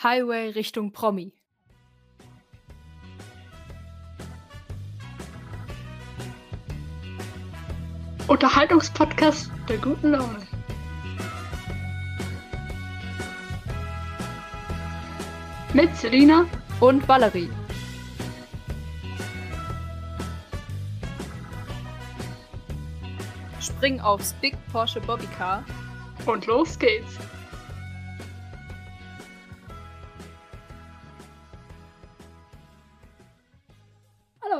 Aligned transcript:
Highway 0.00 0.50
Richtung 0.50 0.92
Promi. 0.92 1.32
Unterhaltungspodcast 8.28 9.50
der 9.68 9.78
guten 9.78 10.12
Laune. 10.12 10.46
Mit 15.74 15.96
Selina 15.96 16.46
und 16.78 17.08
Valerie. 17.08 17.50
Spring 23.60 23.98
aufs 23.98 24.32
Big 24.34 24.56
Porsche 24.70 25.00
Bobbycar. 25.00 25.64
Und 26.24 26.46
los 26.46 26.78
geht's. 26.78 27.18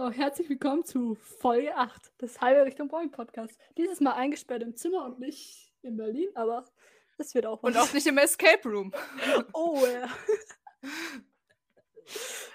Hallo, 0.08 0.16
herzlich 0.16 0.48
willkommen 0.48 0.86
zu 0.86 1.16
Folge 1.16 1.76
8 1.76 2.22
des 2.22 2.40
Halbe 2.40 2.64
Richtung 2.64 2.88
Boeing 2.88 3.10
Podcast. 3.10 3.60
Dieses 3.76 4.00
Mal 4.00 4.14
eingesperrt 4.14 4.62
im 4.62 4.74
Zimmer 4.74 5.04
und 5.04 5.18
nicht 5.18 5.74
in 5.82 5.98
Berlin, 5.98 6.30
aber 6.34 6.64
das 7.18 7.34
wird 7.34 7.44
auch 7.44 7.62
was. 7.62 7.74
Und 7.74 7.78
auch 7.78 7.92
nicht 7.92 8.06
im 8.06 8.16
Escape 8.16 8.66
Room. 8.66 8.90
Oh 9.52 9.84
ja. 9.84 10.08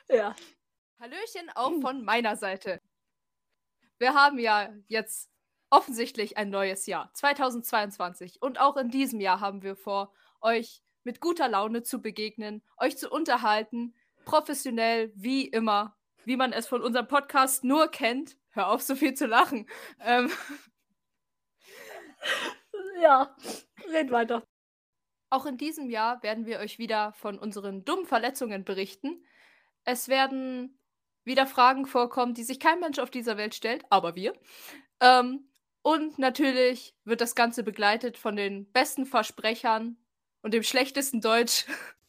ja. 0.10 0.36
Hallöchen 1.00 1.52
auch 1.54 1.80
von 1.80 2.04
meiner 2.04 2.38
Seite. 2.38 2.82
Wir 4.00 4.16
haben 4.16 4.40
ja 4.40 4.74
jetzt 4.88 5.30
offensichtlich 5.70 6.38
ein 6.38 6.50
neues 6.50 6.88
Jahr, 6.88 7.14
2022. 7.14 8.42
Und 8.42 8.60
auch 8.60 8.78
in 8.78 8.90
diesem 8.90 9.20
Jahr 9.20 9.42
haben 9.42 9.62
wir 9.62 9.76
vor, 9.76 10.12
euch 10.42 10.82
mit 11.04 11.20
guter 11.20 11.50
Laune 11.50 11.84
zu 11.84 12.02
begegnen, 12.02 12.64
euch 12.78 12.98
zu 12.98 13.12
unterhalten, 13.12 13.94
professionell 14.26 15.14
wie 15.14 15.46
immer 15.46 15.96
wie 16.26 16.38
man 16.38 16.54
es 16.54 16.68
von 16.68 16.82
unserem 16.82 17.08
Podcast 17.08 17.64
nur 17.64 17.90
kennt. 17.90 18.38
Hör 18.52 18.68
auf, 18.70 18.82
so 18.82 18.96
viel 18.96 19.14
zu 19.14 19.26
lachen. 19.28 19.68
Ähm. 20.00 20.32
Ja, 23.02 23.36
red 23.92 24.12
weiter. 24.12 24.44
Auch 25.30 25.46
in 25.46 25.58
diesem 25.58 25.90
Jahr 25.90 26.24
werden 26.24 26.46
wir 26.46 26.60
euch 26.60 26.80
wieder 26.80 27.12
von 27.14 27.38
unseren 27.38 27.84
dummen 27.84 28.06
Verletzungen 28.06 28.64
berichten. 28.64 29.26
Es 29.84 30.08
werden 30.08 30.80
wieder 31.26 31.48
Fragen 31.48 31.86
vorkommen, 31.86 32.34
die 32.34 32.44
sich 32.44 32.60
kein 32.60 32.80
Mensch 32.80 33.00
auf 33.00 33.10
dieser 33.10 33.36
Welt 33.36 33.56
stellt, 33.56 33.84
aber 33.90 34.16
wir. 34.16 34.34
Ähm, 35.02 35.50
und 35.82 36.18
natürlich 36.18 36.96
wird 37.04 37.20
das 37.20 37.36
Ganze 37.36 37.64
begleitet 37.64 38.18
von 38.18 38.36
den 38.36 38.72
besten 38.72 39.06
Versprechern 39.06 39.98
und 40.42 40.54
dem 40.54 40.64
schlechtesten 40.64 41.20
Deutsch. 41.20 41.66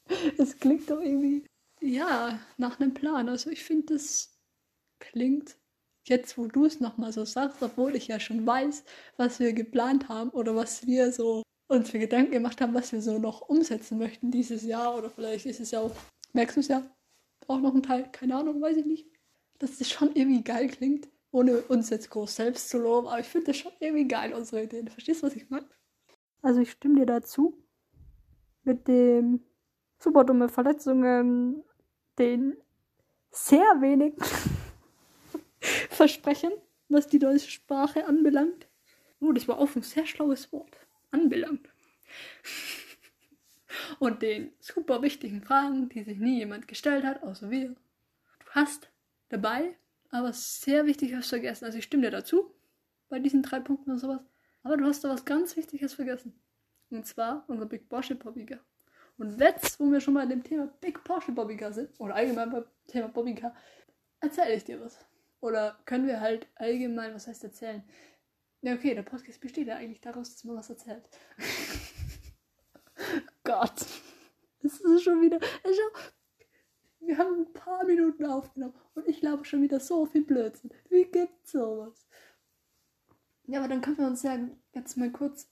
Es 0.36 0.58
klingt 0.58 0.90
doch 0.90 1.00
irgendwie 1.00 1.46
ja, 1.84 2.38
nach 2.56 2.80
einem 2.80 2.94
Plan. 2.94 3.28
Also 3.28 3.50
ich 3.50 3.62
finde, 3.62 3.94
das 3.94 4.38
klingt 4.98 5.56
jetzt, 6.06 6.36
wo 6.38 6.46
du 6.46 6.64
es 6.64 6.80
nochmal 6.80 7.12
so 7.12 7.24
sagst, 7.24 7.62
obwohl 7.62 7.94
ich 7.96 8.08
ja 8.08 8.20
schon 8.20 8.46
weiß, 8.46 8.84
was 9.16 9.40
wir 9.40 9.52
geplant 9.52 10.08
haben 10.08 10.30
oder 10.30 10.54
was 10.56 10.86
wir 10.86 11.12
so 11.12 11.42
uns 11.68 11.90
für 11.90 11.98
Gedanken 11.98 12.32
gemacht 12.32 12.60
haben, 12.60 12.74
was 12.74 12.92
wir 12.92 13.00
so 13.00 13.18
noch 13.18 13.42
umsetzen 13.42 13.98
möchten 13.98 14.30
dieses 14.30 14.64
Jahr 14.64 14.96
oder 14.96 15.10
vielleicht 15.10 15.46
ist 15.46 15.60
es 15.60 15.70
ja 15.70 15.80
auch 15.80 15.94
nächstes 16.32 16.68
Jahr 16.68 16.82
auch 17.46 17.60
noch 17.60 17.74
ein 17.74 17.82
Teil, 17.82 18.10
keine 18.12 18.36
Ahnung, 18.36 18.60
weiß 18.60 18.78
ich 18.78 18.86
nicht. 18.86 19.06
Dass 19.58 19.78
das 19.78 19.90
schon 19.90 20.14
irgendwie 20.14 20.42
geil 20.42 20.68
klingt, 20.68 21.08
ohne 21.30 21.62
uns 21.62 21.90
jetzt 21.90 22.10
groß 22.10 22.36
selbst 22.36 22.68
zu 22.68 22.78
loben, 22.78 23.06
aber 23.06 23.20
ich 23.20 23.26
finde 23.26 23.48
das 23.48 23.56
schon 23.56 23.72
irgendwie 23.80 24.08
geil, 24.08 24.32
unsere 24.34 24.64
Ideen. 24.64 24.88
Verstehst 24.88 25.22
du, 25.22 25.26
was 25.26 25.36
ich 25.36 25.48
meine? 25.50 25.68
Also 26.42 26.60
ich 26.60 26.70
stimme 26.70 26.96
dir 26.96 27.06
dazu. 27.06 27.62
Mit 28.62 28.88
dem 28.88 29.40
super 29.98 30.24
dumme 30.24 30.48
Verletzungen, 30.48 31.62
den 32.18 32.56
sehr 33.30 33.80
wenig 33.80 34.14
Versprechen, 35.90 36.52
was 36.88 37.06
die 37.08 37.18
deutsche 37.18 37.50
Sprache 37.50 38.06
anbelangt. 38.06 38.68
Oh, 39.20 39.32
das 39.32 39.48
war 39.48 39.58
auch 39.58 39.74
ein 39.74 39.82
sehr 39.82 40.06
schlaues 40.06 40.52
Wort. 40.52 40.76
Anbelangt. 41.10 41.68
Und 43.98 44.22
den 44.22 44.52
super 44.60 45.02
wichtigen 45.02 45.42
Fragen, 45.42 45.88
die 45.88 46.02
sich 46.02 46.18
nie 46.18 46.38
jemand 46.38 46.68
gestellt 46.68 47.04
hat, 47.04 47.22
außer 47.22 47.50
wir. 47.50 47.68
Du 47.68 48.46
hast 48.50 48.90
dabei, 49.28 49.76
aber 50.10 50.32
sehr 50.32 50.86
wichtig 50.86 51.14
hast 51.14 51.28
vergessen. 51.28 51.64
Also 51.64 51.78
ich 51.78 51.84
stimme 51.84 52.02
dir 52.02 52.10
dazu, 52.10 52.54
bei 53.08 53.18
diesen 53.18 53.42
drei 53.42 53.60
Punkten 53.60 53.90
und 53.90 53.98
sowas. 53.98 54.20
Aber 54.62 54.76
du 54.76 54.84
hast 54.84 55.04
da 55.04 55.08
was 55.08 55.24
ganz 55.24 55.56
Wichtiges 55.56 55.94
vergessen. 55.94 56.34
Und 56.90 57.06
zwar 57.06 57.44
unser 57.48 57.66
Big 57.66 57.88
Bobbyger. 57.88 58.60
Und 59.16 59.40
jetzt, 59.40 59.78
wo 59.78 59.90
wir 59.90 60.00
schon 60.00 60.14
mal 60.14 60.24
in 60.24 60.30
dem 60.30 60.42
Thema 60.42 60.66
Big 60.80 61.02
Porsche 61.04 61.32
Bobbycar 61.32 61.72
sind, 61.72 61.88
oder 62.00 62.14
allgemein 62.14 62.50
beim 62.50 62.64
Thema 62.88 63.08
Bobbycar, 63.08 63.54
erzähle 64.20 64.54
ich 64.54 64.64
dir 64.64 64.80
was. 64.80 64.98
Oder 65.40 65.78
können 65.84 66.06
wir 66.06 66.20
halt 66.20 66.48
allgemein, 66.56 67.14
was 67.14 67.26
heißt 67.26 67.44
erzählen? 67.44 67.84
Ja, 68.62 68.74
okay, 68.74 68.94
der 68.94 69.02
Podcast 69.02 69.40
besteht 69.40 69.68
ja 69.68 69.76
eigentlich 69.76 70.00
daraus, 70.00 70.32
dass 70.32 70.44
man 70.44 70.56
was 70.56 70.70
erzählt. 70.70 71.04
Gott. 73.44 73.86
Das 74.62 74.80
ist 74.80 75.02
schon 75.02 75.20
wieder. 75.20 75.38
Schau, 75.62 76.00
wir 77.00 77.18
haben 77.18 77.42
ein 77.42 77.52
paar 77.52 77.84
Minuten 77.84 78.24
aufgenommen 78.24 78.74
und 78.94 79.06
ich 79.06 79.20
glaube 79.20 79.44
schon 79.44 79.60
wieder 79.60 79.78
so 79.78 80.06
viel 80.06 80.24
Blödsinn. 80.24 80.70
Wie 80.88 81.04
gibt's 81.04 81.52
sowas? 81.52 82.08
Ja, 83.46 83.58
aber 83.58 83.68
dann 83.68 83.82
können 83.82 83.98
wir 83.98 84.06
uns 84.06 84.22
ja 84.22 84.38
jetzt 84.72 84.96
mal 84.96 85.12
kurz 85.12 85.50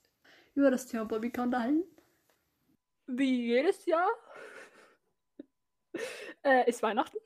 über 0.55 0.71
das 0.71 0.87
Thema 0.87 1.05
Bobbycar 1.05 1.45
unterhalten 1.45 1.83
wie 3.07 3.47
jedes 3.47 3.85
Jahr 3.85 4.09
äh, 6.43 6.69
ist 6.69 6.81
Weihnachten. 6.81 7.17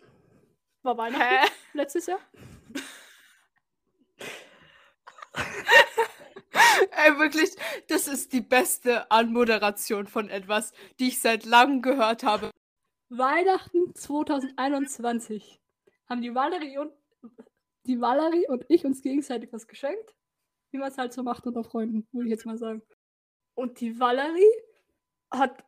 War 0.83 0.97
Weihnachten 0.97 1.23
Hä? 1.23 1.47
letztes 1.73 2.05
Jahr. 2.07 2.19
Ey, 6.91 7.17
wirklich, 7.19 7.55
das 7.87 8.07
ist 8.07 8.33
die 8.33 8.41
beste 8.41 9.09
Anmoderation 9.11 10.07
von 10.07 10.29
etwas, 10.29 10.73
die 10.99 11.09
ich 11.09 11.21
seit 11.21 11.45
langem 11.45 11.81
gehört 11.81 12.23
habe. 12.23 12.51
Weihnachten 13.09 13.93
2021 13.95 15.61
haben 16.09 16.21
die 16.21 16.33
Valerie 16.35 16.77
und 16.77 16.93
die 17.85 18.01
Valerie 18.01 18.47
und 18.47 18.65
ich 18.67 18.85
uns 18.85 19.01
gegenseitig 19.01 19.51
was 19.53 19.67
geschenkt. 19.67 20.13
Wie 20.71 20.77
man 20.77 20.89
es 20.89 20.97
halt 20.97 21.13
so 21.13 21.23
macht 21.23 21.47
unter 21.47 21.63
Freunden, 21.63 22.05
würde 22.11 22.27
ich 22.27 22.31
jetzt 22.31 22.45
mal 22.45 22.57
sagen. 22.57 22.81
Und 23.55 23.79
die 23.79 23.99
Valerie 23.99 24.51
hat 25.31 25.63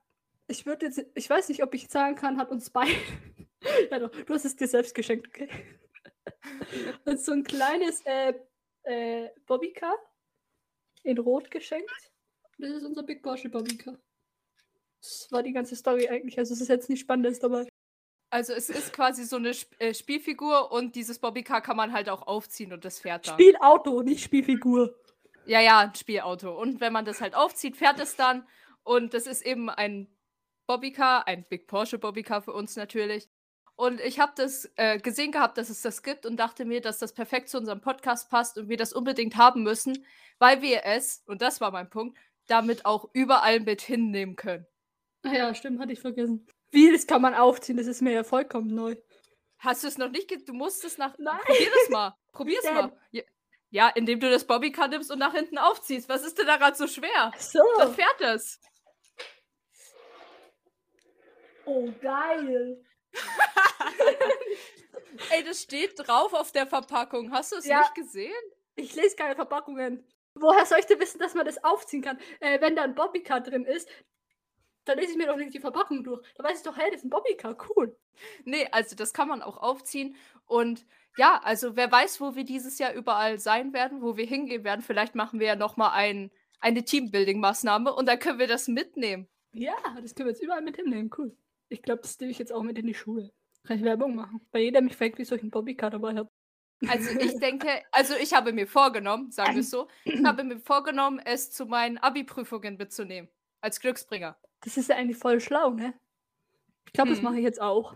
ich 0.49 0.65
würde 0.65 0.87
jetzt, 0.87 1.05
ich 1.13 1.29
weiß 1.29 1.47
nicht, 1.49 1.63
ob 1.63 1.73
ich 1.73 1.87
sagen 1.89 2.15
kann, 2.15 2.37
hat 2.37 2.49
uns 2.49 2.69
beide. 2.69 2.91
ja, 3.91 3.99
doch, 3.99 4.09
du 4.09 4.33
hast 4.33 4.45
es 4.45 4.55
dir 4.55 4.67
selbst 4.67 4.95
geschenkt, 4.95 5.27
okay? 5.27 5.47
Und 7.05 7.19
so 7.19 7.31
ein 7.31 7.43
kleines 7.43 8.01
äh, 8.05 8.33
äh, 8.83 9.29
Bobbycar 9.45 9.95
in 11.03 11.17
Rot 11.19 11.49
geschenkt. 11.51 11.89
Das 12.57 12.71
ist 12.71 12.83
unser 12.83 13.03
Big 13.03 13.21
Porsche 13.21 13.49
Bobbycar. 13.49 13.97
Das 15.01 15.27
war 15.31 15.43
die 15.43 15.53
ganze 15.53 15.75
Story 15.75 16.09
eigentlich. 16.09 16.37
Also 16.37 16.53
es 16.53 16.61
ist 16.61 16.67
jetzt 16.67 16.89
nicht 16.89 16.99
Spannendes 16.99 17.39
dabei. 17.39 17.67
Also 18.31 18.53
es 18.53 18.69
ist 18.69 18.91
quasi 18.91 19.23
so 19.23 19.37
eine 19.37 19.51
Sp 19.53 19.73
äh, 19.79 19.93
Spielfigur 19.93 20.71
und 20.71 20.95
dieses 20.95 21.19
Bobbycar 21.19 21.61
kann 21.61 21.77
man 21.77 21.93
halt 21.93 22.09
auch 22.09 22.27
aufziehen 22.27 22.73
und 22.73 22.85
das 22.85 22.99
fährt 22.99 23.27
dann. 23.27 23.35
Spielauto, 23.35 24.01
nicht 24.01 24.23
Spielfigur. 24.23 24.95
Ja, 25.45 25.61
ja, 25.61 25.79
ein 25.79 25.95
Spielauto. 25.95 26.59
Und 26.59 26.81
wenn 26.81 26.93
man 26.93 27.05
das 27.05 27.21
halt 27.21 27.33
aufzieht, 27.33 27.77
fährt 27.77 27.99
es 27.99 28.15
dann. 28.15 28.47
Und 28.89 29.13
das 29.13 29.27
ist 29.27 29.45
eben 29.45 29.69
ein 29.69 30.07
Bobbycar, 30.65 31.27
ein 31.27 31.45
Big 31.47 31.67
Porsche 31.67 31.99
Bobbycar 31.99 32.41
für 32.41 32.53
uns 32.53 32.75
natürlich. 32.75 33.29
Und 33.75 34.01
ich 34.01 34.19
habe 34.19 34.31
das 34.35 34.67
äh, 34.77 34.97
gesehen 34.97 35.31
gehabt, 35.31 35.59
dass 35.59 35.69
es 35.69 35.83
das 35.83 36.01
gibt 36.01 36.25
und 36.25 36.37
dachte 36.37 36.65
mir, 36.65 36.81
dass 36.81 36.97
das 36.97 37.13
perfekt 37.13 37.49
zu 37.49 37.59
unserem 37.59 37.81
Podcast 37.81 38.31
passt 38.31 38.57
und 38.57 38.67
wir 38.67 38.77
das 38.77 38.91
unbedingt 38.91 39.37
haben 39.37 39.61
müssen, 39.61 40.07
weil 40.39 40.63
wir 40.63 40.85
es, 40.85 41.21
und 41.27 41.43
das 41.43 41.61
war 41.61 41.69
mein 41.69 41.91
Punkt, 41.91 42.17
damit 42.47 42.87
auch 42.87 43.11
überall 43.13 43.59
mit 43.59 43.81
hinnehmen 43.81 44.35
können. 44.35 44.65
Ah 45.21 45.33
ja, 45.33 45.53
stimmt, 45.53 45.79
hatte 45.79 45.93
ich 45.93 46.01
vergessen. 46.01 46.47
Wie, 46.71 46.91
das 46.91 47.05
kann 47.05 47.21
man 47.21 47.35
aufziehen, 47.35 47.77
das 47.77 47.85
ist 47.85 48.01
mir 48.01 48.13
ja 48.13 48.23
vollkommen 48.23 48.73
neu. 48.73 48.95
Hast 49.59 49.83
du 49.83 49.87
es 49.87 49.99
noch 49.99 50.09
nicht? 50.09 50.31
Du 50.49 50.53
musst 50.53 50.83
es 50.83 50.97
nach. 50.97 51.15
Nein. 51.19 51.37
Probier 51.45 51.69
das 51.79 51.89
mal. 51.91 52.15
Probier 52.31 52.57
es 52.57 52.71
mal. 52.71 52.91
Ja, 53.69 53.89
indem 53.89 54.19
du 54.19 54.31
das 54.31 54.47
Bobbycar 54.47 54.87
nimmst 54.87 55.11
und 55.11 55.19
nach 55.19 55.35
hinten 55.35 55.59
aufziehst. 55.59 56.09
Was 56.09 56.23
ist 56.23 56.39
denn 56.39 56.47
da 56.47 56.57
gerade 56.57 56.75
so 56.75 56.87
schwer? 56.87 57.31
So. 57.37 57.59
Dann 57.77 57.93
fährt 57.93 58.19
es. 58.21 58.59
Oh, 61.69 61.87
geil. 62.01 62.83
Ey, 65.29 65.43
das 65.43 65.61
steht 65.61 65.93
drauf 65.99 66.33
auf 66.33 66.51
der 66.51 66.65
Verpackung. 66.65 67.31
Hast 67.31 67.51
du 67.51 67.57
es 67.57 67.65
ja. 67.65 67.81
nicht 67.81 67.93
gesehen? 67.93 68.33
Ich 68.75 68.95
lese 68.95 69.15
keine 69.15 69.35
Verpackungen. 69.35 70.03
Woher 70.33 70.65
soll 70.65 70.79
ich 70.79 70.87
denn 70.87 70.99
wissen, 70.99 71.19
dass 71.19 71.35
man 71.35 71.45
das 71.45 71.63
aufziehen 71.63 72.01
kann? 72.01 72.17
Äh, 72.39 72.59
wenn 72.59 72.75
da 72.75 72.81
ein 72.81 72.95
Bobbycar 72.95 73.41
drin 73.41 73.65
ist, 73.65 73.87
dann 74.85 74.97
lese 74.97 75.11
ich 75.11 75.17
mir 75.17 75.27
doch 75.27 75.35
nicht 75.35 75.53
die 75.53 75.59
Verpackung 75.59 76.03
durch. 76.03 76.25
Da 76.35 76.43
weiß 76.43 76.57
ich 76.57 76.63
doch, 76.63 76.75
hey, 76.75 76.89
das 76.89 77.01
ist 77.01 77.05
ein 77.05 77.11
Bobbycar, 77.11 77.55
cool. 77.69 77.95
Nee, 78.45 78.67
also 78.71 78.95
das 78.95 79.13
kann 79.13 79.27
man 79.27 79.43
auch 79.43 79.57
aufziehen. 79.57 80.15
Und 80.45 80.87
ja, 81.17 81.39
also 81.43 81.75
wer 81.75 81.91
weiß, 81.91 82.19
wo 82.19 82.33
wir 82.33 82.45
dieses 82.45 82.79
Jahr 82.79 82.93
überall 82.93 83.37
sein 83.37 83.73
werden, 83.73 84.01
wo 84.01 84.17
wir 84.17 84.25
hingehen 84.25 84.63
werden. 84.63 84.81
Vielleicht 84.81 85.13
machen 85.13 85.39
wir 85.39 85.45
ja 85.45 85.55
nochmal 85.55 85.91
ein, 85.93 86.31
eine 86.61 86.81
Teambuilding-Maßnahme 86.81 87.93
und 87.93 88.07
dann 88.07 88.17
können 88.17 88.39
wir 88.39 88.47
das 88.47 88.67
mitnehmen. 88.67 89.27
Ja, 89.51 89.75
das 90.01 90.15
können 90.15 90.27
wir 90.27 90.33
jetzt 90.33 90.41
überall 90.41 90.61
mit 90.61 90.75
hinnehmen, 90.75 91.11
cool. 91.17 91.35
Ich 91.69 91.81
glaube, 91.81 92.01
das 92.01 92.19
nehme 92.19 92.31
ich 92.31 92.39
jetzt 92.39 92.51
auch 92.51 92.63
mit 92.63 92.77
in 92.77 92.87
die 92.87 92.93
Schule. 92.93 93.31
Kann 93.65 93.77
ich 93.77 93.83
Werbung 93.83 94.15
machen? 94.15 94.41
Bei 94.51 94.59
jeder 94.59 94.81
mich 94.81 94.95
fragt, 94.95 95.17
wieso 95.17 95.35
ich 95.35 95.41
einen 95.41 95.51
Bobbycar 95.51 95.89
dabei 95.91 96.15
habe. 96.15 96.29
Also 96.87 97.09
ich 97.19 97.35
denke, 97.39 97.67
also 97.91 98.15
ich 98.15 98.33
habe 98.33 98.53
mir 98.53 98.67
vorgenommen, 98.67 99.31
sagen 99.31 99.53
wir 99.53 99.61
es 99.61 99.69
so, 99.69 99.87
ich 100.05 100.23
habe 100.23 100.43
mir 100.43 100.59
vorgenommen, 100.59 101.19
es 101.23 101.51
zu 101.51 101.65
meinen 101.65 101.97
Abi-Prüfungen 101.97 102.77
mitzunehmen. 102.77 103.29
Als 103.61 103.79
Glücksbringer. 103.79 104.37
Das 104.61 104.77
ist 104.77 104.89
ja 104.89 104.95
eigentlich 104.95 105.17
voll 105.17 105.39
schlau, 105.41 105.71
ne? 105.71 105.93
Ich 106.87 106.93
glaube, 106.93 107.09
das 107.11 107.19
Mhm. 107.19 107.25
mache 107.25 107.37
ich 107.37 107.43
jetzt 107.43 107.61
auch. 107.61 107.95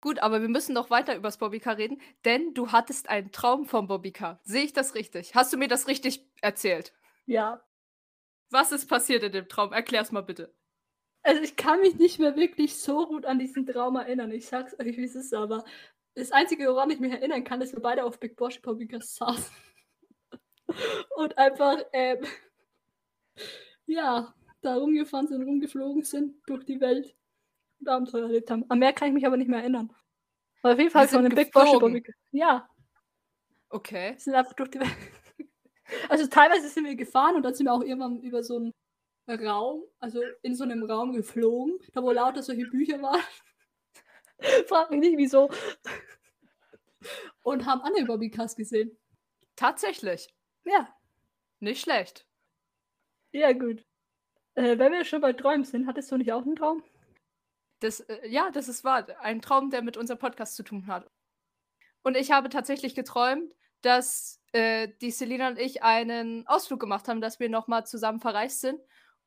Gut, 0.00 0.20
aber 0.20 0.40
wir 0.40 0.48
müssen 0.48 0.72
noch 0.72 0.88
weiter 0.88 1.14
übers 1.14 1.36
Bobbycar 1.36 1.76
reden, 1.76 2.00
denn 2.24 2.54
du 2.54 2.72
hattest 2.72 3.10
einen 3.10 3.32
Traum 3.32 3.66
vom 3.66 3.86
Bobbycar. 3.86 4.40
Sehe 4.44 4.62
ich 4.64 4.72
das 4.72 4.94
richtig? 4.94 5.34
Hast 5.34 5.52
du 5.52 5.58
mir 5.58 5.68
das 5.68 5.88
richtig 5.88 6.26
erzählt? 6.40 6.94
Ja. 7.26 7.62
Was 8.50 8.72
ist 8.72 8.88
passiert 8.88 9.22
in 9.24 9.32
dem 9.32 9.48
Traum? 9.48 9.72
Erklär's 9.72 10.10
mal 10.10 10.22
bitte. 10.22 10.54
Also 11.22 11.42
ich 11.42 11.56
kann 11.56 11.80
mich 11.80 11.96
nicht 11.96 12.18
mehr 12.18 12.36
wirklich 12.36 12.76
so 12.76 13.06
gut 13.06 13.26
an 13.26 13.38
diesen 13.38 13.66
Traum 13.66 13.96
erinnern. 13.96 14.30
Ich 14.30 14.46
sag's 14.46 14.78
euch, 14.78 14.96
wie 14.96 15.04
es 15.04 15.14
ist, 15.14 15.34
aber 15.34 15.64
das 16.14 16.32
Einzige, 16.32 16.66
woran 16.68 16.90
ich 16.90 16.98
mich 16.98 17.12
erinnern 17.12 17.44
kann, 17.44 17.60
ist, 17.60 17.72
wir 17.74 17.80
beide 17.82 18.04
auf 18.04 18.18
Big 18.18 18.36
Bosch 18.36 18.60
Bobbycars 18.62 19.16
saßen. 19.16 19.54
Und 21.16 21.36
einfach, 21.36 21.78
ähm, 21.92 22.24
ja, 23.86 24.34
da 24.62 24.76
rumgefahren 24.76 25.28
sind, 25.28 25.42
rumgeflogen 25.42 26.04
sind 26.04 26.36
durch 26.46 26.64
die 26.64 26.80
Welt 26.80 27.14
und 27.80 27.88
Abenteuer 27.88 28.24
erlebt 28.24 28.50
haben. 28.50 28.64
An 28.68 28.78
mehr 28.78 28.92
kann 28.92 29.08
ich 29.08 29.14
mich 29.14 29.26
aber 29.26 29.36
nicht 29.36 29.48
mehr 29.48 29.60
erinnern. 29.60 29.92
Aber 30.62 30.74
auf 30.74 30.78
jeden 30.78 30.90
Fall 30.90 31.08
von 31.08 31.24
dem 31.24 31.34
Big 31.34 31.50
Bosch. 31.50 31.70
Bobbycar. 31.78 32.14
Ja, 32.30 32.68
Okay. 33.70 34.12
wir 34.12 34.18
sind 34.18 34.34
einfach 34.34 34.54
durch 34.54 34.70
die 34.70 34.80
Welt. 34.80 34.90
Also 36.08 36.28
teilweise 36.28 36.68
sind 36.68 36.84
wir 36.84 36.94
gefahren 36.94 37.34
und 37.34 37.42
dann 37.42 37.52
sind 37.52 37.66
wir 37.66 37.72
auch 37.72 37.82
irgendwann 37.82 38.20
über 38.20 38.44
so 38.44 38.54
einen 38.54 38.72
Raum, 39.30 39.84
also 39.98 40.20
in 40.42 40.54
so 40.54 40.64
einem 40.64 40.82
Raum 40.84 41.12
geflogen, 41.12 41.78
da 41.92 42.02
wo 42.02 42.10
lauter 42.10 42.42
solche 42.42 42.66
Bücher 42.66 43.00
waren. 43.02 43.22
Frag 44.66 44.90
mich 44.90 45.00
nicht, 45.00 45.16
wieso. 45.18 45.50
Und 47.42 47.66
haben 47.66 47.80
andere 47.82 48.04
Bobbycars 48.04 48.56
gesehen. 48.56 48.96
Tatsächlich. 49.56 50.28
Ja, 50.64 50.94
Nicht 51.60 51.80
schlecht. 51.82 52.26
ja 53.32 53.52
gut. 53.52 53.84
Äh, 54.54 54.78
wenn 54.78 54.92
wir 54.92 55.04
schon 55.04 55.20
bei 55.20 55.32
Träumen 55.32 55.64
sind, 55.64 55.86
hattest 55.86 56.10
du 56.10 56.16
nicht 56.16 56.32
auch 56.32 56.42
einen 56.42 56.56
Traum? 56.56 56.82
Das, 57.80 58.00
äh, 58.00 58.28
ja, 58.28 58.50
das 58.50 58.68
ist 58.68 58.84
wahr. 58.84 59.06
Ein 59.20 59.40
Traum, 59.40 59.70
der 59.70 59.82
mit 59.82 59.96
unserem 59.96 60.18
Podcast 60.18 60.56
zu 60.56 60.62
tun 60.62 60.86
hat. 60.86 61.10
Und 62.02 62.16
ich 62.16 62.30
habe 62.30 62.48
tatsächlich 62.48 62.94
geträumt, 62.94 63.54
dass 63.82 64.40
äh, 64.52 64.88
die 65.00 65.10
Selina 65.10 65.48
und 65.48 65.58
ich 65.58 65.82
einen 65.82 66.46
Ausflug 66.46 66.80
gemacht 66.80 67.08
haben, 67.08 67.20
dass 67.20 67.40
wir 67.40 67.48
nochmal 67.48 67.86
zusammen 67.86 68.20
verreist 68.20 68.60
sind. 68.60 68.80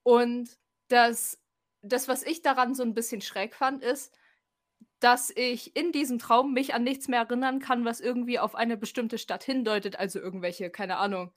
Und 0.04 0.58
das, 0.90 1.40
das, 1.82 2.08
was 2.08 2.24
ich 2.24 2.42
daran 2.42 2.76
so 2.76 2.84
ein 2.84 2.94
bisschen 2.94 3.22
schräg 3.22 3.56
fand, 3.56 3.84
ist, 3.84 4.14
dass 5.00 5.32
ich 5.36 5.76
in 5.76 5.92
diesem 5.92 6.18
Traum 6.20 6.54
mich 6.54 6.74
an 6.74 6.84
nichts 6.84 7.08
mehr 7.08 7.22
erinnern 7.22 7.60
kann, 7.60 7.84
was 7.84 8.00
irgendwie 8.00 8.40
auf 8.40 8.56
eine 8.56 8.78
bestimmte 8.78 9.18
Stadt 9.18 9.44
hindeutet. 9.44 9.98
Also 9.98 10.20
irgendwelche, 10.20 10.70
keine 10.70 10.98
Ahnung, 10.98 11.34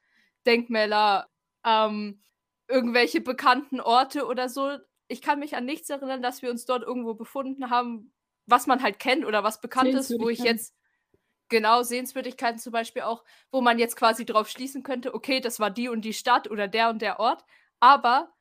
Denkmäler, 0.47 1.29
ähm, 1.65 2.21
irgendwelche 2.69 3.21
bekannten 3.21 3.81
Orte 3.81 4.27
oder 4.27 4.49
so. 4.49 4.79
Ich 5.09 5.23
kann 5.23 5.41
mich 5.41 5.57
an 5.57 5.65
nichts 5.65 5.91
erinnern, 5.91 6.23
dass 6.23 6.43
wir 6.43 6.51
uns 6.51 6.65
dort 6.65 6.83
irgendwo 6.83 7.15
befunden 7.15 7.71
haben, 7.71 8.13
was 8.47 8.67
man 8.67 8.83
halt 8.83 8.99
kennt 8.99 9.25
oder 9.25 9.43
was 9.43 9.61
bekannt 9.61 9.95
ist, 9.95 10.15
wo 10.19 10.29
ich 10.29 10.41
jetzt 10.41 10.75
genau 11.49 11.83
Sehenswürdigkeiten 11.83 12.59
zum 12.59 12.73
Beispiel 12.73 13.03
auch, 13.03 13.25
wo 13.51 13.61
man 13.61 13.79
jetzt 13.79 13.97
quasi 13.97 14.25
drauf 14.25 14.49
schließen 14.49 14.83
könnte, 14.83 15.15
okay, 15.15 15.41
das 15.41 15.61
war 15.61 15.71
die 15.71 15.89
und 15.89 16.03
die 16.03 16.13
Stadt 16.13 16.51
oder 16.51 16.69
der 16.69 16.91
und 16.91 17.03
der 17.03 17.21
Ort. 17.21 17.45
Aber 17.81 18.33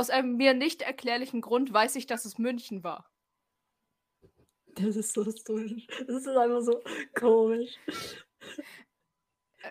aus 0.00 0.08
einem 0.08 0.36
mir 0.36 0.54
nicht 0.54 0.80
erklärlichen 0.80 1.42
Grund 1.42 1.72
weiß 1.72 1.94
ich, 1.96 2.06
dass 2.06 2.24
es 2.24 2.38
München 2.38 2.82
war. 2.82 3.12
Das 4.74 4.96
ist 4.96 5.12
so 5.12 5.30
strange. 5.30 5.82
Das 6.06 6.22
ist 6.22 6.28
einfach 6.28 6.62
so 6.62 6.82
komisch. 7.14 7.76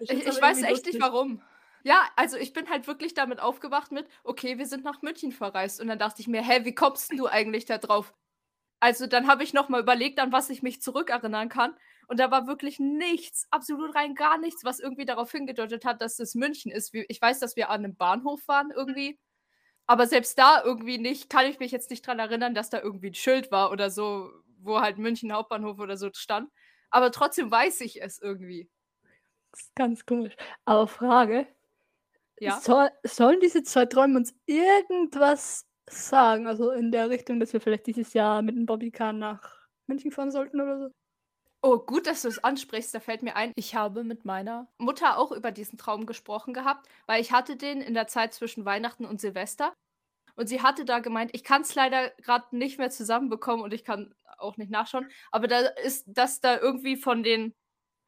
Ich, 0.01 0.11
ich 0.11 0.41
weiß 0.41 0.61
echt 0.61 0.85
nicht 0.85 0.85
lustig. 0.85 1.01
warum. 1.01 1.41
Ja, 1.83 2.07
also 2.15 2.37
ich 2.37 2.53
bin 2.53 2.69
halt 2.69 2.85
wirklich 2.85 3.15
damit 3.15 3.39
aufgewacht 3.39 3.91
mit, 3.91 4.07
okay, 4.23 4.59
wir 4.59 4.67
sind 4.67 4.83
nach 4.83 5.01
München 5.01 5.31
verreist. 5.31 5.81
Und 5.81 5.87
dann 5.87 5.97
dachte 5.97 6.21
ich 6.21 6.27
mir, 6.27 6.43
hä, 6.43 6.63
wie 6.63 6.75
kommst 6.75 7.11
du 7.17 7.25
eigentlich 7.25 7.65
da 7.65 7.79
drauf? 7.79 8.13
Also 8.79 9.07
dann 9.07 9.27
habe 9.27 9.43
ich 9.43 9.53
nochmal 9.53 9.81
überlegt, 9.81 10.19
an 10.19 10.31
was 10.31 10.51
ich 10.51 10.61
mich 10.61 10.79
zurückerinnern 10.79 11.49
kann. 11.49 11.75
Und 12.07 12.19
da 12.19 12.29
war 12.29 12.45
wirklich 12.45 12.79
nichts, 12.79 13.47
absolut 13.49 13.95
rein 13.95 14.13
gar 14.13 14.37
nichts, 14.37 14.63
was 14.63 14.79
irgendwie 14.79 15.05
darauf 15.05 15.31
hingedeutet 15.31 15.85
hat, 15.85 16.01
dass 16.01 16.19
es 16.19 16.35
München 16.35 16.71
ist. 16.71 16.93
Ich 16.93 17.19
weiß, 17.19 17.39
dass 17.39 17.55
wir 17.55 17.69
an 17.69 17.83
einem 17.83 17.95
Bahnhof 17.95 18.47
waren 18.47 18.69
irgendwie. 18.69 19.19
Aber 19.89 20.05
selbst 20.05 20.37
da 20.37 20.61
irgendwie 20.63 20.99
nicht, 20.99 21.29
kann 21.31 21.47
ich 21.47 21.59
mich 21.59 21.71
jetzt 21.71 21.89
nicht 21.89 22.05
dran 22.05 22.19
erinnern, 22.19 22.53
dass 22.53 22.69
da 22.69 22.79
irgendwie 22.79 23.09
ein 23.09 23.15
Schild 23.15 23.51
war 23.51 23.71
oder 23.71 23.89
so, 23.89 24.29
wo 24.59 24.79
halt 24.81 24.99
München 24.99 25.33
Hauptbahnhof 25.33 25.79
oder 25.79 25.97
so 25.97 26.09
stand. 26.13 26.51
Aber 26.91 27.11
trotzdem 27.11 27.49
weiß 27.49 27.81
ich 27.81 28.01
es 28.01 28.19
irgendwie. 28.19 28.69
Das 29.51 29.61
ist 29.61 29.75
ganz 29.75 30.05
komisch. 30.05 30.35
Aber 30.65 30.87
Frage, 30.87 31.47
Ja. 32.39 32.59
soll, 32.61 32.89
sollen 33.03 33.39
diese 33.41 33.63
zwei 33.63 33.85
Träume 33.85 34.17
uns 34.17 34.33
irgendwas 34.45 35.67
sagen? 35.89 36.47
Also 36.47 36.71
in 36.71 36.91
der 36.91 37.09
Richtung, 37.09 37.39
dass 37.39 37.53
wir 37.53 37.61
vielleicht 37.61 37.87
dieses 37.87 38.13
Jahr 38.13 38.41
mit 38.41 38.55
dem 38.55 38.65
Bobbycar 38.65 39.13
nach 39.13 39.67
München 39.87 40.11
fahren 40.11 40.31
sollten 40.31 40.61
oder 40.61 40.79
so? 40.79 40.89
Oh, 41.61 41.77
gut, 41.77 42.07
dass 42.07 42.21
du 42.21 42.29
es 42.29 42.41
ansprichst. 42.41 42.95
Da 42.95 42.99
fällt 43.01 43.21
mir 43.21 43.35
ein, 43.35 43.51
ich 43.55 43.75
habe 43.75 44.03
mit 44.05 44.23
meiner 44.23 44.67
Mutter 44.77 45.17
auch 45.17 45.31
über 45.33 45.51
diesen 45.51 45.77
Traum 45.77 46.05
gesprochen 46.05 46.53
gehabt, 46.53 46.87
weil 47.05 47.21
ich 47.21 47.33
hatte 47.33 47.57
den 47.57 47.81
in 47.81 47.93
der 47.93 48.07
Zeit 48.07 48.33
zwischen 48.33 48.63
Weihnachten 48.65 49.05
und 49.05 49.19
Silvester. 49.19 49.73
Und 50.35 50.47
sie 50.47 50.61
hatte 50.61 50.85
da 50.85 50.99
gemeint, 50.99 51.31
ich 51.33 51.43
kann 51.43 51.63
es 51.63 51.75
leider 51.75 52.11
gerade 52.21 52.55
nicht 52.57 52.77
mehr 52.79 52.89
zusammenbekommen 52.91 53.63
und 53.63 53.73
ich 53.73 53.83
kann 53.83 54.15
auch 54.37 54.55
nicht 54.57 54.71
nachschauen. 54.71 55.09
Aber 55.31 55.47
da 55.47 55.59
ist, 55.83 56.05
dass 56.07 56.39
da 56.41 56.57
irgendwie 56.57 56.95
von 56.95 57.23
den, 57.23 57.53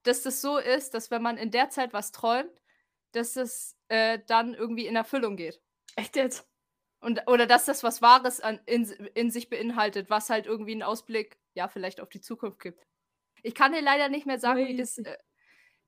dass 0.03 0.23
das 0.23 0.41
so 0.41 0.57
ist, 0.57 0.93
dass 0.93 1.11
wenn 1.11 1.21
man 1.21 1.37
in 1.37 1.51
der 1.51 1.69
Zeit 1.69 1.93
was 1.93 2.11
träumt, 2.13 2.51
dass 3.13 3.35
es 3.35 3.77
äh, 3.89 4.19
dann 4.27 4.53
irgendwie 4.53 4.87
in 4.87 4.95
Erfüllung 4.95 5.35
geht. 5.37 5.61
Echt 5.97 6.15
jetzt? 6.15 6.47
Und, 7.01 7.21
oder 7.27 7.47
dass 7.47 7.65
das 7.65 7.83
was 7.83 8.01
Wahres 8.01 8.41
an, 8.41 8.61
in, 8.65 8.85
in 9.15 9.31
sich 9.31 9.49
beinhaltet, 9.49 10.09
was 10.09 10.29
halt 10.29 10.45
irgendwie 10.45 10.73
einen 10.73 10.83
Ausblick, 10.83 11.37
ja, 11.55 11.67
vielleicht 11.67 12.01
auf 12.01 12.09
die 12.09 12.21
Zukunft 12.21 12.59
gibt. 12.61 12.81
Ich 13.43 13.55
kann 13.55 13.73
dir 13.73 13.81
leider 13.81 14.09
nicht 14.09 14.25
mehr 14.25 14.39
sagen, 14.39 14.67
wie 14.67 14.75
das. 14.75 14.97
Äh, 14.97 15.17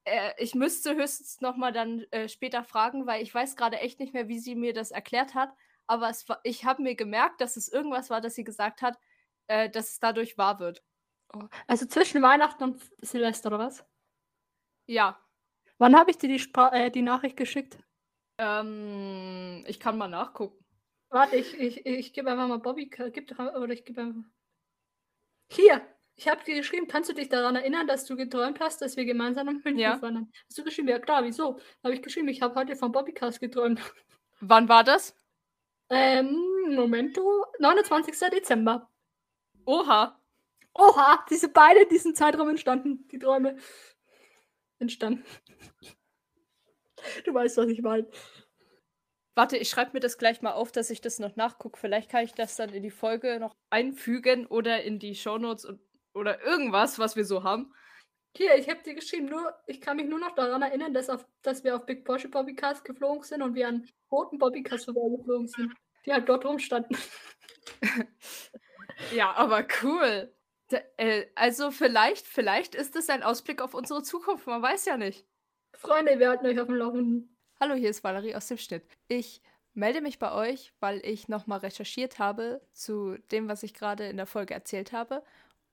äh, 0.05 0.31
ich 0.37 0.55
müsste 0.55 0.95
höchstens 0.95 1.41
nochmal 1.41 1.71
dann 1.71 2.05
äh, 2.11 2.27
später 2.27 2.63
fragen, 2.63 3.05
weil 3.07 3.21
ich 3.23 3.33
weiß 3.33 3.55
gerade 3.55 3.79
echt 3.79 3.99
nicht 3.99 4.13
mehr, 4.13 4.27
wie 4.27 4.39
sie 4.39 4.55
mir 4.55 4.73
das 4.73 4.91
erklärt 4.91 5.33
hat. 5.35 5.53
Aber 5.87 6.11
war, 6.27 6.39
ich 6.43 6.65
habe 6.65 6.81
mir 6.81 6.95
gemerkt, 6.95 7.41
dass 7.41 7.57
es 7.57 7.69
irgendwas 7.69 8.09
war, 8.09 8.21
dass 8.21 8.35
sie 8.35 8.43
gesagt 8.43 8.81
hat, 8.81 8.97
äh, 9.47 9.69
dass 9.69 9.89
es 9.89 9.99
dadurch 9.99 10.37
wahr 10.37 10.59
wird. 10.59 10.83
Oh. 11.33 11.43
Also 11.67 11.85
zwischen 11.85 12.21
Weihnachten 12.21 12.63
und 12.63 12.91
Silvester 13.01 13.47
oder 13.47 13.59
was? 13.59 13.85
Ja. 14.85 15.19
Wann 15.77 15.97
habe 15.97 16.11
ich 16.11 16.17
dir 16.17 16.29
die, 16.29 16.39
Spra 16.39 16.73
äh, 16.73 16.91
die 16.91 17.01
Nachricht 17.01 17.37
geschickt? 17.37 17.77
Ähm, 18.37 19.63
ich 19.67 19.79
kann 19.79 19.97
mal 19.97 20.07
nachgucken. 20.07 20.63
Warte, 21.09 21.35
ich, 21.35 21.53
ich, 21.59 21.85
ich 21.85 22.13
gebe 22.13 22.31
einfach 22.31 22.47
mal 22.47 22.59
Bobbycar. 22.59 23.11
Gib 23.11 23.27
doch, 23.27 23.39
oder 23.39 23.73
ich 23.73 23.85
gebe 23.85 24.01
einfach. 24.01 24.23
Hier! 25.51 25.81
Ich 26.15 26.27
habe 26.27 26.43
dir 26.43 26.55
geschrieben, 26.55 26.87
kannst 26.87 27.09
du 27.09 27.13
dich 27.13 27.29
daran 27.29 27.55
erinnern, 27.55 27.87
dass 27.87 28.05
du 28.05 28.15
geträumt 28.15 28.59
hast, 28.59 28.81
dass 28.81 28.95
wir 28.97 29.05
gemeinsam 29.05 29.47
nach 29.47 29.53
München 29.53 29.79
Ja. 29.79 29.97
fahren? 29.97 30.31
Hast 30.47 30.57
du 30.57 30.63
geschrieben? 30.63 30.87
Ja 30.87 30.99
klar, 30.99 31.23
wieso? 31.23 31.59
Habe 31.83 31.93
ich 31.95 32.01
geschrieben, 32.01 32.27
ich 32.27 32.41
habe 32.41 32.55
heute 32.55 32.75
von 32.75 32.91
Bobbycars 32.91 33.39
geträumt. 33.39 33.79
Wann 34.39 34.69
war 34.69 34.83
das? 34.83 35.15
Ähm, 35.89 36.37
Momento, 36.75 37.45
29. 37.59 38.29
Dezember. 38.31 38.89
Oha. 39.65 40.19
Oha, 40.75 41.25
diese 41.29 41.49
beide 41.49 41.81
in 41.81 41.89
diesem 41.89 42.15
Zeitraum 42.15 42.49
entstanden, 42.49 43.07
die 43.11 43.19
Träume. 43.19 43.57
Entstanden. 44.79 45.23
Du 47.25 47.33
weißt, 47.33 47.57
was 47.57 47.67
ich 47.67 47.81
meine. 47.81 48.07
Warte, 49.35 49.57
ich 49.57 49.69
schreibe 49.69 49.91
mir 49.93 49.99
das 49.99 50.17
gleich 50.17 50.41
mal 50.41 50.51
auf, 50.53 50.71
dass 50.71 50.89
ich 50.89 51.01
das 51.01 51.19
noch 51.19 51.35
nachgucke. 51.35 51.79
Vielleicht 51.79 52.09
kann 52.09 52.23
ich 52.23 52.33
das 52.33 52.55
dann 52.55 52.69
in 52.73 52.83
die 52.83 52.91
Folge 52.91 53.39
noch 53.39 53.55
einfügen 53.71 54.45
oder 54.45 54.83
in 54.83 54.99
die 54.99 55.15
Shownotes 55.15 55.65
und, 55.65 55.81
oder 56.13 56.41
irgendwas, 56.43 56.99
was 56.99 57.15
wir 57.15 57.25
so 57.25 57.43
haben. 57.43 57.73
Hier, 58.35 58.55
ich 58.55 58.69
habe 58.69 58.81
dir 58.81 58.95
geschrieben, 58.95 59.27
nur, 59.27 59.53
ich 59.67 59.79
kann 59.79 59.97
mich 59.97 60.07
nur 60.07 60.19
noch 60.19 60.33
daran 60.33 60.63
erinnern, 60.63 60.93
dass, 60.93 61.09
auf, 61.09 61.25
dass 61.43 61.63
wir 61.63 61.75
auf 61.75 61.85
Big 61.85 62.03
Porsche 62.03 62.29
Bobbycars 62.29 62.83
geflogen 62.83 63.23
sind 63.23 63.43
und 63.43 63.53
wir 63.53 63.67
an 63.67 63.87
roten 64.11 64.39
Bobbycars 64.39 64.85
vorbeigeflogen 64.85 65.47
sind, 65.47 65.73
die 66.05 66.13
halt 66.13 66.27
dort 66.27 66.45
rumstanden. 66.45 66.97
Ja, 69.11 69.33
aber 69.33 69.65
cool. 69.81 70.33
Da, 70.69 70.77
äh, 70.97 71.25
also 71.35 71.71
vielleicht, 71.71 72.25
vielleicht 72.25 72.75
ist 72.75 72.95
es 72.95 73.09
ein 73.09 73.23
Ausblick 73.23 73.61
auf 73.61 73.73
unsere 73.73 74.03
Zukunft. 74.03 74.47
Man 74.47 74.61
weiß 74.61 74.85
ja 74.85 74.97
nicht. 74.97 75.25
Freunde, 75.73 76.19
wir 76.19 76.29
halten 76.29 76.45
euch 76.45 76.59
auf 76.59 76.67
dem 76.67 76.75
Laufenden. 76.75 77.37
Hallo, 77.59 77.75
hier 77.75 77.89
ist 77.89 78.03
Valerie 78.03 78.35
aus 78.35 78.47
dem 78.47 78.57
Schnitt. 78.57 78.83
Ich 79.07 79.41
melde 79.73 80.01
mich 80.01 80.19
bei 80.19 80.31
euch, 80.31 80.73
weil 80.79 81.03
ich 81.05 81.27
nochmal 81.27 81.59
recherchiert 81.59 82.19
habe 82.19 82.61
zu 82.71 83.17
dem, 83.31 83.47
was 83.47 83.63
ich 83.63 83.73
gerade 83.73 84.07
in 84.07 84.17
der 84.17 84.27
Folge 84.27 84.53
erzählt 84.53 84.93
habe 84.93 85.23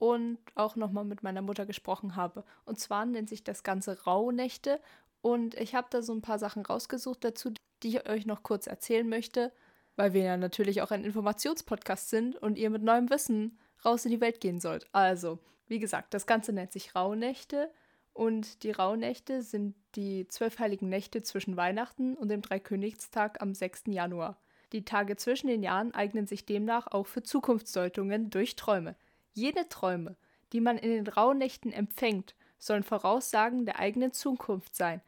und 0.00 0.38
auch 0.54 0.76
nochmal 0.76 1.04
mit 1.04 1.22
meiner 1.22 1.42
Mutter 1.42 1.66
gesprochen 1.66 2.16
habe. 2.16 2.42
Und 2.64 2.80
zwar 2.80 3.04
nennt 3.04 3.28
sich 3.28 3.44
das 3.44 3.62
Ganze 3.62 4.02
Rauhnächte 4.04 4.80
und 5.20 5.54
ich 5.56 5.74
habe 5.74 5.88
da 5.90 6.00
so 6.00 6.14
ein 6.14 6.22
paar 6.22 6.38
Sachen 6.38 6.64
rausgesucht 6.64 7.22
dazu, 7.22 7.52
die 7.82 7.88
ich 7.88 8.08
euch 8.08 8.24
noch 8.24 8.42
kurz 8.42 8.66
erzählen 8.66 9.06
möchte. 9.06 9.52
Weil 9.96 10.14
wir 10.14 10.22
ja 10.22 10.36
natürlich 10.38 10.80
auch 10.80 10.90
ein 10.90 11.04
Informationspodcast 11.04 12.08
sind 12.08 12.36
und 12.36 12.56
ihr 12.56 12.70
mit 12.70 12.82
neuem 12.82 13.10
Wissen 13.10 13.58
raus 13.84 14.06
in 14.06 14.10
die 14.10 14.22
Welt 14.22 14.40
gehen 14.40 14.58
sollt. 14.58 14.86
Also, 14.92 15.38
wie 15.66 15.78
gesagt, 15.78 16.14
das 16.14 16.26
Ganze 16.26 16.54
nennt 16.54 16.72
sich 16.72 16.94
Rauhnächte 16.94 17.70
und 18.14 18.62
die 18.62 18.70
Rauhnächte 18.70 19.42
sind 19.42 19.76
die 19.96 20.26
zwölf 20.28 20.58
heiligen 20.58 20.88
Nächte 20.88 21.22
zwischen 21.22 21.58
Weihnachten 21.58 22.14
und 22.16 22.28
dem 22.28 22.40
Dreikönigstag 22.40 23.42
am 23.42 23.54
6. 23.54 23.84
Januar. 23.88 24.40
Die 24.72 24.86
Tage 24.86 25.16
zwischen 25.16 25.48
den 25.48 25.62
Jahren 25.62 25.92
eignen 25.92 26.26
sich 26.26 26.46
demnach 26.46 26.86
auch 26.86 27.06
für 27.06 27.22
Zukunftsdeutungen 27.22 28.30
durch 28.30 28.56
Träume. 28.56 28.96
Jene 29.32 29.68
Träume, 29.68 30.16
die 30.52 30.60
man 30.60 30.78
in 30.78 30.90
den 30.90 31.06
Rauhnächten 31.06 31.72
empfängt, 31.72 32.34
sollen 32.58 32.82
Voraussagen 32.82 33.64
der 33.64 33.78
eigenen 33.78 34.12
Zukunft 34.12 34.74
sein. 34.74 35.00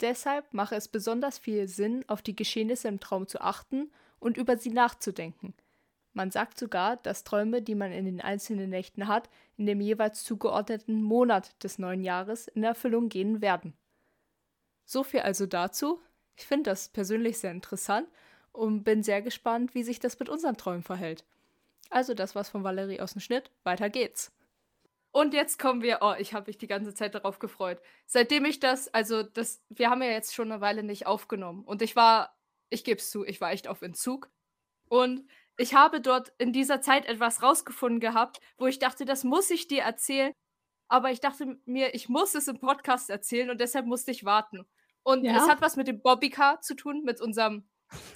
Deshalb 0.00 0.52
mache 0.54 0.76
es 0.76 0.88
besonders 0.88 1.38
viel 1.38 1.68
Sinn, 1.68 2.04
auf 2.08 2.22
die 2.22 2.36
Geschehnisse 2.36 2.88
im 2.88 3.00
Traum 3.00 3.26
zu 3.26 3.40
achten 3.40 3.90
und 4.18 4.36
über 4.36 4.56
sie 4.56 4.70
nachzudenken. 4.70 5.54
Man 6.12 6.30
sagt 6.30 6.58
sogar, 6.58 6.96
dass 6.96 7.24
Träume, 7.24 7.62
die 7.62 7.74
man 7.74 7.92
in 7.92 8.04
den 8.04 8.20
einzelnen 8.20 8.70
Nächten 8.70 9.06
hat, 9.06 9.28
in 9.56 9.66
dem 9.66 9.80
jeweils 9.80 10.24
zugeordneten 10.24 11.02
Monat 11.02 11.62
des 11.62 11.78
neuen 11.78 12.02
Jahres 12.02 12.48
in 12.48 12.64
Erfüllung 12.64 13.08
gehen 13.08 13.40
werden. 13.40 13.74
So 14.84 15.04
viel 15.04 15.20
also 15.20 15.46
dazu. 15.46 16.00
Ich 16.36 16.46
finde 16.46 16.70
das 16.70 16.88
persönlich 16.88 17.38
sehr 17.38 17.52
interessant 17.52 18.08
und 18.52 18.82
bin 18.82 19.02
sehr 19.02 19.22
gespannt, 19.22 19.74
wie 19.74 19.84
sich 19.84 20.00
das 20.00 20.18
mit 20.18 20.28
unseren 20.28 20.56
Träumen 20.56 20.82
verhält. 20.82 21.24
Also 21.90 22.14
das 22.14 22.34
war's 22.34 22.48
von 22.48 22.64
Valerie 22.64 23.00
aus 23.00 23.12
dem 23.12 23.20
Schnitt. 23.20 23.50
Weiter 23.64 23.90
geht's. 23.90 24.32
Und 25.12 25.34
jetzt 25.34 25.58
kommen 25.58 25.82
wir, 25.82 25.98
oh, 26.02 26.14
ich 26.18 26.34
habe 26.34 26.46
mich 26.46 26.56
die 26.56 26.68
ganze 26.68 26.94
Zeit 26.94 27.14
darauf 27.16 27.40
gefreut. 27.40 27.80
Seitdem 28.06 28.44
ich 28.44 28.60
das, 28.60 28.88
also 28.94 29.24
das, 29.24 29.60
wir 29.68 29.90
haben 29.90 30.02
ja 30.02 30.10
jetzt 30.10 30.34
schon 30.34 30.50
eine 30.52 30.60
Weile 30.60 30.84
nicht 30.84 31.06
aufgenommen. 31.06 31.64
Und 31.64 31.82
ich 31.82 31.96
war, 31.96 32.36
ich 32.68 32.84
gebe 32.84 33.00
es 33.00 33.10
zu, 33.10 33.24
ich 33.24 33.40
war 33.40 33.50
echt 33.50 33.66
auf 33.66 33.82
Entzug. 33.82 34.30
Und 34.88 35.28
ich 35.56 35.74
habe 35.74 36.00
dort 36.00 36.32
in 36.38 36.52
dieser 36.52 36.80
Zeit 36.80 37.06
etwas 37.06 37.42
rausgefunden 37.42 38.00
gehabt, 38.00 38.40
wo 38.56 38.66
ich 38.66 38.78
dachte, 38.78 39.04
das 39.04 39.24
muss 39.24 39.50
ich 39.50 39.66
dir 39.66 39.82
erzählen. 39.82 40.32
Aber 40.88 41.10
ich 41.10 41.20
dachte 41.20 41.58
mir, 41.64 41.94
ich 41.94 42.08
muss 42.08 42.34
es 42.34 42.48
im 42.48 42.60
Podcast 42.60 43.10
erzählen 43.10 43.50
und 43.50 43.60
deshalb 43.60 43.86
musste 43.86 44.10
ich 44.12 44.24
warten. 44.24 44.64
Und 45.02 45.24
ja? 45.24 45.36
es 45.36 45.48
hat 45.48 45.60
was 45.60 45.76
mit 45.76 45.88
dem 45.88 46.02
Bobbycar 46.02 46.60
zu 46.60 46.74
tun, 46.74 47.02
mit 47.04 47.20
unserem 47.20 47.68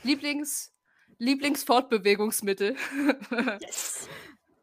Lieblings, 0.03 0.74
Lieblingsfortbewegungsmittel. 1.19 2.77
Yes. 3.61 4.09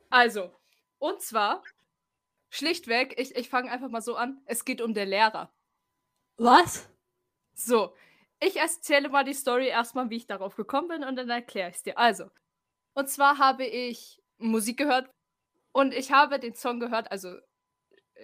Also, 0.10 0.51
und 1.00 1.22
zwar, 1.22 1.63
schlichtweg, 2.50 3.17
ich, 3.17 3.36
ich 3.36 3.50
fange 3.50 3.72
einfach 3.72 3.89
mal 3.89 4.01
so 4.01 4.15
an, 4.15 4.41
es 4.46 4.65
geht 4.65 4.81
um 4.81 4.93
den 4.93 5.08
Lehrer. 5.08 5.53
Was? 6.38 6.89
So, 7.53 7.96
ich 8.41 8.58
erzähle 8.58 9.10
mal 9.10 9.24
die 9.24 9.34
Story 9.34 9.67
erstmal, 9.67 10.10
wie 10.10 10.17
ich 10.17 10.27
darauf 10.27 10.55
gekommen 10.55 10.89
bin 10.89 11.03
und 11.03 11.15
dann 11.15 11.29
erkläre 11.29 11.70
ich 11.70 11.77
es 11.77 11.84
dir. 11.84 11.98
Also, 11.98 12.29
und 12.93 13.08
zwar 13.08 13.38
habe 13.38 13.65
ich 13.65 14.22
Musik 14.38 14.77
gehört 14.77 15.10
und 15.72 15.93
ich 15.93 16.12
habe 16.12 16.39
den 16.39 16.55
Song 16.55 16.79
gehört, 16.79 17.12
also 17.12 17.38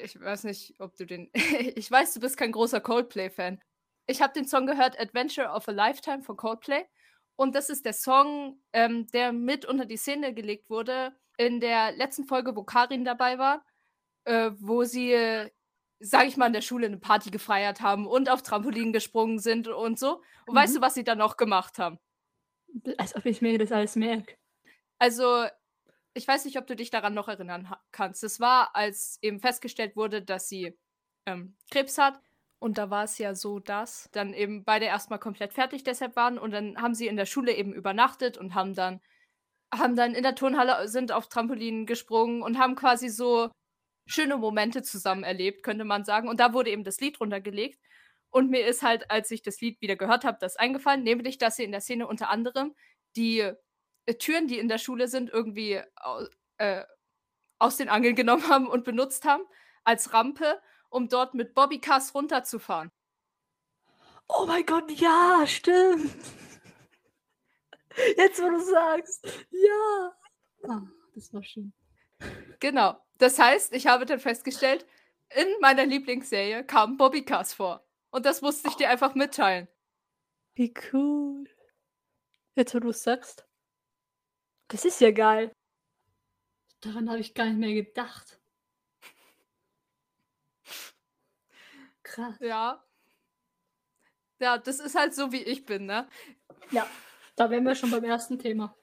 ich 0.04 0.20
weiß 0.20 0.44
nicht, 0.44 0.76
ob 0.80 0.96
du 0.96 1.06
den. 1.06 1.30
ich 1.34 1.90
weiß, 1.90 2.14
du 2.14 2.20
bist 2.20 2.38
kein 2.38 2.52
großer 2.52 2.82
Coldplay-Fan. 2.82 3.62
Ich 4.08 4.22
habe 4.22 4.34
den 4.34 4.48
Song 4.48 4.66
gehört, 4.66 5.00
Adventure 5.00 5.50
of 5.50 5.68
a 5.68 5.72
Lifetime 5.72 6.22
von 6.24 6.38
Coldplay. 6.38 6.86
Und 7.38 7.56
das 7.56 7.70
ist 7.70 7.86
der 7.86 7.94
Song, 7.94 8.60
ähm, 8.74 9.08
der 9.08 9.32
mit 9.32 9.66
unter 9.66 9.86
die 9.86 9.96
Szene 9.98 10.34
gelegt 10.34 10.70
wurde 10.70 11.16
in 11.38 11.60
der 11.60 11.92
letzten 11.92 12.26
Folge, 12.26 12.56
wo 12.56 12.64
Karin 12.64 13.06
dabei 13.06 13.38
war, 13.38 13.64
äh, 14.26 14.52
wo 14.58 14.84
sie, 14.84 15.14
äh, 15.14 15.50
sag 16.00 16.28
ich 16.28 16.36
mal, 16.36 16.48
in 16.48 16.54
der 16.54 16.62
Schule 16.62 16.88
eine 16.88 16.98
Party 16.98 17.30
gefeiert 17.30 17.80
haben 17.80 18.08
und 18.08 18.30
auf 18.30 18.42
Trampolin 18.42 18.92
gesprungen 18.92 19.38
sind 19.38 19.68
und 19.68 20.00
so. 20.00 20.24
Und 20.48 20.54
mhm. 20.54 20.56
weißt 20.56 20.76
du, 20.76 20.82
was 20.82 20.96
sie 20.96 21.04
dann 21.04 21.20
noch 21.20 21.38
gemacht 21.38 21.78
haben? 21.78 22.00
Als 22.98 23.16
ob 23.16 23.26
ich 23.26 23.42
mir 23.42 23.58
das 23.60 23.72
alles 23.72 23.96
merke. 23.96 24.36
Also, 24.98 25.46
ich 26.16 26.28
weiß 26.28 26.46
nicht, 26.46 26.58
ob 26.58 26.66
du 26.66 26.76
dich 26.76 26.90
daran 26.90 27.14
noch 27.14 27.28
erinnern 27.28 27.72
kannst. 27.92 28.24
Es 28.24 28.40
war, 28.40 28.76
als 28.76 29.20
eben 29.22 29.40
festgestellt 29.40 29.96
wurde, 29.96 30.24
dass 30.24 30.50
sie 30.50 30.76
ähm, 31.28 31.56
Krebs 31.70 32.00
hat. 32.00 32.20
Und 32.60 32.78
da 32.78 32.90
war 32.90 33.04
es 33.04 33.18
ja 33.20 33.36
so, 33.36 33.60
dass 33.60 34.10
dann 34.12 34.34
eben 34.34 34.64
beide 34.64 34.86
erstmal 34.86 35.20
komplett 35.20 35.54
fertig 35.54 35.84
deshalb 35.84 36.16
waren. 36.16 36.40
Und 36.40 36.52
dann 36.52 36.82
haben 36.82 36.96
sie 36.96 37.08
in 37.08 37.16
der 37.16 37.26
Schule 37.28 37.54
eben 37.54 37.74
übernachtet 37.74 38.38
und 38.38 38.56
haben 38.56 38.74
dann, 38.74 39.00
haben 39.74 39.96
dann 39.96 40.16
in 40.16 40.24
der 40.24 40.36
Turnhalle, 40.36 40.88
sind 40.88 41.12
auf 41.12 41.28
Trampolinen 41.30 41.86
gesprungen 41.86 42.42
und 42.42 42.58
haben 42.58 42.76
quasi 42.76 43.10
so 43.10 43.52
schöne 44.08 44.38
Momente 44.38 44.82
zusammen 44.82 45.24
erlebt, 45.24 45.64
könnte 45.64 45.86
man 45.86 46.04
sagen. 46.06 46.30
Und 46.30 46.40
da 46.40 46.54
wurde 46.54 46.72
eben 46.72 46.84
das 46.84 47.00
Lied 47.00 47.20
runtergelegt. 47.20 47.80
Und 48.30 48.50
mir 48.50 48.66
ist 48.66 48.82
halt, 48.82 49.10
als 49.12 49.30
ich 49.32 49.42
das 49.42 49.62
Lied 49.62 49.80
wieder 49.82 49.96
gehört 49.96 50.26
habe, 50.26 50.38
das 50.40 50.58
eingefallen, 50.58 51.04
nämlich, 51.04 51.38
dass 51.38 51.58
sie 51.58 51.64
in 51.64 51.72
der 51.72 51.82
Szene 51.82 52.08
unter 52.08 52.30
anderem 52.30 52.76
die 53.16 53.40
äh, 53.40 54.14
Türen, 54.16 54.48
die 54.48 54.60
in 54.60 54.68
der 54.68 54.78
Schule 54.80 55.08
sind, 55.08 55.30
irgendwie 55.30 55.82
äh, 56.58 56.84
aus 57.60 57.78
den 57.78 57.90
Angeln 57.90 58.16
genommen 58.16 58.48
haben 58.50 58.68
und 58.68 58.84
benutzt 58.84 59.26
haben 59.26 59.44
als 59.84 60.14
Rampe, 60.14 60.60
um 60.90 61.10
dort 61.10 61.34
mit 61.34 61.54
Bobbycars 61.54 62.14
runterzufahren. 62.14 62.92
Oh 64.28 64.46
mein 64.46 64.66
Gott, 64.66 64.92
ja, 64.92 65.44
stimmt. 65.46 66.12
Jetzt, 68.18 68.42
wo 68.42 68.50
du 68.50 68.60
sagst, 68.60 69.26
ja. 69.50 70.18
Ah, 70.70 70.82
das 71.16 71.34
war 71.34 71.44
schön. 71.44 71.74
Genau. 72.60 72.98
Das 73.18 73.40
heißt, 73.40 73.74
ich 73.74 73.88
habe 73.88 74.06
dann 74.06 74.20
festgestellt, 74.20 74.86
in 75.36 75.48
meiner 75.60 75.86
Lieblingsserie 75.86 76.64
kamen 76.64 76.98
Bobbycars 76.98 77.54
vor. 77.54 77.86
Und 78.12 78.26
das 78.26 78.42
musste 78.42 78.70
ich 78.70 78.76
dir 78.76 78.90
einfach 78.90 79.16
mitteilen. 79.16 79.68
Wie 80.56 80.74
cool. 80.92 81.50
Jetzt, 82.56 82.74
wo 82.74 82.80
du 82.80 82.90
es 82.90 83.04
sagst. 83.04 83.46
Das 84.70 84.86
ist 84.86 85.00
ja 85.02 85.12
geil. 85.12 85.52
Daran 86.82 87.10
habe 87.10 87.20
ich 87.20 87.34
gar 87.34 87.46
nicht 87.46 87.58
mehr 87.58 87.74
gedacht. 87.74 88.37
Krass. 92.08 92.36
Ja. 92.40 92.84
Ja, 94.40 94.58
das 94.58 94.80
ist 94.80 94.96
halt 94.96 95.16
so, 95.16 95.32
wie 95.32 95.44
ich 95.44 95.66
bin, 95.66 95.86
ne? 95.86 96.08
Ja, 96.72 96.88
da 97.36 97.50
wären 97.50 97.64
wir 97.64 97.76
schon 97.76 97.92
beim 97.92 98.04
ersten 98.04 98.38
Thema. 98.38 98.76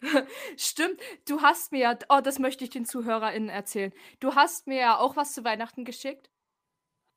Stimmt, 0.56 1.00
du 1.26 1.42
hast 1.42 1.72
mir 1.72 1.80
ja, 1.80 1.98
oh, 2.08 2.20
das 2.20 2.38
möchte 2.38 2.64
ich 2.64 2.70
den 2.70 2.84
ZuhörerInnen 2.84 3.48
erzählen. 3.48 3.92
Du 4.20 4.34
hast 4.34 4.66
mir 4.66 4.78
ja 4.78 4.98
auch 4.98 5.16
was 5.16 5.32
zu 5.32 5.44
Weihnachten 5.44 5.84
geschickt. 5.84 6.30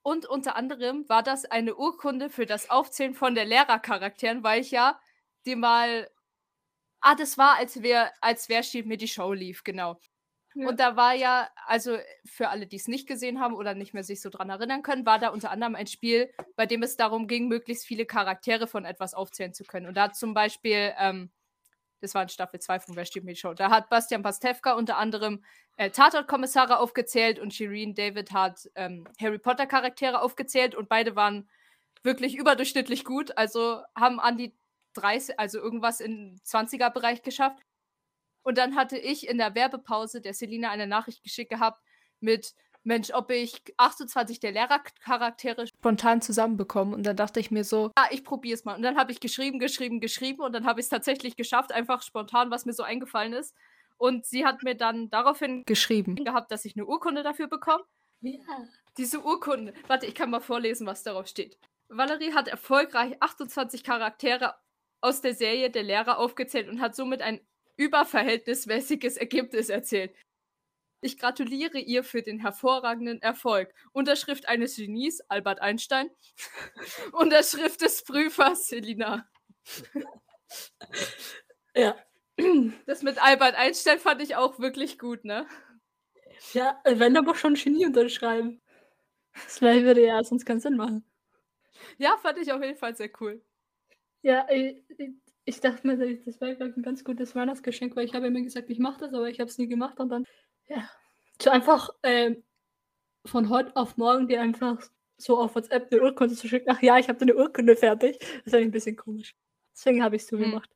Und 0.01 0.25
unter 0.25 0.55
anderem 0.55 1.07
war 1.09 1.23
das 1.23 1.45
eine 1.45 1.75
Urkunde 1.75 2.29
für 2.29 2.45
das 2.45 2.69
Aufzählen 2.69 3.13
von 3.13 3.35
der 3.35 3.45
Lehrercharakteren, 3.45 4.43
weil 4.43 4.61
ich 4.61 4.71
ja 4.71 4.99
die 5.45 5.55
mal 5.55 6.09
Ah, 7.01 7.15
das 7.15 7.37
war, 7.37 7.55
als 7.57 7.81
wer, 7.81 8.11
als 8.21 8.49
wer 8.49 8.61
steht 8.63 8.85
mir 8.85 8.97
die 8.97 9.07
Show 9.07 9.31
lief, 9.33 9.63
genau. 9.63 9.99
Und 10.55 10.79
da 10.79 10.95
war 10.95 11.13
ja, 11.13 11.47
also 11.67 11.97
für 12.25 12.49
alle, 12.49 12.65
die 12.65 12.77
es 12.77 12.87
nicht 12.87 13.07
gesehen 13.07 13.39
haben 13.39 13.53
oder 13.53 13.75
nicht 13.75 13.93
mehr 13.93 14.03
sich 14.03 14.21
so 14.21 14.29
dran 14.29 14.49
erinnern 14.49 14.81
können, 14.81 15.05
war 15.05 15.19
da 15.19 15.29
unter 15.29 15.51
anderem 15.51 15.75
ein 15.75 15.87
Spiel, 15.87 16.31
bei 16.55 16.65
dem 16.65 16.81
es 16.83 16.97
darum 16.97 17.27
ging, 17.27 17.47
möglichst 17.47 17.85
viele 17.85 18.05
Charaktere 18.05 18.67
von 18.67 18.83
etwas 18.83 19.13
aufzählen 19.13 19.53
zu 19.53 19.63
können. 19.63 19.85
Und 19.85 19.95
da 19.95 20.03
hat 20.03 20.15
zum 20.15 20.33
Beispiel, 20.33 20.93
ähm, 20.97 21.31
das 22.01 22.15
war 22.15 22.23
in 22.23 22.29
Staffel 22.29 22.59
2 22.59 22.79
von 22.79 22.95
Wer 22.95 23.05
steht 23.05 23.23
mir 23.23 23.35
Show, 23.35 23.53
da 23.53 23.69
hat 23.69 23.89
Bastian 23.89 24.23
Pastewka 24.23 24.73
unter 24.73 24.97
anderem 24.97 25.43
äh, 25.77 25.91
Tatort-Kommissare 25.91 26.79
aufgezählt 26.79 27.39
und 27.39 27.53
Shireen 27.53 27.93
David 27.93 28.31
hat 28.31 28.69
ähm, 28.75 29.07
Harry 29.21 29.37
Potter-Charaktere 29.37 30.21
aufgezählt 30.21 30.75
und 30.75 30.89
beide 30.89 31.15
waren 31.15 31.47
wirklich 32.03 32.35
überdurchschnittlich 32.35 33.05
gut. 33.05 33.37
Also 33.37 33.81
haben 33.95 34.19
an 34.19 34.37
die 34.37 34.55
30, 34.93 35.39
also 35.39 35.59
irgendwas 35.59 35.99
im 35.99 36.35
20er-Bereich 36.45 37.21
geschafft. 37.21 37.59
Und 38.43 38.57
dann 38.57 38.75
hatte 38.75 38.97
ich 38.97 39.27
in 39.27 39.37
der 39.37 39.55
Werbepause 39.55 40.21
der 40.21 40.33
Selina 40.33 40.71
eine 40.71 40.87
Nachricht 40.87 41.23
geschickt 41.23 41.51
gehabt 41.51 41.81
mit, 42.19 42.53
Mensch, 42.83 43.11
ob 43.13 43.29
ich 43.29 43.61
28 43.77 44.39
der 44.39 44.51
Lehrercharaktere 44.51 45.67
spontan 45.67 46.21
zusammenbekomme. 46.21 46.95
Und 46.95 47.05
dann 47.05 47.15
dachte 47.15 47.39
ich 47.39 47.51
mir 47.51 47.63
so, 47.63 47.91
ja, 47.97 48.05
ich 48.09 48.23
probiere 48.23 48.55
es 48.55 48.65
mal. 48.65 48.75
Und 48.75 48.81
dann 48.81 48.97
habe 48.97 49.11
ich 49.11 49.19
geschrieben, 49.19 49.59
geschrieben, 49.59 49.99
geschrieben 49.99 50.41
und 50.41 50.53
dann 50.53 50.65
habe 50.65 50.79
ich 50.79 50.85
es 50.85 50.89
tatsächlich 50.89 51.35
geschafft, 51.35 51.71
einfach 51.71 52.01
spontan, 52.01 52.51
was 52.51 52.65
mir 52.65 52.73
so 52.73 52.83
eingefallen 52.83 53.33
ist. 53.33 53.55
Und 53.97 54.25
sie 54.25 54.45
hat 54.45 54.63
mir 54.63 54.75
dann 54.75 55.09
daraufhin 55.09 55.63
geschrieben 55.65 56.15
gehabt, 56.15 56.51
dass 56.51 56.63
ich 56.63 56.75
eine 56.75 56.85
Urkunde 56.85 57.21
dafür 57.21 57.47
bekomme. 57.47 57.83
Ja. 58.21 58.39
Diese 58.97 59.23
Urkunde. 59.23 59.73
Warte, 59.87 60.05
ich 60.05 60.15
kann 60.15 60.29
mal 60.29 60.39
vorlesen, 60.39 60.87
was 60.87 61.03
darauf 61.03 61.27
steht. 61.27 61.57
Valerie 61.89 62.33
hat 62.33 62.47
erfolgreich 62.47 63.17
28 63.19 63.83
Charaktere 63.83 64.55
aus 65.01 65.21
der 65.21 65.33
Serie 65.33 65.69
der 65.69 65.83
Lehrer 65.83 66.17
aufgezählt 66.17 66.69
und 66.69 66.81
hat 66.81 66.95
somit 66.95 67.21
ein 67.21 67.41
überverhältnismäßiges 67.79 69.17
Ergebnis 69.17 69.69
erzählt. 69.69 70.13
Ich 71.01 71.17
gratuliere 71.17 71.79
ihr 71.79 72.03
für 72.03 72.21
den 72.21 72.39
hervorragenden 72.39 73.21
Erfolg. 73.21 73.73
Unterschrift 73.93 74.49
eines 74.49 74.75
Genies, 74.75 75.21
Albert 75.29 75.61
Einstein. 75.61 76.09
Unterschrift 77.13 77.81
des 77.81 78.03
Prüfers, 78.03 78.67
Selina. 78.67 79.27
Ja. 81.73 81.95
Das 82.85 83.01
mit 83.01 83.21
Albert 83.21 83.55
Einstein 83.55 83.99
fand 83.99 84.21
ich 84.21 84.35
auch 84.35 84.59
wirklich 84.59 84.99
gut, 84.99 85.23
ne? 85.23 85.47
Ja, 86.53 86.81
wenn 86.83 87.17
aber 87.17 87.35
schon 87.35 87.53
Genie 87.53 87.85
unterschreiben. 87.85 88.61
Das 89.33 89.61
würde 89.61 90.05
ja 90.05 90.23
sonst 90.23 90.45
keinen 90.45 90.59
Sinn 90.59 90.75
machen. 90.75 91.05
Ja, 91.97 92.17
fand 92.17 92.39
ich 92.39 92.51
auf 92.51 92.61
jeden 92.61 92.77
Fall 92.77 92.95
sehr 92.95 93.09
cool. 93.21 93.41
Ja, 94.21 94.47
ich, 95.49 95.59
dachte 95.61 95.85
mir, 95.85 95.97
das 96.25 96.39
wäre 96.39 96.63
ein 96.63 96.81
ganz 96.81 97.03
gutes 97.03 97.35
Weihnachtsgeschenk, 97.35 97.95
weil 97.95 98.05
ich 98.05 98.13
habe 98.13 98.29
mir 98.29 98.43
gesagt, 98.43 98.69
ich 98.69 98.79
mache 98.79 98.99
das, 98.99 99.13
aber 99.13 99.29
ich 99.29 99.39
habe 99.39 99.49
es 99.49 99.57
nie 99.57 99.67
gemacht 99.67 99.99
und 99.99 100.09
dann, 100.09 100.25
ja, 100.67 100.89
so 101.41 101.49
einfach 101.49 101.89
ähm, 102.03 102.43
von 103.25 103.49
heute 103.49 103.75
auf 103.75 103.97
morgen 103.97 104.27
dir 104.27 104.41
einfach 104.41 104.81
so 105.17 105.37
auf 105.37 105.55
WhatsApp 105.55 105.91
eine 105.91 106.01
Urkunde 106.01 106.35
zu 106.35 106.47
schicken. 106.47 106.69
Ach 106.69 106.81
ja, 106.81 106.97
ich 106.97 107.09
habe 107.09 107.19
eine 107.21 107.35
Urkunde 107.35 107.75
fertig. 107.75 108.19
Das 108.19 108.53
ist 108.53 108.55
ein 108.55 108.71
bisschen 108.71 108.95
komisch. 108.95 109.35
Deswegen 109.73 110.03
habe 110.03 110.15
ich 110.15 110.21
es 110.21 110.27
so 110.27 110.37
hm. 110.37 110.45
gemacht. 110.45 110.69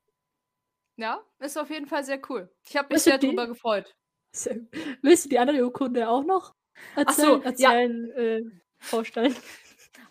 Ja, 0.98 1.24
ist 1.40 1.58
auf 1.58 1.70
jeden 1.70 1.88
Fall 1.88 2.04
sehr 2.04 2.22
cool. 2.30 2.50
Ich 2.68 2.76
habe 2.76 2.94
mich 2.94 3.04
sehr 3.04 3.18
darüber 3.18 3.48
gefreut. 3.48 3.96
Willst 5.02 5.26
du 5.26 5.30
die 5.30 5.40
andere 5.40 5.64
Urkunde 5.64 6.08
auch 6.08 6.24
noch 6.24 6.56
erzählen, 6.96 7.28
so, 7.28 7.42
erzählen 7.42 8.08
ja. 8.08 8.22
äh, 8.22 8.44
vorstellen? 8.80 9.36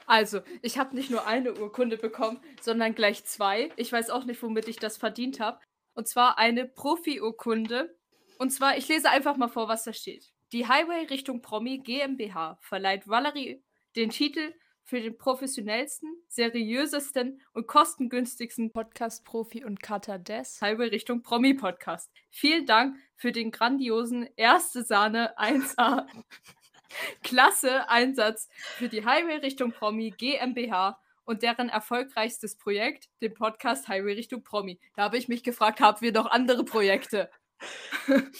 Also, 0.07 0.41
ich 0.63 0.79
habe 0.79 0.95
nicht 0.95 1.11
nur 1.11 1.27
eine 1.27 1.55
Urkunde 1.55 1.97
bekommen, 1.97 2.41
sondern 2.61 2.95
gleich 2.95 3.25
zwei. 3.25 3.71
Ich 3.77 3.93
weiß 3.93 4.11
auch 4.11 4.25
nicht, 4.25 4.43
womit 4.43 4.69
ich 4.69 4.77
das 4.77 4.97
verdient 4.97 5.41
habe. 5.41 5.61
Und 5.95 6.09
zwar 6.09 6.39
eine 6.39 6.67
Profi-Urkunde. 6.67 7.97
Und 8.39 8.51
zwar, 8.51 8.77
ich 8.77 8.89
lese 8.89 9.11
einfach 9.11 9.37
mal 9.37 9.49
vor, 9.49 9.69
was 9.69 9.85
da 9.85 9.93
steht. 9.93 10.33
Die 10.53 10.69
Highway 10.69 11.07
Richtung 11.07 11.41
Promi 11.41 11.79
GmbH 11.79 12.59
verleiht 12.61 13.09
Valerie 13.09 13.63
den 13.97 14.11
Titel 14.11 14.53
für 14.85 15.01
den 15.01 15.17
professionellsten, 15.17 16.11
seriösesten 16.29 17.41
und 17.53 17.67
kostengünstigsten 17.67 18.73
Podcast-Profi 18.73 19.65
und 19.65 19.83
Cutter 19.83 20.19
des 20.19 20.61
Highway 20.61 20.89
Richtung 20.89 21.23
Promi-Podcast. 21.23 22.11
Vielen 22.31 22.67
Dank 22.67 22.97
für 23.17 23.33
den 23.33 23.51
grandiosen 23.51 24.29
Erste 24.37 24.83
Sahne 24.83 25.39
1A 25.39 26.07
Klasse 27.23 27.89
Einsatz 27.89 28.49
für 28.77 28.89
die 28.89 29.05
Highway 29.05 29.37
Richtung 29.37 29.73
Promi 29.73 30.11
GmbH 30.11 30.99
und 31.25 31.43
deren 31.43 31.69
erfolgreichstes 31.69 32.57
Projekt, 32.57 33.09
den 33.21 33.35
Podcast 33.35 33.89
Highway 33.89 34.15
Richtung 34.15 34.43
Promi. 34.43 34.81
Da 34.97 35.03
habe 35.03 35.19
ich 35.19 35.29
mich 35.29 35.43
gefragt, 35.43 35.81
haben 35.81 36.01
wir 36.01 36.13
noch 36.13 36.31
andere 36.31 36.65
Projekte? 36.65 37.31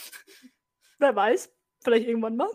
Wer 0.99 1.17
weiß, 1.17 1.53
vielleicht 1.83 2.09
irgendwann 2.09 2.37
mal. 2.37 2.51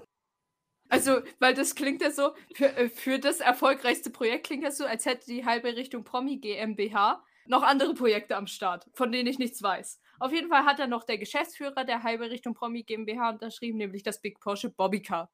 Also, 0.90 1.22
weil 1.40 1.54
das 1.54 1.76
klingt 1.76 2.02
ja 2.02 2.12
so, 2.12 2.34
für, 2.54 2.76
äh, 2.78 2.90
für 2.90 3.20
das 3.20 3.40
erfolgreichste 3.40 4.10
Projekt 4.10 4.48
klingt 4.48 4.66
das 4.66 4.78
so, 4.78 4.86
als 4.86 5.06
hätte 5.06 5.26
die 5.26 5.46
halbe 5.46 5.76
Richtung 5.76 6.04
Promi 6.04 6.38
GmbH 6.38 7.24
noch 7.46 7.64
andere 7.64 7.94
Projekte 7.94 8.36
am 8.36 8.48
Start, 8.48 8.86
von 8.94 9.12
denen 9.12 9.28
ich 9.28 9.40
nichts 9.40 9.62
weiß. 9.62 10.00
Auf 10.20 10.32
jeden 10.32 10.50
Fall 10.50 10.66
hat 10.66 10.80
er 10.80 10.88
noch 10.88 11.04
der 11.04 11.18
Geschäftsführer 11.18 11.84
der 11.84 12.04
halbe 12.04 12.30
Richtung 12.30 12.54
Promi 12.54 12.84
GmbH 12.84 13.30
unterschrieben, 13.30 13.78
nämlich 13.78 14.04
das 14.04 14.22
Big 14.22 14.40
Porsche 14.40 14.70
Bobbycar. 14.70 15.30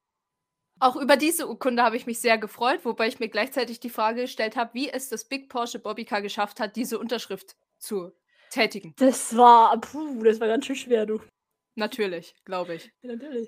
Auch 0.83 0.97
über 0.97 1.15
diese 1.15 1.47
Urkunde 1.47 1.81
habe 1.81 1.95
ich 1.95 2.07
mich 2.07 2.19
sehr 2.19 2.37
gefreut, 2.37 2.81
wobei 2.83 3.07
ich 3.07 3.17
mir 3.17 3.29
gleichzeitig 3.29 3.79
die 3.79 3.89
Frage 3.89 4.23
gestellt 4.23 4.57
habe, 4.57 4.73
wie 4.73 4.89
es 4.89 5.07
das 5.07 5.23
Big 5.23 5.47
Porsche 5.47 5.79
Bobbycar 5.79 6.21
geschafft 6.21 6.59
hat, 6.59 6.75
diese 6.75 6.99
Unterschrift 6.99 7.55
zu 7.77 8.11
tätigen. 8.49 8.93
Das 8.97 9.37
war, 9.37 9.79
puh, 9.79 10.21
das 10.23 10.41
war 10.41 10.49
ganz 10.49 10.65
schön 10.65 10.75
schwer, 10.75 11.05
du. 11.05 11.21
Natürlich, 11.75 12.35
glaube 12.43 12.75
ich. 12.75 12.91
Ja, 13.01 13.13
natürlich. 13.15 13.47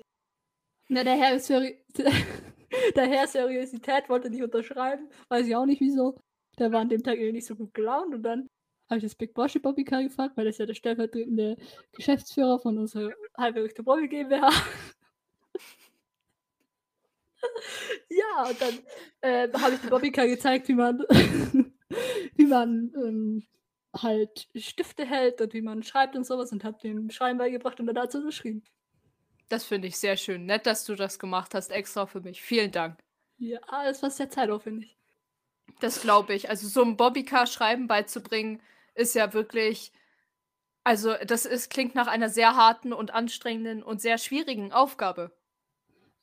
Na, 0.88 1.04
der 1.04 1.16
Herr, 1.16 1.38
Seri 1.38 1.84
der 2.96 3.06
Herr 3.06 3.26
Seriosität 3.26 4.08
wollte 4.08 4.30
nicht 4.30 4.42
unterschreiben. 4.42 5.10
Weiß 5.28 5.46
ich 5.46 5.54
auch 5.54 5.66
nicht 5.66 5.82
wieso. 5.82 6.18
Der 6.58 6.72
war 6.72 6.80
an 6.80 6.88
dem 6.88 7.02
Tag 7.02 7.16
irgendwie 7.16 7.32
nicht 7.32 7.46
so 7.46 7.54
gut 7.54 7.74
gelaunt 7.74 8.14
und 8.14 8.22
dann 8.22 8.48
habe 8.88 8.96
ich 8.96 9.04
das 9.04 9.14
Big 9.14 9.34
Bossy 9.34 9.58
Bobby 9.58 9.84
Car 9.84 10.02
gefragt, 10.02 10.38
weil 10.38 10.46
das 10.46 10.56
ja 10.56 10.64
der 10.64 10.72
stellvertretende 10.72 11.58
Geschäftsführer 11.92 12.58
von 12.60 12.78
unserer 12.78 13.12
halberichte 13.36 13.82
Bobby 13.82 14.08
GmbH. 14.08 14.50
Ja, 18.08 18.48
und 18.48 18.60
dann 18.60 18.78
äh, 19.20 19.48
habe 19.58 19.74
ich 19.74 19.80
dem 19.80 19.90
Bobby 19.90 20.12
Car 20.12 20.26
gezeigt, 20.26 20.68
wie 20.68 20.74
man, 20.74 20.98
wie 22.34 22.46
man 22.46 22.92
ähm, 22.96 23.46
halt 24.02 24.48
Stifte 24.54 25.04
hält 25.04 25.40
und 25.40 25.52
wie 25.54 25.62
man 25.62 25.82
schreibt 25.82 26.16
und 26.16 26.26
sowas 26.26 26.52
und 26.52 26.64
habe 26.64 26.78
dem 26.82 27.10
Schreiben 27.10 27.38
beigebracht 27.38 27.80
und 27.80 27.86
dann 27.86 27.94
dazu 27.94 28.22
geschrieben. 28.22 28.62
Das 29.48 29.64
finde 29.64 29.88
ich 29.88 29.96
sehr 29.98 30.16
schön. 30.16 30.44
Nett, 30.44 30.66
dass 30.66 30.84
du 30.84 30.94
das 30.94 31.18
gemacht 31.18 31.54
hast, 31.54 31.70
extra 31.70 32.06
für 32.06 32.20
mich. 32.20 32.42
Vielen 32.42 32.72
Dank. 32.72 32.98
Ja, 33.38 33.60
das 33.84 34.02
war 34.02 34.10
sehr 34.10 34.30
zeitaufwendig. 34.30 34.96
Das 35.80 36.00
glaube 36.00 36.34
ich. 36.34 36.48
Also 36.48 36.68
so 36.68 36.82
ein 36.82 36.96
Bobbycar-Schreiben 36.96 37.86
beizubringen, 37.86 38.62
ist 38.94 39.14
ja 39.14 39.32
wirklich. 39.32 39.92
Also, 40.84 41.14
das 41.26 41.46
ist, 41.46 41.70
klingt 41.70 41.96
nach 41.96 42.06
einer 42.06 42.28
sehr 42.28 42.54
harten 42.56 42.92
und 42.92 43.12
anstrengenden 43.12 43.82
und 43.82 44.00
sehr 44.00 44.18
schwierigen 44.18 44.72
Aufgabe. 44.72 45.36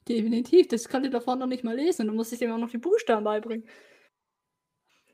Definitiv, 0.07 0.67
das 0.67 0.89
konnte 0.89 1.09
davor 1.09 1.35
noch 1.35 1.47
nicht 1.47 1.63
mal 1.63 1.75
lesen. 1.75 2.07
Du 2.07 2.13
musst 2.13 2.33
ich 2.33 2.39
dem 2.39 2.51
auch 2.51 2.57
noch 2.57 2.69
die 2.69 2.77
Buchstaben 2.77 3.23
beibringen. 3.23 3.67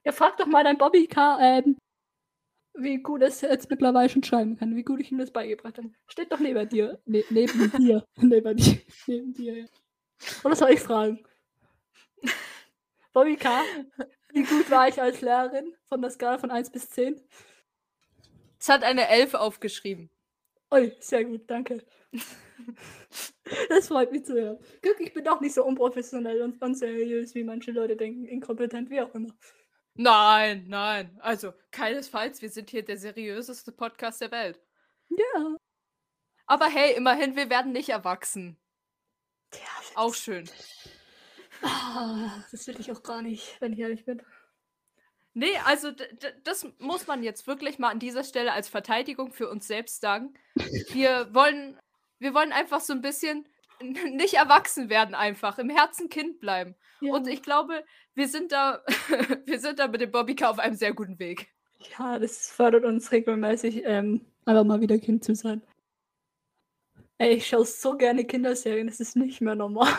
Ja, 0.03 0.11
frag 0.11 0.37
doch 0.37 0.47
mal 0.47 0.63
dein 0.63 0.77
Bobbycar, 0.77 1.39
ähm, 1.41 1.77
wie 2.73 2.97
gut 2.97 3.21
es 3.21 3.41
jetzt 3.41 3.69
mittlerweile 3.69 4.09
schon 4.09 4.23
schreiben 4.23 4.55
kann, 4.57 4.75
wie 4.75 4.83
gut 4.83 5.01
ich 5.01 5.11
ihm 5.11 5.17
das 5.17 5.31
beigebracht 5.31 5.77
habe. 5.77 5.91
Steht 6.07 6.31
doch 6.31 6.39
neben 6.39 6.67
dir. 6.69 6.99
Ne 7.05 7.23
neben 7.29 7.71
dir. 7.77 8.05
neben 8.17 8.57
dir. 8.57 8.81
Neben 9.07 9.33
dir, 9.33 9.57
ja. 9.59 9.65
Oder 10.43 10.55
soll 10.55 10.71
ich 10.71 10.79
fragen? 10.79 11.23
Bobby 13.13 13.35
K., 13.35 13.61
wie 14.33 14.43
gut 14.43 14.69
war 14.69 14.87
ich 14.87 15.01
als 15.01 15.21
Lehrerin 15.21 15.73
von 15.87 16.01
der 16.01 16.11
Skala 16.11 16.37
von 16.37 16.51
1 16.51 16.71
bis 16.71 16.89
10? 16.89 17.19
Es 18.59 18.69
hat 18.69 18.83
eine 18.83 19.07
11 19.07 19.33
aufgeschrieben. 19.33 20.09
Ui, 20.71 20.95
sehr 20.99 21.25
gut, 21.25 21.49
danke. 21.49 21.83
das 23.69 23.87
freut 23.87 24.11
mich 24.11 24.25
zu 24.25 24.33
hören. 24.33 24.59
Guck, 24.83 24.99
ich 24.99 25.13
bin 25.13 25.23
doch 25.23 25.41
nicht 25.41 25.53
so 25.53 25.65
unprofessionell 25.65 26.41
und 26.41 26.61
unseriös, 26.61 27.33
wie 27.33 27.43
manche 27.43 27.71
Leute 27.71 27.95
denken, 27.95 28.25
inkompetent, 28.25 28.89
wie 28.89 29.01
auch 29.01 29.13
immer. 29.15 29.33
Nein, 29.95 30.65
nein. 30.67 31.17
Also, 31.21 31.53
keinesfalls. 31.71 32.41
Wir 32.41 32.49
sind 32.49 32.69
hier 32.69 32.85
der 32.85 32.97
seriöseste 32.97 33.71
Podcast 33.71 34.21
der 34.21 34.31
Welt. 34.31 34.59
Ja. 35.09 35.57
Aber 36.45 36.67
hey, 36.67 36.95
immerhin, 36.95 37.35
wir 37.35 37.49
werden 37.49 37.71
nicht 37.71 37.89
erwachsen. 37.89 38.57
Ja. 39.53 39.59
Auch 39.95 40.13
schön. 40.13 40.49
Oh, 41.63 42.29
das 42.51 42.67
will 42.67 42.79
ich 42.79 42.91
auch 42.91 43.03
gar 43.03 43.21
nicht, 43.21 43.59
wenn 43.59 43.73
ich 43.73 43.79
ehrlich 43.79 44.05
bin. 44.05 44.21
Nee, 45.33 45.57
also 45.65 45.91
das 46.43 46.67
muss 46.79 47.07
man 47.07 47.23
jetzt 47.23 47.47
wirklich 47.47 47.79
mal 47.79 47.89
an 47.89 47.99
dieser 47.99 48.23
Stelle 48.23 48.51
als 48.51 48.67
Verteidigung 48.67 49.31
für 49.31 49.49
uns 49.49 49.67
selbst 49.67 50.01
sagen. 50.01 50.33
Wir 50.91 51.29
wollen, 51.33 51.77
wir 52.19 52.33
wollen 52.33 52.51
einfach 52.51 52.81
so 52.81 52.93
ein 52.93 53.01
bisschen 53.01 53.47
nicht 53.81 54.33
erwachsen 54.33 54.89
werden 54.89 55.15
einfach, 55.15 55.57
im 55.57 55.69
Herzen 55.69 56.09
Kind 56.09 56.39
bleiben. 56.39 56.75
Ja. 56.99 57.13
Und 57.13 57.27
ich 57.27 57.41
glaube, 57.41 57.85
wir 58.15 58.27
sind 58.27 58.51
da, 58.51 58.83
wir 59.45 59.59
sind 59.59 59.79
da 59.79 59.87
mit 59.87 60.01
dem 60.01 60.11
Bobbycar 60.11 60.51
auf 60.51 60.59
einem 60.59 60.75
sehr 60.75 60.93
guten 60.93 61.19
Weg. 61.19 61.47
Ja, 61.97 62.19
das 62.19 62.49
fördert 62.49 62.83
uns 62.83 63.11
regelmäßig, 63.11 63.83
ähm, 63.85 64.25
einfach 64.45 64.65
mal 64.65 64.81
wieder 64.81 64.97
Kind 64.97 65.23
zu 65.23 65.33
sein. 65.35 65.61
Ey, 67.17 67.35
ich 67.35 67.47
schaue 67.47 67.65
so 67.65 67.95
gerne 67.95 68.25
Kinderserien, 68.25 68.87
das 68.87 68.99
ist 68.99 69.15
nicht 69.15 69.41
mehr 69.41 69.55
normal. 69.55 69.93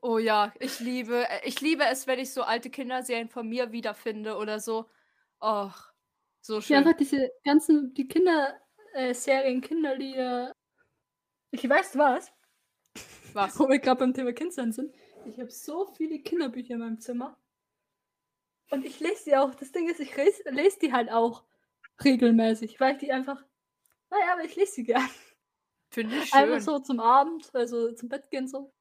Oh 0.00 0.18
ja, 0.18 0.52
ich 0.58 0.80
liebe, 0.80 1.28
äh, 1.28 1.46
ich 1.46 1.60
liebe 1.60 1.84
es, 1.84 2.06
wenn 2.06 2.18
ich 2.18 2.32
so 2.32 2.42
alte 2.42 2.70
Kinderserien 2.70 3.28
von 3.28 3.48
mir 3.48 3.72
wiederfinde 3.72 4.36
oder 4.36 4.60
so. 4.60 4.88
Och, 5.40 5.74
so 6.40 6.60
schön. 6.60 6.74
Ja, 6.74 6.78
einfach 6.78 6.96
diese 6.96 7.30
ganzen, 7.44 7.94
die 7.94 8.08
Kinderserien, 8.08 9.60
Kinderlieder. 9.60 10.52
Ich 11.50 11.68
weiß 11.68 11.96
was. 11.96 12.32
Was? 13.32 13.58
Wo 13.58 13.68
wir 13.68 13.78
gerade 13.78 14.00
beim 14.00 14.14
Thema 14.14 14.32
Kindsein 14.32 14.72
sind. 14.72 14.94
Ich 15.24 15.38
habe 15.38 15.50
so 15.50 15.86
viele 15.86 16.18
Kinderbücher 16.18 16.74
in 16.74 16.80
meinem 16.80 17.00
Zimmer. 17.00 17.38
Und 18.70 18.84
ich 18.84 19.00
lese 19.00 19.24
die 19.26 19.36
auch. 19.36 19.54
Das 19.54 19.70
Ding 19.72 19.88
ist, 19.88 20.00
ich 20.00 20.16
lese, 20.16 20.42
lese 20.50 20.78
die 20.80 20.92
halt 20.92 21.10
auch 21.10 21.44
regelmäßig, 22.04 22.80
weil 22.80 22.94
ich 22.94 22.98
die 22.98 23.12
einfach. 23.12 23.44
Naja, 24.10 24.32
aber 24.32 24.44
ich 24.44 24.56
lese 24.56 24.72
sie 24.72 24.84
gern. 24.84 25.08
Finde 25.90 26.16
ich 26.16 26.30
schön. 26.30 26.38
Einfach 26.38 26.60
so 26.60 26.78
zum 26.78 27.00
Abend, 27.00 27.50
also 27.54 27.92
zum 27.92 28.08
Bett 28.08 28.30
gehen 28.30 28.48
so. 28.48 28.72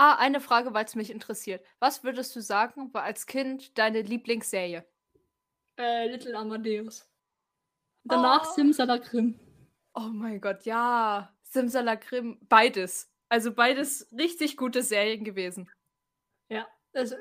Ah, 0.00 0.14
eine 0.14 0.40
Frage, 0.40 0.72
weil 0.74 0.84
es 0.84 0.94
mich 0.94 1.10
interessiert. 1.10 1.64
Was 1.80 2.04
würdest 2.04 2.34
du 2.36 2.40
sagen, 2.40 2.94
war 2.94 3.02
als 3.02 3.26
Kind 3.26 3.76
deine 3.76 4.00
Lieblingsserie? 4.02 4.86
Äh, 5.76 6.08
Little 6.08 6.36
Amadeus. 6.36 7.08
Danach 8.04 8.48
oh. 8.48 8.54
Simsalakrim. 8.54 9.38
Oh 9.94 10.10
mein 10.12 10.40
Gott, 10.40 10.64
ja. 10.64 11.34
Simsalakrim, 11.42 12.38
beides. 12.48 13.10
Also 13.28 13.52
beides 13.52 14.08
richtig 14.16 14.56
gute 14.56 14.82
Serien 14.82 15.24
gewesen. 15.24 15.68
Ja, 16.48 16.68
also 16.92 17.16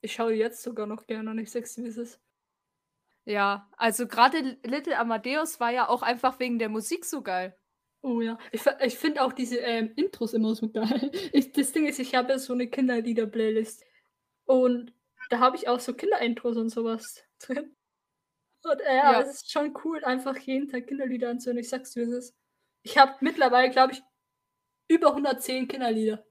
ich 0.00 0.14
schaue 0.14 0.32
jetzt 0.32 0.62
sogar 0.62 0.86
noch 0.86 1.06
gerne 1.06 1.34
nicht 1.34 1.50
Sex 1.50 1.76
Mrs. 1.76 2.18
Ja, 3.24 3.70
also 3.76 4.08
gerade 4.08 4.58
Little 4.64 4.98
Amadeus 4.98 5.60
war 5.60 5.70
ja 5.70 5.88
auch 5.88 6.02
einfach 6.02 6.40
wegen 6.40 6.58
der 6.58 6.70
Musik 6.70 7.04
so 7.04 7.22
geil. 7.22 7.56
Oh 8.04 8.20
ja, 8.20 8.36
ich, 8.50 8.62
ich 8.80 8.98
finde 8.98 9.22
auch 9.22 9.32
diese 9.32 9.58
ähm, 9.58 9.92
Intros 9.94 10.34
immer 10.34 10.54
so 10.54 10.68
geil. 10.68 11.10
Ich, 11.32 11.52
das 11.52 11.72
Ding 11.72 11.86
ist, 11.86 12.00
ich 12.00 12.14
habe 12.14 12.38
so 12.38 12.52
eine 12.52 12.66
Kinderlieder-Playlist 12.66 13.84
und 14.44 14.92
da 15.30 15.38
habe 15.38 15.56
ich 15.56 15.68
auch 15.68 15.80
so 15.80 15.94
Kinderintros 15.94 16.56
und 16.56 16.68
sowas 16.68 17.22
drin. 17.38 17.76
Und 18.64 18.80
äh, 18.80 18.96
ja, 18.96 19.20
es 19.20 19.42
ist 19.42 19.52
schon 19.52 19.76
cool, 19.84 20.04
einfach 20.04 20.36
jeden 20.36 20.68
Tag 20.68 20.88
Kinderlieder 20.88 21.30
anzuhören. 21.30 21.58
Ich 21.58 21.68
sag's 21.68 21.92
dir, 21.92 22.02
es 22.02 22.10
ist. 22.10 22.36
Ich 22.82 22.98
habe 22.98 23.14
mittlerweile, 23.20 23.70
glaube 23.70 23.92
ich, 23.92 24.02
über 24.88 25.08
110 25.08 25.68
Kinderlieder 25.68 26.24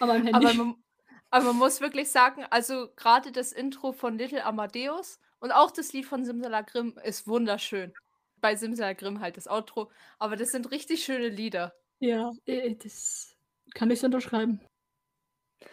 an 0.00 0.08
meinem 0.08 0.26
Handy. 0.26 0.46
Aber 0.46 0.54
man, 0.54 0.74
aber 1.30 1.44
man 1.46 1.56
muss 1.56 1.80
wirklich 1.80 2.10
sagen, 2.10 2.44
also 2.50 2.88
gerade 2.96 3.32
das 3.32 3.52
Intro 3.52 3.92
von 3.92 4.16
Little 4.18 4.44
Amadeus 4.44 5.20
Und 5.40 5.52
auch 5.52 5.70
das 5.70 5.92
Lied 5.92 6.06
von 6.06 6.24
Simsalagrim 6.24 6.98
ist 7.04 7.26
wunderschön. 7.26 7.92
Bei 8.40 8.56
Simsalagrim 8.56 9.20
halt 9.20 9.36
das 9.36 9.48
Outro. 9.48 9.90
Aber 10.18 10.36
das 10.36 10.48
sind 10.50 10.70
richtig 10.70 11.04
schöne 11.04 11.28
Lieder. 11.28 11.74
Ja, 12.00 12.30
äh, 12.46 12.74
das 12.76 13.36
kann 13.74 13.90
ich 13.90 14.00
so 14.00 14.06
unterschreiben. 14.06 14.60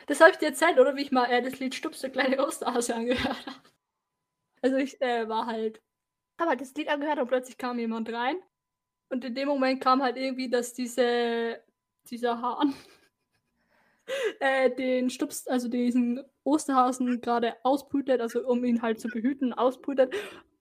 Das 0.08 0.20
habe 0.20 0.32
ich 0.32 0.38
dir 0.38 0.48
erzählt, 0.48 0.80
oder 0.80 0.96
wie 0.96 1.02
ich 1.02 1.12
mal 1.12 1.26
äh, 1.26 1.42
das 1.42 1.60
Lied 1.60 1.76
Stups, 1.76 2.02
der 2.02 2.10
kleine 2.10 2.46
Osterhase 2.46 2.96
angehört 2.96 3.46
habe. 3.46 3.60
Also 4.62 4.78
ich 4.78 5.00
äh, 5.02 5.28
war 5.30 5.46
halt, 5.46 5.82
habe 6.40 6.52
halt 6.52 6.62
das 6.62 6.74
Lied 6.74 6.90
angehört 6.90 7.20
und 7.20 7.28
plötzlich 7.28 7.58
kam 7.58 7.78
jemand 7.78 8.12
rein. 8.12 8.38
Und 9.10 9.24
in 9.24 9.36
dem 9.36 9.48
Moment 9.48 9.82
kam 9.82 10.02
halt 10.02 10.18
irgendwie, 10.18 10.50
dass 10.50 10.74
diese, 10.74 11.62
dieser 12.10 12.42
Hahn 12.42 12.74
äh, 14.40 14.72
den 14.72 15.10
Stups, 15.10 15.48
also 15.48 15.68
diesen 15.68 16.24
Osterhasen 16.44 17.22
gerade 17.22 17.56
ausbrütet, 17.64 18.22
also 18.22 18.48
um 18.48 18.64
ihn 18.66 18.82
halt 18.82 19.00
zu 19.00 19.08
behüten, 19.08 19.54
ausbrütet. 19.54 20.16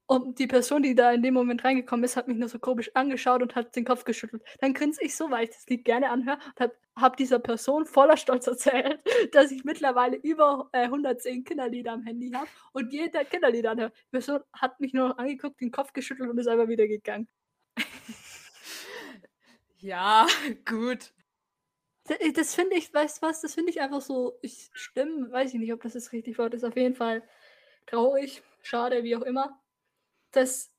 Und 0.07 0.39
die 0.39 0.47
Person, 0.47 0.83
die 0.83 0.95
da 0.95 1.13
in 1.13 1.23
dem 1.23 1.33
Moment 1.33 1.65
reingekommen 1.65 2.05
ist, 2.05 2.17
hat 2.17 2.29
mich 2.29 2.37
nur 2.37 2.49
so 2.49 2.59
komisch 2.59 2.91
angeschaut 2.95 3.41
und 3.41 3.55
hat 3.55 3.75
den 3.75 3.87
Kopf 3.87 4.05
geschüttelt. 4.05 4.43
Dann 4.61 4.75
grinse 4.75 5.03
ich 5.03 5.17
so, 5.17 5.31
weil 5.31 5.45
ich 5.45 5.51
das 5.51 5.67
Lied 5.67 5.85
gerne 5.85 6.11
anhöre 6.11 6.37
und 6.37 6.61
habe 6.61 6.77
hab 6.97 7.17
dieser 7.17 7.39
Person 7.39 7.87
voller 7.87 8.19
Stolz 8.19 8.47
erzählt, 8.47 9.03
dass 9.33 9.51
ich 9.51 9.65
mittlerweile 9.65 10.17
über 10.17 10.69
äh, 10.73 10.85
110 10.85 11.45
Kinderlieder 11.45 11.93
am 11.93 12.03
Handy 12.03 12.31
habe 12.33 12.47
und 12.73 12.93
jeder 12.93 13.25
Kinderlieder 13.25 13.71
anhöre. 13.71 13.93
Die 13.93 14.11
Person 14.11 14.41
hat 14.53 14.79
mich 14.79 14.93
nur 14.93 15.09
noch 15.09 15.19
angeguckt, 15.19 15.61
den 15.61 15.71
Kopf 15.71 15.95
geschüttelt 15.95 16.29
und 16.29 16.39
ist 16.39 16.49
einfach 16.49 16.69
wieder 16.69 16.87
gegangen. 16.87 17.27
ja, 19.79 20.27
gut. 20.67 21.15
Das, 22.05 22.19
das 22.35 22.55
finde 22.55 22.77
ich, 22.77 22.93
weißt 22.93 23.23
du 23.23 23.27
was, 23.27 23.41
das 23.41 23.55
finde 23.55 23.71
ich 23.71 23.81
einfach 23.81 24.03
so, 24.03 24.39
ich 24.43 24.69
stimme, 24.75 25.33
weiß 25.33 25.55
ich 25.55 25.61
nicht, 25.61 25.73
ob 25.73 25.81
das 25.81 25.95
das 25.95 26.13
richtig 26.13 26.37
Wort 26.37 26.53
ist, 26.53 26.65
auf 26.65 26.77
jeden 26.77 26.95
Fall 26.95 27.23
traurig, 27.87 28.43
schade, 28.61 29.03
wie 29.03 29.17
auch 29.17 29.23
immer 29.23 29.64
dass 30.37 30.75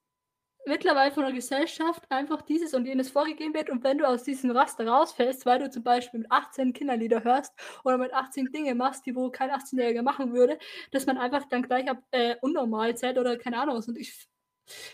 mittlerweile 0.65 1.11
von 1.11 1.23
der 1.23 1.33
Gesellschaft 1.33 2.03
einfach 2.09 2.41
dieses 2.41 2.73
und 2.73 2.85
jenes 2.85 3.09
vorgegeben 3.09 3.53
wird 3.53 3.69
und 3.69 3.83
wenn 3.83 3.99
du 3.99 4.07
aus 4.07 4.23
diesem 4.23 4.51
Raster 4.51 4.87
rausfällst, 4.87 5.45
weil 5.45 5.59
du 5.59 5.69
zum 5.69 5.83
Beispiel 5.83 6.21
mit 6.21 6.31
18 6.31 6.73
Kinderlieder 6.73 7.23
hörst 7.23 7.53
oder 7.83 7.97
mit 7.97 8.13
18 8.13 8.51
Dinge 8.51 8.73
machst, 8.75 9.05
die 9.05 9.15
wohl 9.15 9.31
kein 9.31 9.51
18-Jähriger 9.51 10.01
machen 10.01 10.33
würde, 10.33 10.57
dass 10.91 11.05
man 11.05 11.17
einfach 11.17 11.45
dann 11.49 11.61
gleich 11.63 11.89
ab 11.89 12.03
äh, 12.11 12.35
unnormal 12.41 12.97
zählt 12.97 13.17
oder 13.17 13.37
keine 13.37 13.59
Ahnung 13.59 13.77
was. 13.77 13.87
Und 13.87 13.97
ich, 13.97 14.27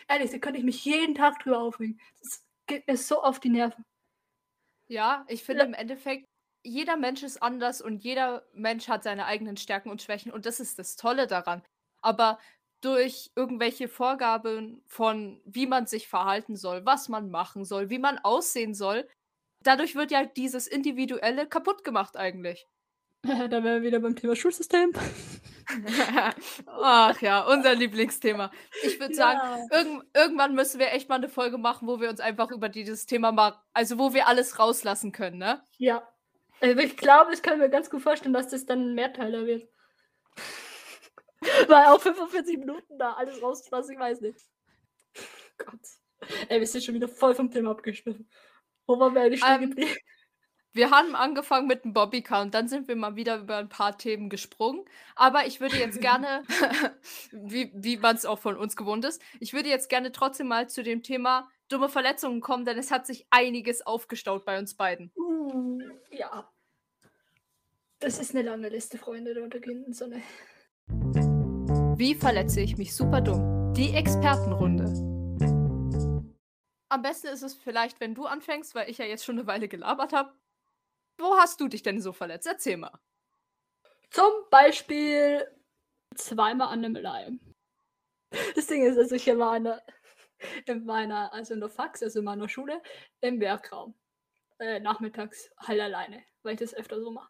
ehrlich, 0.07 0.31
da 0.31 0.37
könnte 0.39 0.59
ich 0.59 0.65
mich 0.65 0.83
jeden 0.83 1.15
Tag 1.15 1.39
drüber 1.39 1.59
aufregen. 1.59 1.99
Das 2.19 2.43
geht 2.67 2.87
mir 2.87 2.97
so 2.97 3.23
auf 3.23 3.39
die 3.39 3.49
Nerven. 3.49 3.85
Ja, 4.87 5.25
ich 5.29 5.43
finde 5.43 5.61
ja. 5.61 5.67
im 5.67 5.73
Endeffekt, 5.73 6.27
jeder 6.63 6.97
Mensch 6.97 7.23
ist 7.23 7.41
anders 7.41 7.81
und 7.81 8.03
jeder 8.03 8.45
Mensch 8.53 8.87
hat 8.87 9.03
seine 9.03 9.25
eigenen 9.25 9.57
Stärken 9.57 9.89
und 9.89 10.01
Schwächen 10.01 10.31
und 10.31 10.45
das 10.45 10.59
ist 10.59 10.77
das 10.77 10.95
Tolle 10.95 11.27
daran. 11.27 11.63
Aber 12.01 12.39
durch 12.81 13.31
irgendwelche 13.35 13.87
Vorgaben 13.87 14.81
von, 14.85 15.41
wie 15.45 15.67
man 15.67 15.85
sich 15.85 16.07
verhalten 16.07 16.55
soll, 16.55 16.85
was 16.85 17.09
man 17.09 17.29
machen 17.29 17.63
soll, 17.63 17.89
wie 17.89 17.99
man 17.99 18.17
aussehen 18.19 18.73
soll. 18.73 19.07
Dadurch 19.63 19.95
wird 19.95 20.11
ja 20.11 20.25
dieses 20.25 20.67
Individuelle 20.67 21.47
kaputt 21.47 21.83
gemacht 21.83 22.17
eigentlich. 22.17 22.67
da 23.23 23.51
wären 23.51 23.63
wir 23.63 23.81
wieder 23.83 23.99
beim 23.99 24.15
Thema 24.15 24.35
Schulsystem. 24.35 24.93
Ach 26.65 27.21
ja, 27.21 27.41
unser 27.41 27.75
Lieblingsthema. 27.75 28.51
Ich 28.83 28.99
würde 28.99 29.13
sagen, 29.13 29.39
ja. 29.71 29.77
irg 29.77 30.05
irgendwann 30.15 30.55
müssen 30.55 30.79
wir 30.79 30.91
echt 30.91 31.07
mal 31.07 31.15
eine 31.15 31.29
Folge 31.29 31.59
machen, 31.59 31.87
wo 31.87 32.01
wir 32.01 32.09
uns 32.09 32.19
einfach 32.19 32.49
über 32.51 32.67
dieses 32.67 33.05
Thema 33.05 33.31
mal, 33.31 33.61
also 33.73 33.99
wo 33.99 34.13
wir 34.13 34.27
alles 34.27 34.57
rauslassen 34.57 35.11
können, 35.11 35.37
ne? 35.37 35.61
Ja. 35.77 36.07
Also 36.61 36.79
ich 36.79 36.97
glaube, 36.97 37.33
ich 37.33 37.43
kann 37.43 37.59
mir 37.59 37.69
ganz 37.69 37.89
gut 37.89 38.01
vorstellen, 38.01 38.33
dass 38.33 38.49
das 38.49 38.65
dann 38.65 38.91
ein 38.91 38.95
Mehrteiler 38.95 39.45
wird. 39.45 39.67
Weil 41.67 41.85
auch 41.87 41.99
45 41.99 42.57
Minuten 42.59 42.97
da 42.97 43.13
alles 43.13 43.41
rauslassen, 43.41 43.93
ich 43.93 43.99
weiß 43.99 44.21
nicht. 44.21 44.39
Gott. 45.57 45.79
Ey, 46.49 46.59
wir 46.59 46.67
sind 46.67 46.83
schon 46.83 46.95
wieder 46.95 47.07
voll 47.07 47.33
vom 47.33 47.49
Thema 47.49 47.71
abgeschnitten. 47.71 48.29
Wo 48.85 48.99
waren 48.99 49.15
wir 49.15 49.21
eigentlich 49.21 49.43
ähm, 49.43 49.75
Wir 50.73 50.91
haben 50.91 51.15
angefangen 51.15 51.67
mit 51.67 51.83
dem 51.83 51.93
Bobbycar 51.93 52.41
und 52.41 52.53
dann 52.53 52.67
sind 52.67 52.87
wir 52.87 52.95
mal 52.95 53.15
wieder 53.15 53.39
über 53.39 53.57
ein 53.57 53.69
paar 53.69 53.97
Themen 53.97 54.29
gesprungen. 54.29 54.85
Aber 55.15 55.45
ich 55.47 55.59
würde 55.59 55.77
jetzt 55.77 55.99
gerne, 55.99 56.43
wie, 57.31 57.71
wie 57.73 57.97
man 57.97 58.15
es 58.15 58.25
auch 58.25 58.39
von 58.39 58.55
uns 58.55 58.75
gewohnt 58.75 59.05
ist, 59.05 59.21
ich 59.39 59.53
würde 59.53 59.69
jetzt 59.69 59.89
gerne 59.89 60.11
trotzdem 60.11 60.47
mal 60.47 60.69
zu 60.69 60.83
dem 60.83 61.03
Thema 61.03 61.49
dumme 61.69 61.89
Verletzungen 61.89 62.41
kommen, 62.41 62.65
denn 62.65 62.77
es 62.77 62.91
hat 62.91 63.07
sich 63.07 63.25
einiges 63.29 63.85
aufgestaut 63.85 64.45
bei 64.45 64.59
uns 64.59 64.75
beiden. 64.75 65.11
Uh, 65.15 65.79
ja. 66.11 66.49
Das 67.99 68.19
ist 68.19 68.35
eine 68.35 68.43
lange 68.43 68.69
Liste, 68.69 68.97
Freunde 68.97 69.33
der 69.33 69.43
untergehenden 69.43 69.93
Sonne. 69.93 70.21
Wie 72.01 72.15
verletze 72.15 72.61
ich 72.61 72.79
mich 72.79 72.95
super 72.95 73.21
dumm? 73.21 73.75
Die 73.75 73.93
Expertenrunde. 73.93 74.85
Am 76.89 77.03
besten 77.03 77.27
ist 77.27 77.43
es 77.43 77.53
vielleicht, 77.53 77.99
wenn 77.99 78.15
du 78.15 78.25
anfängst, 78.25 78.73
weil 78.73 78.89
ich 78.89 78.97
ja 78.97 79.05
jetzt 79.05 79.23
schon 79.23 79.37
eine 79.37 79.45
Weile 79.45 79.67
gelabert 79.67 80.11
habe. 80.11 80.33
Wo 81.19 81.37
hast 81.37 81.61
du 81.61 81.67
dich 81.67 81.83
denn 81.83 82.01
so 82.01 82.11
verletzt? 82.11 82.47
Erzähl 82.47 82.77
mal. 82.77 82.99
Zum 84.09 84.31
Beispiel 84.49 85.45
zweimal 86.15 86.69
an 86.69 86.83
einem 86.83 86.95
Leim. 86.95 87.39
Das 88.55 88.65
Ding 88.65 88.83
ist, 88.83 88.97
also 88.97 89.13
ich 89.13 89.27
war 89.27 89.55
in, 89.57 89.71
in 90.65 90.85
meiner, 90.85 91.31
also 91.31 91.53
in 91.53 91.59
der 91.59 91.69
Fax, 91.69 92.01
also 92.01 92.17
in 92.17 92.25
meiner 92.25 92.49
Schule, 92.49 92.81
im 93.19 93.39
Werkraum. 93.39 93.93
Äh, 94.57 94.79
nachmittags 94.79 95.51
halt 95.59 95.79
alleine, 95.79 96.23
weil 96.41 96.55
ich 96.55 96.61
das 96.61 96.73
öfter 96.73 96.99
so 96.99 97.11
mache 97.11 97.29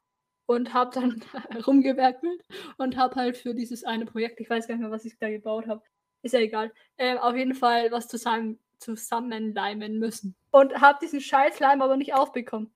und 0.51 0.73
habe 0.73 0.91
dann 0.93 1.23
rumgewerkelt 1.65 2.43
und 2.77 2.97
habe 2.97 3.15
halt 3.15 3.37
für 3.37 3.55
dieses 3.55 3.85
eine 3.85 4.05
Projekt, 4.05 4.41
ich 4.41 4.49
weiß 4.49 4.67
gar 4.67 4.75
nicht 4.75 4.81
mehr, 4.81 4.91
was 4.91 5.05
ich 5.05 5.17
da 5.17 5.29
gebaut 5.29 5.65
habe, 5.67 5.81
ist 6.23 6.33
ja 6.33 6.41
egal, 6.41 6.73
äh, 6.97 7.17
auf 7.17 7.35
jeden 7.35 7.55
Fall 7.55 7.89
was 7.91 8.09
zusammen, 8.09 8.59
zusammenleimen 8.77 9.97
müssen. 9.97 10.35
Und 10.51 10.81
habe 10.81 10.99
diesen 11.01 11.21
Scheißleim 11.21 11.81
aber 11.81 11.95
nicht 11.95 12.13
aufbekommen. 12.13 12.69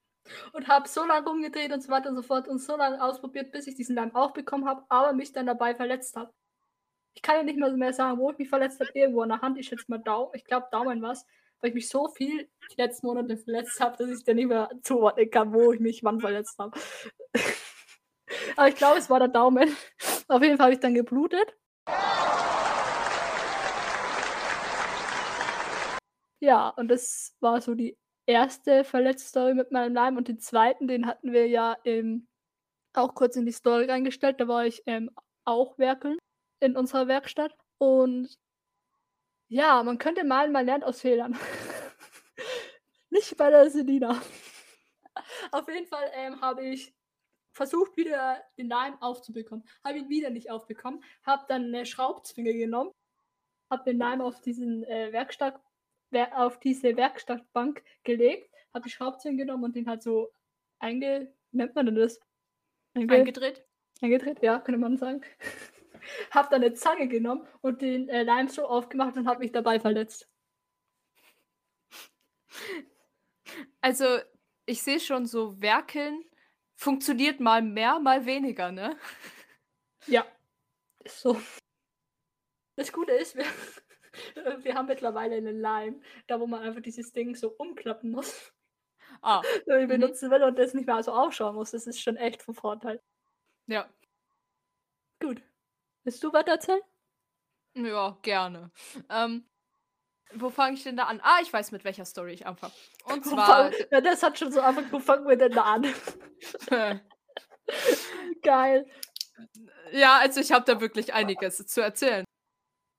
Und 0.53 0.69
habe 0.69 0.88
so 0.88 1.05
lange 1.05 1.27
rumgedreht 1.27 1.71
und 1.71 1.83
so 1.83 1.89
weiter 1.89 2.09
und 2.09 2.15
so 2.15 2.23
fort 2.23 2.47
und 2.47 2.59
so 2.59 2.77
lange 2.77 3.03
ausprobiert, 3.03 3.51
bis 3.51 3.67
ich 3.67 3.75
diesen 3.75 3.95
Leim 3.95 4.15
aufbekommen 4.15 4.65
habe, 4.67 4.83
aber 4.89 5.13
mich 5.13 5.33
dann 5.33 5.45
dabei 5.45 5.75
verletzt 5.75 6.15
habe. 6.15 6.31
Ich 7.13 7.21
kann 7.21 7.35
ja 7.35 7.43
nicht 7.43 7.59
mehr, 7.59 7.71
mehr 7.73 7.93
sagen, 7.93 8.17
wo 8.17 8.31
ich 8.31 8.38
mich 8.38 8.49
verletzt 8.49 8.79
habe. 8.79 8.89
Irgendwo 8.93 9.21
an 9.21 9.29
der 9.29 9.41
Hand, 9.41 9.59
ich 9.59 9.67
schätze 9.67 9.85
mal 9.89 9.99
Daumen, 9.99 10.31
ich 10.33 10.45
glaube 10.45 10.67
Daumen 10.71 11.01
was, 11.01 11.27
weil 11.65 11.69
ich 11.69 11.75
mich 11.75 11.89
so 11.89 12.08
viel 12.10 12.47
die 12.71 12.80
letzten 12.80 13.08
Monate 13.08 13.38
verletzt 13.38 13.80
habe, 13.80 13.97
dass 13.97 14.15
ich 14.15 14.23
dann 14.23 14.36
nicht 14.36 14.49
mehr 14.49 14.69
zuordnen 14.84 15.32
kann, 15.32 15.51
wo 15.51 15.71
ich 15.71 15.80
mich 15.80 16.04
wann 16.04 16.19
verletzt 16.19 16.60
habe. 16.60 16.80
Aber 18.56 18.67
ich 18.67 18.75
glaube, 18.75 18.99
es 18.99 19.10
war 19.10 19.17
der 19.17 19.30
Daumen. 19.30 19.75
Auf 20.28 20.43
jeden 20.43 20.58
Fall 20.58 20.65
habe 20.65 20.73
ich 20.73 20.80
dann 20.80 20.93
geblutet. 20.93 21.58
Ja, 26.39 26.69
und 26.69 26.88
das 26.89 27.36
war 27.39 27.60
so 27.62 27.73
die 27.73 27.97
erste 28.28 28.84
verletzte 28.84 29.30
Story 29.30 29.56
mit 29.56 29.71
meinem 29.71 29.95
Leim. 29.95 30.17
Und 30.17 30.28
den 30.28 30.38
zweiten, 30.38 30.88
den 30.88 31.08
hatten 31.08 31.34
wir 31.34 31.47
ja 31.47 31.78
ähm, 31.84 32.28
auch 32.93 33.15
kurz 33.15 33.38
in 33.38 33.47
die 33.47 33.51
Story 33.51 33.86
reingestellt. 33.86 34.39
Da 34.39 34.47
war 34.47 34.67
ich 34.67 34.84
ähm, 34.86 35.10
auch 35.45 35.80
werkeln 35.80 36.19
in 36.60 36.78
unserer 36.78 37.08
Werkstatt. 37.08 37.56
Und 37.80 38.38
ja, 39.47 39.84
man 39.84 39.97
könnte 39.97 40.23
malen, 40.23 40.51
man 40.51 40.65
lernt 40.65 40.84
aus 40.84 41.01
Fehlern. 41.01 41.38
Nicht 43.10 43.38
bei 43.38 43.49
der 43.49 43.69
Selina. 43.69 44.21
Auf 45.51 45.67
jeden 45.67 45.88
Fall 45.88 46.12
ähm, 46.13 46.41
habe 46.41 46.65
ich 46.65 46.93
versucht 47.53 47.95
wieder 47.95 48.43
den 48.58 48.67
Leim 48.67 49.01
aufzubekommen. 49.01 49.63
Habe 49.84 49.99
ihn 49.99 50.10
wieder 50.10 50.29
nicht 50.29 50.51
aufbekommen. 50.51 51.01
Habe 51.23 51.45
dann 51.47 51.65
eine 51.65 51.86
Schraubzwinge 51.86 52.53
genommen. 52.53 52.91
Habe 53.69 53.84
den 53.86 53.97
Leim 53.97 54.21
auf 54.21 54.41
diesen 54.41 54.84
äh, 54.84 55.13
Werkstatt, 55.13 55.60
auf 56.34 56.60
diese 56.60 56.97
Werkstattbank 56.97 57.81
gelegt. 58.03 58.51
Habe 58.73 58.84
die 58.84 58.91
Schraubzwinge 58.91 59.38
genommen 59.38 59.63
und 59.63 59.75
den 59.75 59.88
halt 59.88 60.03
so 60.03 60.31
einge... 60.79 61.34
Nennt 61.51 61.73
man 61.73 61.86
denn 61.86 61.95
das? 61.95 62.19
Einge 62.93 63.15
eingedreht? 63.15 63.65
Eingedreht, 64.01 64.41
ja, 64.41 64.60
könnte 64.60 64.79
man 64.79 64.97
sagen. 64.97 65.21
Habe 66.31 66.49
dann 66.51 66.63
eine 66.63 66.73
Zange 66.73 67.07
genommen 67.07 67.47
und 67.61 67.81
den 67.81 68.09
äh, 68.09 68.23
Leim 68.23 68.47
so 68.47 68.65
aufgemacht 68.65 69.15
und 69.17 69.27
habe 69.27 69.39
mich 69.39 69.51
dabei 69.51 69.79
verletzt. 69.79 70.29
Also, 73.81 74.19
ich 74.65 74.81
sehe 74.81 74.99
schon 74.99 75.25
so 75.25 75.61
werkeln 75.61 76.25
funktioniert 76.75 77.39
mal 77.39 77.61
mehr, 77.61 77.99
mal 77.99 78.25
weniger, 78.25 78.71
ne? 78.71 78.97
Ja, 80.07 80.25
ist 81.03 81.21
so. 81.21 81.41
Das 82.75 82.91
Gute 82.91 83.13
ist, 83.13 83.35
wir, 83.35 83.45
wir 84.63 84.75
haben 84.75 84.87
mittlerweile 84.87 85.35
einen 85.35 85.59
Lime, 85.59 86.01
da 86.27 86.39
wo 86.39 86.47
man 86.47 86.61
einfach 86.61 86.81
dieses 86.81 87.11
Ding 87.13 87.35
so 87.35 87.49
umklappen 87.57 88.11
muss. 88.11 88.53
Ah. 89.21 89.41
Wenn 89.65 89.79
ich 89.79 89.85
mhm. 89.85 90.01
benutzen 90.01 90.29
will 90.29 90.43
und 90.43 90.59
das 90.59 90.73
nicht 90.73 90.85
mehr 90.85 91.01
so 91.01 91.13
aufschauen 91.13 91.55
muss. 91.55 91.71
Das 91.71 91.87
ist 91.87 92.01
schon 92.01 92.17
echt 92.17 92.43
von 92.43 92.53
Vorteil. 92.53 93.01
Ja. 93.67 93.89
Gut. 95.21 95.41
Willst 96.05 96.23
du 96.23 96.31
was 96.31 96.45
erzählen? 96.45 96.81
Ja, 97.73 98.17
gerne. 98.21 98.71
Ähm, 99.09 99.49
wo 100.35 100.51
fange 100.51 100.75
ich 100.75 100.83
denn 100.83 100.95
da 100.95 101.05
an? 101.05 101.19
Ah, 101.23 101.39
ich 101.41 101.51
weiß, 101.51 101.71
mit 101.71 101.83
welcher 101.83 102.05
Story 102.05 102.33
ich 102.33 102.45
anfange. 102.45 102.73
Und 103.05 103.25
zwar. 103.25 103.71
Ja, 103.91 104.01
das 104.01 104.21
hat 104.21 104.37
schon 104.37 104.51
so 104.51 104.61
einfach, 104.61 104.83
wo 104.91 104.99
fangen 104.99 105.27
wir 105.27 105.35
denn 105.35 105.51
da 105.51 105.63
an? 105.63 105.93
Geil. 108.43 108.87
Ja, 109.91 110.19
also 110.19 110.39
ich 110.39 110.51
habe 110.51 110.63
da 110.65 110.79
wirklich 110.79 111.13
einiges 111.13 111.57
zu 111.65 111.81
erzählen. 111.81 112.23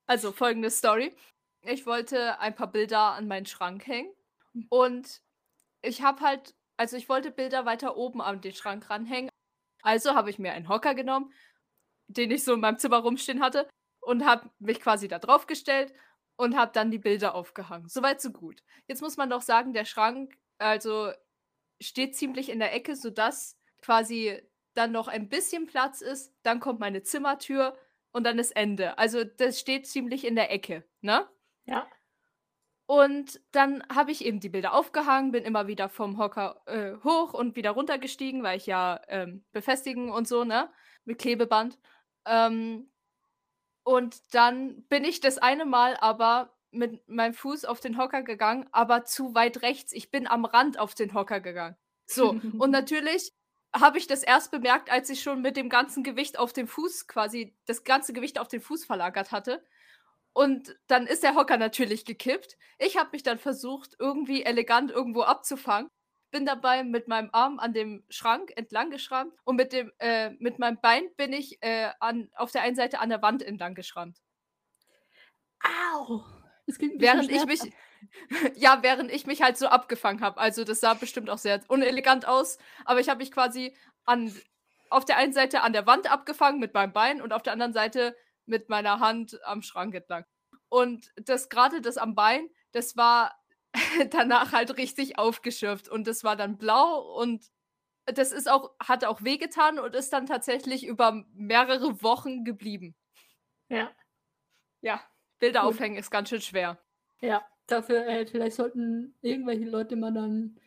Also 0.08 0.32
folgende 0.32 0.70
Story. 0.70 1.16
Ich 1.62 1.86
wollte 1.86 2.40
ein 2.40 2.54
paar 2.54 2.70
Bilder 2.70 3.12
an 3.12 3.28
meinen 3.28 3.46
Schrank 3.46 3.86
hängen 3.86 4.12
und 4.68 5.20
ich 5.82 6.02
habe 6.02 6.20
halt, 6.20 6.54
also 6.76 6.96
ich 6.96 7.08
wollte 7.08 7.30
Bilder 7.30 7.66
weiter 7.66 7.96
oben 7.96 8.20
an 8.20 8.40
den 8.40 8.52
Schrank 8.52 8.90
ranhängen. 8.90 9.30
Also 9.82 10.14
habe 10.14 10.30
ich 10.30 10.38
mir 10.38 10.52
einen 10.52 10.68
Hocker 10.68 10.94
genommen, 10.94 11.32
den 12.08 12.30
ich 12.30 12.44
so 12.44 12.54
in 12.54 12.60
meinem 12.60 12.78
Zimmer 12.78 12.98
rumstehen 12.98 13.42
hatte 13.42 13.68
und 14.00 14.24
habe 14.24 14.50
mich 14.58 14.80
quasi 14.80 15.08
da 15.08 15.18
drauf 15.18 15.46
gestellt 15.46 15.92
und 16.36 16.56
habe 16.56 16.72
dann 16.72 16.90
die 16.90 16.98
Bilder 16.98 17.34
aufgehangen. 17.34 17.88
Soweit 17.88 18.20
so 18.20 18.30
gut. 18.30 18.62
Jetzt 18.86 19.02
muss 19.02 19.16
man 19.16 19.30
doch 19.30 19.42
sagen, 19.42 19.72
der 19.72 19.84
Schrank 19.84 20.36
also 20.58 21.12
steht 21.80 22.16
ziemlich 22.16 22.48
in 22.48 22.58
der 22.58 22.74
Ecke, 22.74 22.96
sodass 22.96 23.58
quasi 23.82 24.40
dann 24.74 24.92
noch 24.92 25.08
ein 25.08 25.28
bisschen 25.28 25.66
Platz 25.66 26.00
ist. 26.00 26.34
Dann 26.42 26.60
kommt 26.60 26.80
meine 26.80 27.02
Zimmertür 27.02 27.76
und 28.12 28.24
dann 28.24 28.38
ist 28.38 28.52
Ende. 28.52 28.98
Also 28.98 29.24
das 29.24 29.60
steht 29.60 29.86
ziemlich 29.86 30.26
in 30.26 30.36
der 30.36 30.50
Ecke, 30.50 30.84
ne? 31.00 31.28
Ja. 31.66 31.86
Und 32.86 33.40
dann 33.50 33.82
habe 33.92 34.12
ich 34.12 34.24
eben 34.24 34.38
die 34.38 34.48
Bilder 34.48 34.72
aufgehangen, 34.72 35.32
bin 35.32 35.42
immer 35.42 35.66
wieder 35.66 35.88
vom 35.88 36.18
Hocker 36.18 36.62
äh, 36.66 36.94
hoch 37.02 37.34
und 37.34 37.56
wieder 37.56 37.72
runtergestiegen, 37.72 38.44
weil 38.44 38.58
ich 38.58 38.66
ja 38.66 39.00
ähm, 39.08 39.44
befestigen 39.52 40.10
und 40.10 40.28
so, 40.28 40.44
ne? 40.44 40.70
Mit 41.04 41.18
Klebeband. 41.18 41.78
Ähm, 42.26 42.90
und 43.84 44.16
dann 44.34 44.82
bin 44.88 45.04
ich 45.04 45.20
das 45.20 45.38
eine 45.38 45.64
Mal 45.64 45.96
aber 45.96 46.52
mit 46.72 47.08
meinem 47.08 47.34
Fuß 47.34 47.64
auf 47.64 47.80
den 47.80 47.96
Hocker 47.96 48.22
gegangen, 48.22 48.68
aber 48.72 49.04
zu 49.04 49.34
weit 49.34 49.62
rechts. 49.62 49.92
Ich 49.92 50.10
bin 50.10 50.26
am 50.26 50.44
Rand 50.44 50.78
auf 50.78 50.94
den 50.94 51.14
Hocker 51.14 51.40
gegangen. 51.40 51.76
So, 52.04 52.30
und 52.58 52.70
natürlich 52.70 53.32
habe 53.72 53.98
ich 53.98 54.06
das 54.06 54.22
erst 54.22 54.50
bemerkt, 54.50 54.90
als 54.90 55.10
ich 55.10 55.22
schon 55.22 55.42
mit 55.42 55.56
dem 55.56 55.68
ganzen 55.68 56.02
Gewicht 56.02 56.38
auf 56.38 56.52
den 56.52 56.66
Fuß 56.66 57.06
quasi 57.06 57.54
das 57.66 57.84
ganze 57.84 58.12
Gewicht 58.12 58.38
auf 58.38 58.48
den 58.48 58.60
Fuß 58.60 58.84
verlagert 58.84 59.32
hatte. 59.32 59.64
Und 60.32 60.78
dann 60.86 61.06
ist 61.06 61.22
der 61.22 61.34
Hocker 61.34 61.56
natürlich 61.56 62.04
gekippt. 62.04 62.56
Ich 62.78 62.98
habe 62.98 63.10
mich 63.12 63.22
dann 63.22 63.38
versucht, 63.38 63.96
irgendwie 63.98 64.42
elegant 64.42 64.90
irgendwo 64.90 65.22
abzufangen. 65.22 65.90
Bin 66.30 66.44
dabei 66.44 66.84
mit 66.84 67.08
meinem 67.08 67.30
Arm 67.32 67.58
an 67.58 67.72
dem 67.72 68.04
Schrank 68.08 68.52
entlang 68.56 68.90
geschrammt 68.90 69.34
und 69.44 69.56
mit, 69.56 69.72
dem, 69.72 69.92
äh, 69.98 70.30
mit 70.38 70.58
meinem 70.58 70.80
Bein 70.80 71.04
bin 71.16 71.32
ich 71.32 71.62
äh, 71.62 71.90
an, 72.00 72.30
auf 72.34 72.50
der 72.50 72.62
einen 72.62 72.76
Seite 72.76 72.98
an 72.98 73.08
der 73.08 73.22
Wand 73.22 73.42
entlang 73.42 73.74
geschrammt. 73.74 74.18
Au! 75.62 76.24
während 76.66 77.30
ich 77.30 77.44
mich, 77.46 77.60
ja, 78.56 78.82
während 78.82 79.10
ich 79.10 79.26
mich 79.26 79.42
halt 79.42 79.56
so 79.56 79.68
abgefangen 79.68 80.20
habe. 80.20 80.38
Also 80.38 80.64
das 80.64 80.80
sah 80.80 80.94
bestimmt 80.94 81.30
auch 81.30 81.38
sehr 81.38 81.60
unelegant 81.68 82.26
aus, 82.26 82.58
aber 82.84 83.00
ich 83.00 83.08
habe 83.08 83.18
mich 83.18 83.32
quasi 83.32 83.76
an, 84.04 84.34
auf 84.90 85.04
der 85.04 85.16
einen 85.16 85.32
Seite 85.32 85.62
an 85.62 85.72
der 85.72 85.86
Wand 85.86 86.10
abgefangen 86.10 86.60
mit 86.60 86.74
meinem 86.74 86.92
Bein 86.92 87.22
und 87.22 87.32
auf 87.32 87.42
der 87.42 87.52
anderen 87.52 87.72
Seite 87.72 88.16
mit 88.46 88.68
meiner 88.68 89.00
Hand 89.00 89.38
am 89.44 89.62
Schrank 89.62 89.94
entlang. 89.94 90.24
Und 90.68 91.12
das 91.16 91.48
gerade 91.48 91.80
das 91.80 91.96
am 91.96 92.14
Bein, 92.14 92.48
das 92.72 92.96
war 92.96 93.34
danach 94.10 94.52
halt 94.52 94.76
richtig 94.76 95.18
aufgeschürft 95.18 95.88
und 95.88 96.06
das 96.06 96.24
war 96.24 96.36
dann 96.36 96.58
blau 96.58 97.00
und 97.20 97.50
das 98.06 98.32
ist 98.32 98.48
auch, 98.48 98.74
hat 98.80 99.04
auch 99.04 99.22
wehgetan 99.22 99.78
und 99.78 99.94
ist 99.94 100.12
dann 100.12 100.26
tatsächlich 100.26 100.86
über 100.86 101.24
mehrere 101.34 102.02
Wochen 102.02 102.44
geblieben. 102.44 102.94
Ja. 103.68 103.90
Ja, 104.80 105.00
Bilder 105.38 105.62
Gut. 105.62 105.70
aufhängen 105.70 105.96
ist 105.96 106.10
ganz 106.10 106.28
schön 106.28 106.40
schwer. 106.40 106.78
Ja, 107.20 107.44
dafür, 107.66 108.06
äh, 108.06 108.26
vielleicht 108.26 108.56
sollten 108.56 109.16
irgendwelche 109.22 109.64
Leute 109.64 109.96
mal 109.96 110.12
dann 110.12 110.60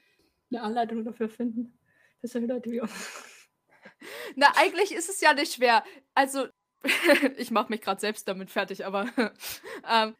eine 0.52 0.62
Anleitung 0.62 1.06
dafür 1.06 1.30
finden. 1.30 1.80
Das 2.22 2.32
sind 2.32 2.48
Leute 2.48 2.70
wie 2.72 2.82
uns. 2.82 2.92
Na, 4.36 4.48
eigentlich 4.58 4.92
ist 4.94 5.10
es 5.10 5.22
ja 5.22 5.34
nicht 5.34 5.54
schwer. 5.54 5.84
Also, 6.14 6.48
ich 7.38 7.52
mache 7.52 7.70
mich 7.70 7.82
gerade 7.82 8.02
selbst 8.02 8.28
damit 8.28 8.52
fertig, 8.52 8.86
aber 8.86 9.08
ähm, 9.90 10.16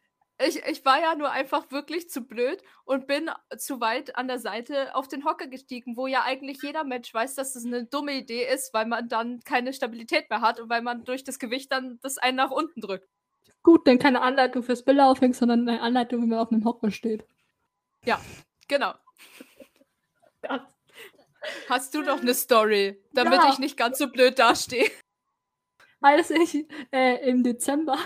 ich, 0.46 0.64
ich 0.66 0.84
war 0.84 1.00
ja 1.00 1.14
nur 1.14 1.30
einfach 1.30 1.70
wirklich 1.70 2.08
zu 2.08 2.22
blöd 2.22 2.62
und 2.84 3.06
bin 3.06 3.30
zu 3.58 3.80
weit 3.80 4.16
an 4.16 4.28
der 4.28 4.38
Seite 4.38 4.94
auf 4.94 5.08
den 5.08 5.24
Hocker 5.24 5.46
gestiegen, 5.46 5.96
wo 5.96 6.06
ja 6.06 6.22
eigentlich 6.22 6.62
jeder 6.62 6.84
Mensch 6.84 7.12
weiß, 7.12 7.34
dass 7.34 7.52
das 7.52 7.64
eine 7.64 7.84
dumme 7.84 8.12
Idee 8.12 8.46
ist, 8.46 8.72
weil 8.72 8.86
man 8.86 9.08
dann 9.08 9.40
keine 9.40 9.72
Stabilität 9.72 10.30
mehr 10.30 10.40
hat 10.40 10.60
und 10.60 10.70
weil 10.70 10.82
man 10.82 11.04
durch 11.04 11.24
das 11.24 11.38
Gewicht 11.38 11.70
dann 11.72 11.98
das 12.02 12.18
einen 12.18 12.36
nach 12.36 12.50
unten 12.50 12.80
drückt. 12.80 13.08
Gut, 13.62 13.86
dann 13.86 13.98
keine 13.98 14.22
Anleitung 14.22 14.62
fürs 14.62 14.84
Bilder 14.84 15.08
aufhängen, 15.08 15.34
sondern 15.34 15.68
eine 15.68 15.82
Anleitung, 15.82 16.22
wie 16.22 16.26
man 16.26 16.38
auf 16.38 16.50
einem 16.50 16.64
Hocker 16.64 16.90
steht. 16.90 17.26
Ja, 18.04 18.20
genau. 18.68 18.94
Hast 21.68 21.94
du 21.94 22.02
doch 22.02 22.20
eine 22.20 22.34
Story, 22.34 23.02
damit 23.12 23.40
ja. 23.40 23.50
ich 23.50 23.58
nicht 23.58 23.76
ganz 23.76 23.98
so 23.98 24.08
blöd 24.08 24.38
dastehe? 24.38 24.90
als 26.00 26.30
ich 26.30 26.66
äh, 26.92 27.28
im 27.28 27.42
Dezember, 27.42 27.98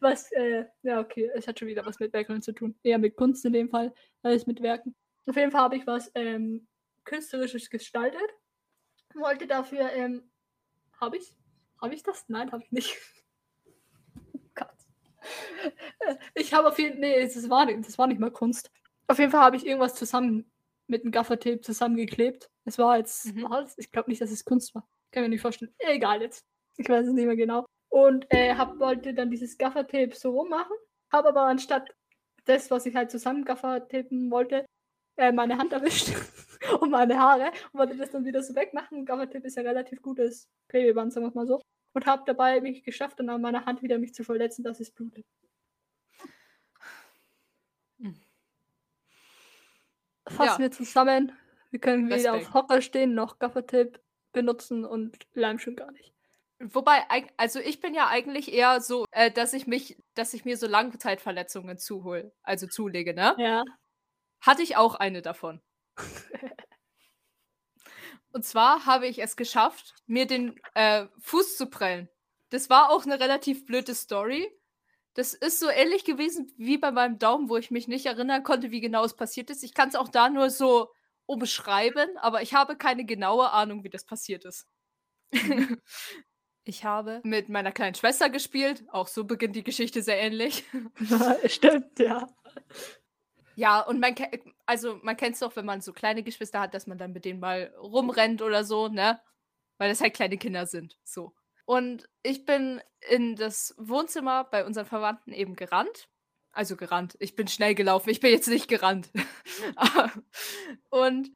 was, 0.00 0.30
äh, 0.32 0.64
ja, 0.82 1.00
okay, 1.00 1.30
es 1.34 1.46
hat 1.46 1.58
schon 1.58 1.68
wieder 1.68 1.84
was 1.84 1.98
mit 1.98 2.12
Werkeln 2.12 2.42
zu 2.42 2.52
tun. 2.52 2.74
Eher 2.82 2.98
mit 2.98 3.16
Kunst 3.16 3.44
in 3.44 3.52
dem 3.52 3.68
Fall, 3.68 3.92
als 4.22 4.46
mit 4.46 4.62
Werken. 4.62 4.94
Auf 5.26 5.36
jeden 5.36 5.50
Fall 5.50 5.62
habe 5.62 5.76
ich 5.76 5.86
was 5.86 6.10
ähm, 6.14 6.66
Künstlerisches 7.04 7.70
gestaltet. 7.70 8.20
Wollte 9.14 9.46
dafür, 9.46 9.90
ähm, 9.92 10.30
habe 11.00 11.16
ich? 11.16 11.36
Habe 11.80 11.94
ich 11.94 12.02
das? 12.02 12.24
Nein, 12.28 12.52
habe 12.52 12.62
ich 12.62 12.72
nicht. 12.72 12.98
Gott. 14.54 14.68
Ich 16.34 16.52
habe 16.52 16.68
auf 16.68 16.78
jeden 16.78 17.00
Fall, 17.00 17.00
nee, 17.00 17.22
das 17.22 17.48
war, 17.48 17.66
nicht, 17.66 17.86
das 17.86 17.98
war 17.98 18.06
nicht 18.06 18.20
mal 18.20 18.30
Kunst. 18.30 18.70
Auf 19.08 19.18
jeden 19.18 19.30
Fall 19.30 19.40
habe 19.40 19.56
ich 19.56 19.66
irgendwas 19.66 19.94
zusammen 19.94 20.50
mit 20.86 21.02
einem 21.02 21.12
Gaffertape 21.12 21.60
zusammengeklebt. 21.60 22.50
Es 22.64 22.78
war 22.78 22.98
jetzt, 22.98 23.34
mhm. 23.34 23.48
ich 23.76 23.90
glaube 23.90 24.10
nicht, 24.10 24.20
dass 24.20 24.30
es 24.30 24.44
Kunst 24.44 24.74
war. 24.74 24.86
Kann 25.10 25.22
mir 25.22 25.28
nicht 25.28 25.40
vorstellen. 25.40 25.74
Egal 25.78 26.22
jetzt. 26.22 26.44
Ich 26.76 26.88
weiß 26.88 27.06
es 27.06 27.12
nicht 27.12 27.26
mehr 27.26 27.36
genau. 27.36 27.66
Und 28.06 28.26
äh, 28.30 28.54
hab, 28.54 28.78
wollte 28.78 29.14
dann 29.14 29.30
dieses 29.30 29.58
Gaffertape 29.58 30.14
so 30.14 30.30
rummachen. 30.30 30.76
Habe 31.12 31.28
aber 31.28 31.42
anstatt 31.42 31.90
das, 32.44 32.70
was 32.70 32.86
ich 32.86 32.94
halt 32.94 33.10
zusammen 33.10 33.44
Gaffertapen 33.44 34.30
wollte, 34.30 34.64
äh, 35.16 35.32
meine 35.32 35.58
Hand 35.58 35.72
erwischt 35.72 36.08
und 36.80 36.90
meine 36.90 37.18
Haare 37.18 37.52
und 37.72 37.80
wollte 37.80 37.96
das 37.96 38.10
dann 38.10 38.24
wieder 38.24 38.42
so 38.42 38.54
wegmachen. 38.54 39.04
Gaffertape 39.04 39.46
ist 39.46 39.56
ja 39.56 39.62
relativ 39.62 40.00
gutes 40.02 40.48
Klebeband, 40.68 41.12
sagen 41.12 41.26
wir 41.26 41.34
mal 41.34 41.46
so. 41.46 41.60
Und 41.92 42.06
habe 42.06 42.22
dabei 42.26 42.60
mich 42.60 42.84
geschafft, 42.84 43.18
dann 43.18 43.28
an 43.28 43.40
meiner 43.40 43.66
Hand 43.66 43.82
wieder 43.82 43.98
mich 43.98 44.14
zu 44.14 44.22
verletzen, 44.22 44.62
dass 44.62 44.80
es 44.80 44.90
blutet. 44.90 45.26
Fassen 50.26 50.62
ja. 50.62 50.66
wir 50.66 50.70
zusammen. 50.70 51.32
Wir 51.70 51.80
können 51.80 52.08
weder 52.08 52.34
auf 52.34 52.54
Hocker 52.54 52.80
stehen 52.82 53.14
noch 53.14 53.38
Gaffertape 53.38 54.00
benutzen 54.32 54.84
und 54.84 55.26
Leim 55.34 55.58
schon 55.58 55.76
gar 55.76 55.90
nicht. 55.92 56.12
Wobei, 56.62 57.02
also 57.38 57.58
ich 57.58 57.80
bin 57.80 57.94
ja 57.94 58.08
eigentlich 58.08 58.52
eher 58.52 58.82
so, 58.82 59.06
äh, 59.12 59.30
dass 59.30 59.54
ich 59.54 59.66
mich, 59.66 59.96
dass 60.14 60.34
ich 60.34 60.44
mir 60.44 60.58
so 60.58 60.66
Langzeitverletzungen 60.66 61.78
zuhole, 61.78 62.32
also 62.42 62.66
zulege, 62.66 63.14
ne? 63.14 63.34
Ja. 63.38 63.64
Hatte 64.42 64.62
ich 64.62 64.76
auch 64.76 64.94
eine 64.94 65.22
davon. 65.22 65.62
Und 68.32 68.44
zwar 68.44 68.84
habe 68.84 69.06
ich 69.06 69.22
es 69.22 69.36
geschafft, 69.36 69.94
mir 70.06 70.26
den 70.26 70.60
äh, 70.74 71.06
Fuß 71.20 71.56
zu 71.56 71.66
prellen. 71.66 72.08
Das 72.50 72.68
war 72.68 72.90
auch 72.90 73.04
eine 73.04 73.18
relativ 73.18 73.64
blöde 73.64 73.94
Story. 73.94 74.48
Das 75.14 75.32
ist 75.34 75.60
so 75.60 75.68
ähnlich 75.68 76.04
gewesen 76.04 76.52
wie 76.58 76.78
bei 76.78 76.92
meinem 76.92 77.18
Daumen, 77.18 77.48
wo 77.48 77.56
ich 77.56 77.70
mich 77.70 77.88
nicht 77.88 78.06
erinnern 78.06 78.42
konnte, 78.44 78.70
wie 78.70 78.80
genau 78.80 79.04
es 79.04 79.16
passiert 79.16 79.50
ist. 79.50 79.64
Ich 79.64 79.74
kann 79.74 79.88
es 79.88 79.96
auch 79.96 80.08
da 80.08 80.28
nur 80.28 80.50
so 80.50 80.92
umschreiben, 81.26 82.18
aber 82.18 82.42
ich 82.42 82.54
habe 82.54 82.76
keine 82.76 83.04
genaue 83.04 83.50
Ahnung, 83.50 83.82
wie 83.82 83.90
das 83.90 84.04
passiert 84.04 84.44
ist. 84.44 84.68
Ich 86.64 86.84
habe 86.84 87.20
mit 87.24 87.48
meiner 87.48 87.72
kleinen 87.72 87.94
Schwester 87.94 88.28
gespielt. 88.28 88.84
Auch 88.90 89.08
so 89.08 89.24
beginnt 89.24 89.56
die 89.56 89.64
Geschichte 89.64 90.02
sehr 90.02 90.18
ähnlich. 90.18 90.64
Stimmt, 91.46 91.98
ja. 91.98 92.26
Ja, 93.56 93.80
und 93.80 94.00
man, 94.00 94.14
also 94.66 94.98
man 95.02 95.16
kennt 95.16 95.34
es 95.34 95.40
doch, 95.40 95.56
wenn 95.56 95.66
man 95.66 95.80
so 95.80 95.92
kleine 95.92 96.22
Geschwister 96.22 96.60
hat, 96.60 96.74
dass 96.74 96.86
man 96.86 96.98
dann 96.98 97.12
mit 97.12 97.24
denen 97.24 97.40
mal 97.40 97.74
rumrennt 97.78 98.42
oder 98.42 98.64
so, 98.64 98.88
ne? 98.88 99.20
Weil 99.78 99.88
das 99.88 100.00
halt 100.00 100.14
kleine 100.14 100.38
Kinder 100.38 100.66
sind. 100.66 100.98
So. 101.04 101.34
Und 101.64 102.08
ich 102.22 102.44
bin 102.44 102.80
in 103.08 103.36
das 103.36 103.74
Wohnzimmer 103.78 104.44
bei 104.44 104.64
unseren 104.64 104.86
Verwandten 104.86 105.32
eben 105.32 105.56
gerannt. 105.56 106.08
Also 106.52 106.76
gerannt. 106.76 107.16
Ich 107.20 107.36
bin 107.36 107.48
schnell 107.48 107.74
gelaufen. 107.74 108.10
Ich 108.10 108.20
bin 108.20 108.32
jetzt 108.32 108.48
nicht 108.48 108.68
gerannt. 108.68 109.10
und 110.90 111.30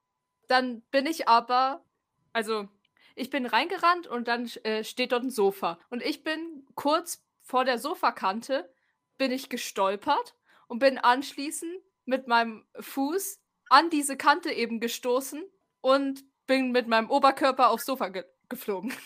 dann 0.48 0.82
bin 0.90 1.06
ich 1.06 1.28
aber, 1.28 1.84
also 2.32 2.68
ich 3.14 3.30
bin 3.30 3.46
reingerannt 3.46 4.06
und 4.06 4.28
dann 4.28 4.46
äh, 4.64 4.84
steht 4.84 5.12
dort 5.12 5.24
ein 5.24 5.30
Sofa. 5.30 5.78
Und 5.90 6.02
ich 6.02 6.24
bin 6.24 6.66
kurz 6.74 7.24
vor 7.40 7.64
der 7.64 7.78
Sofakante 7.78 8.72
bin 9.18 9.30
ich 9.30 9.48
gestolpert 9.48 10.34
und 10.66 10.78
bin 10.78 10.98
anschließend 10.98 11.72
mit 12.04 12.26
meinem 12.26 12.64
Fuß 12.80 13.40
an 13.70 13.90
diese 13.90 14.16
Kante 14.16 14.50
eben 14.50 14.80
gestoßen 14.80 15.42
und 15.80 16.24
bin 16.46 16.72
mit 16.72 16.88
meinem 16.88 17.10
Oberkörper 17.10 17.70
aufs 17.70 17.86
Sofa 17.86 18.08
ge 18.08 18.24
geflogen. 18.48 18.92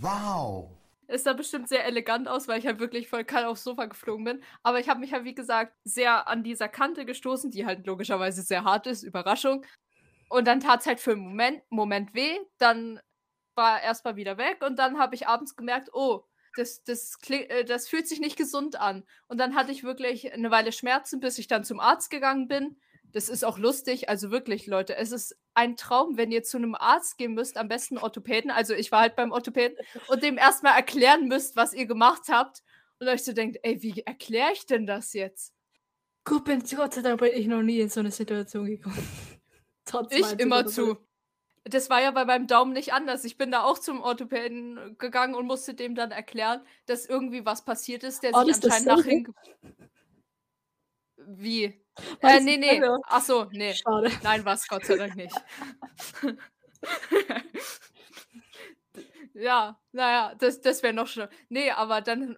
Wow! 0.00 0.70
Es 1.06 1.24
sah 1.24 1.34
bestimmt 1.34 1.68
sehr 1.68 1.84
elegant 1.84 2.26
aus, 2.26 2.48
weil 2.48 2.58
ich 2.58 2.66
halt 2.66 2.80
wirklich 2.80 3.08
voll 3.08 3.24
kalt 3.24 3.46
aufs 3.46 3.62
Sofa 3.62 3.84
geflogen 3.84 4.24
bin. 4.24 4.42
Aber 4.62 4.80
ich 4.80 4.88
habe 4.88 5.00
mich 5.00 5.12
halt, 5.12 5.24
wie 5.24 5.34
gesagt, 5.34 5.74
sehr 5.84 6.26
an 6.26 6.42
dieser 6.42 6.68
Kante 6.68 7.04
gestoßen, 7.04 7.50
die 7.50 7.66
halt 7.66 7.86
logischerweise 7.86 8.42
sehr 8.42 8.64
hart 8.64 8.86
ist. 8.86 9.02
Überraschung. 9.02 9.64
Und 10.28 10.46
dann 10.46 10.60
tat 10.60 10.80
es 10.80 10.86
halt 10.86 11.00
für 11.00 11.12
einen 11.12 11.20
Moment, 11.20 11.62
Moment 11.70 12.14
weh, 12.14 12.38
dann 12.58 13.00
war 13.54 13.78
er 13.78 13.84
erstmal 13.84 14.16
wieder 14.16 14.36
weg 14.38 14.62
und 14.64 14.78
dann 14.78 14.98
habe 14.98 15.14
ich 15.14 15.28
abends 15.28 15.56
gemerkt, 15.56 15.90
oh, 15.92 16.24
das, 16.56 16.82
das, 16.84 17.16
äh, 17.28 17.64
das 17.64 17.88
fühlt 17.88 18.08
sich 18.08 18.20
nicht 18.20 18.36
gesund 18.36 18.80
an. 18.80 19.04
Und 19.28 19.38
dann 19.38 19.54
hatte 19.54 19.72
ich 19.72 19.84
wirklich 19.84 20.32
eine 20.32 20.50
Weile 20.50 20.72
Schmerzen, 20.72 21.20
bis 21.20 21.38
ich 21.38 21.48
dann 21.48 21.64
zum 21.64 21.80
Arzt 21.80 22.10
gegangen 22.10 22.48
bin. 22.48 22.76
Das 23.12 23.28
ist 23.28 23.44
auch 23.44 23.58
lustig. 23.58 24.08
Also 24.08 24.30
wirklich, 24.30 24.66
Leute, 24.66 24.96
es 24.96 25.12
ist 25.12 25.36
ein 25.54 25.76
Traum, 25.76 26.16
wenn 26.16 26.32
ihr 26.32 26.42
zu 26.42 26.56
einem 26.56 26.74
Arzt 26.74 27.16
gehen 27.16 27.34
müsst, 27.34 27.56
am 27.56 27.68
besten 27.68 27.98
Orthopäden. 27.98 28.50
Also 28.50 28.74
ich 28.74 28.90
war 28.92 29.00
halt 29.00 29.16
beim 29.16 29.32
Orthopäden 29.32 29.76
und 30.08 30.22
dem 30.22 30.36
erstmal 30.38 30.76
erklären 30.76 31.28
müsst, 31.28 31.56
was 31.56 31.72
ihr 31.72 31.86
gemacht 31.86 32.24
habt. 32.28 32.62
Und 32.98 33.08
euch 33.08 33.24
so 33.24 33.32
denkt, 33.32 33.58
ey, 33.62 33.82
wie 33.82 34.02
erkläre 34.04 34.52
ich 34.52 34.66
denn 34.66 34.86
das 34.86 35.12
jetzt? 35.12 35.52
Gut, 36.24 36.44
bin 36.44 36.62
Gott 36.74 36.94
sei 36.94 37.02
Dank 37.02 37.20
bin 37.20 37.32
ich 37.34 37.46
noch 37.46 37.62
nie 37.62 37.80
in 37.80 37.88
so 37.88 38.00
eine 38.00 38.10
Situation 38.10 38.66
gekommen. 38.66 39.06
Trotz 39.84 40.12
ich 40.12 40.38
immer 40.38 40.66
zu. 40.66 40.98
Das 41.64 41.88
war 41.88 42.02
ja 42.02 42.10
bei 42.10 42.26
meinem 42.26 42.46
Daumen 42.46 42.72
nicht 42.72 42.92
anders. 42.92 43.24
Ich 43.24 43.38
bin 43.38 43.50
da 43.50 43.62
auch 43.62 43.78
zum 43.78 44.02
Orthopäden 44.02 44.98
gegangen 44.98 45.34
und 45.34 45.46
musste 45.46 45.74
dem 45.74 45.94
dann 45.94 46.10
erklären, 46.10 46.60
dass 46.86 47.06
irgendwie 47.06 47.46
was 47.46 47.64
passiert 47.64 48.04
ist, 48.04 48.22
der 48.22 48.32
oh, 48.34 48.44
sich 48.44 48.62
anscheinend 48.62 48.86
nach 48.86 49.02
hin. 49.02 49.34
Wie? 51.16 51.80
Äh, 52.20 52.40
nee, 52.40 52.58
nee. 52.58 52.82
Ach 53.04 53.22
so, 53.22 53.46
nee. 53.50 53.72
Schade. 53.72 54.10
Nein, 54.22 54.44
was 54.44 54.68
Gott 54.68 54.84
sei 54.84 54.96
Dank 54.96 55.16
nicht. 55.16 55.34
ja, 59.34 59.80
naja, 59.92 60.34
das, 60.38 60.60
das 60.60 60.82
wäre 60.82 60.92
noch 60.92 61.06
schön. 61.06 61.28
Nee, 61.48 61.70
aber 61.70 62.00
dann 62.00 62.36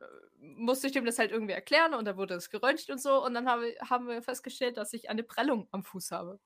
musste 0.56 0.86
ich 0.86 0.92
dem 0.92 1.04
das 1.04 1.18
halt 1.18 1.30
irgendwie 1.30 1.52
erklären 1.52 1.94
und 1.94 2.04
dann 2.04 2.16
wurde 2.16 2.34
es 2.34 2.50
geröntgt 2.50 2.90
und 2.90 3.00
so 3.00 3.24
und 3.24 3.34
dann 3.34 3.48
habe, 3.48 3.74
haben 3.88 4.08
wir 4.08 4.22
festgestellt, 4.22 4.76
dass 4.76 4.92
ich 4.92 5.10
eine 5.10 5.22
Prellung 5.22 5.68
am 5.70 5.84
Fuß 5.84 6.10
habe. 6.10 6.40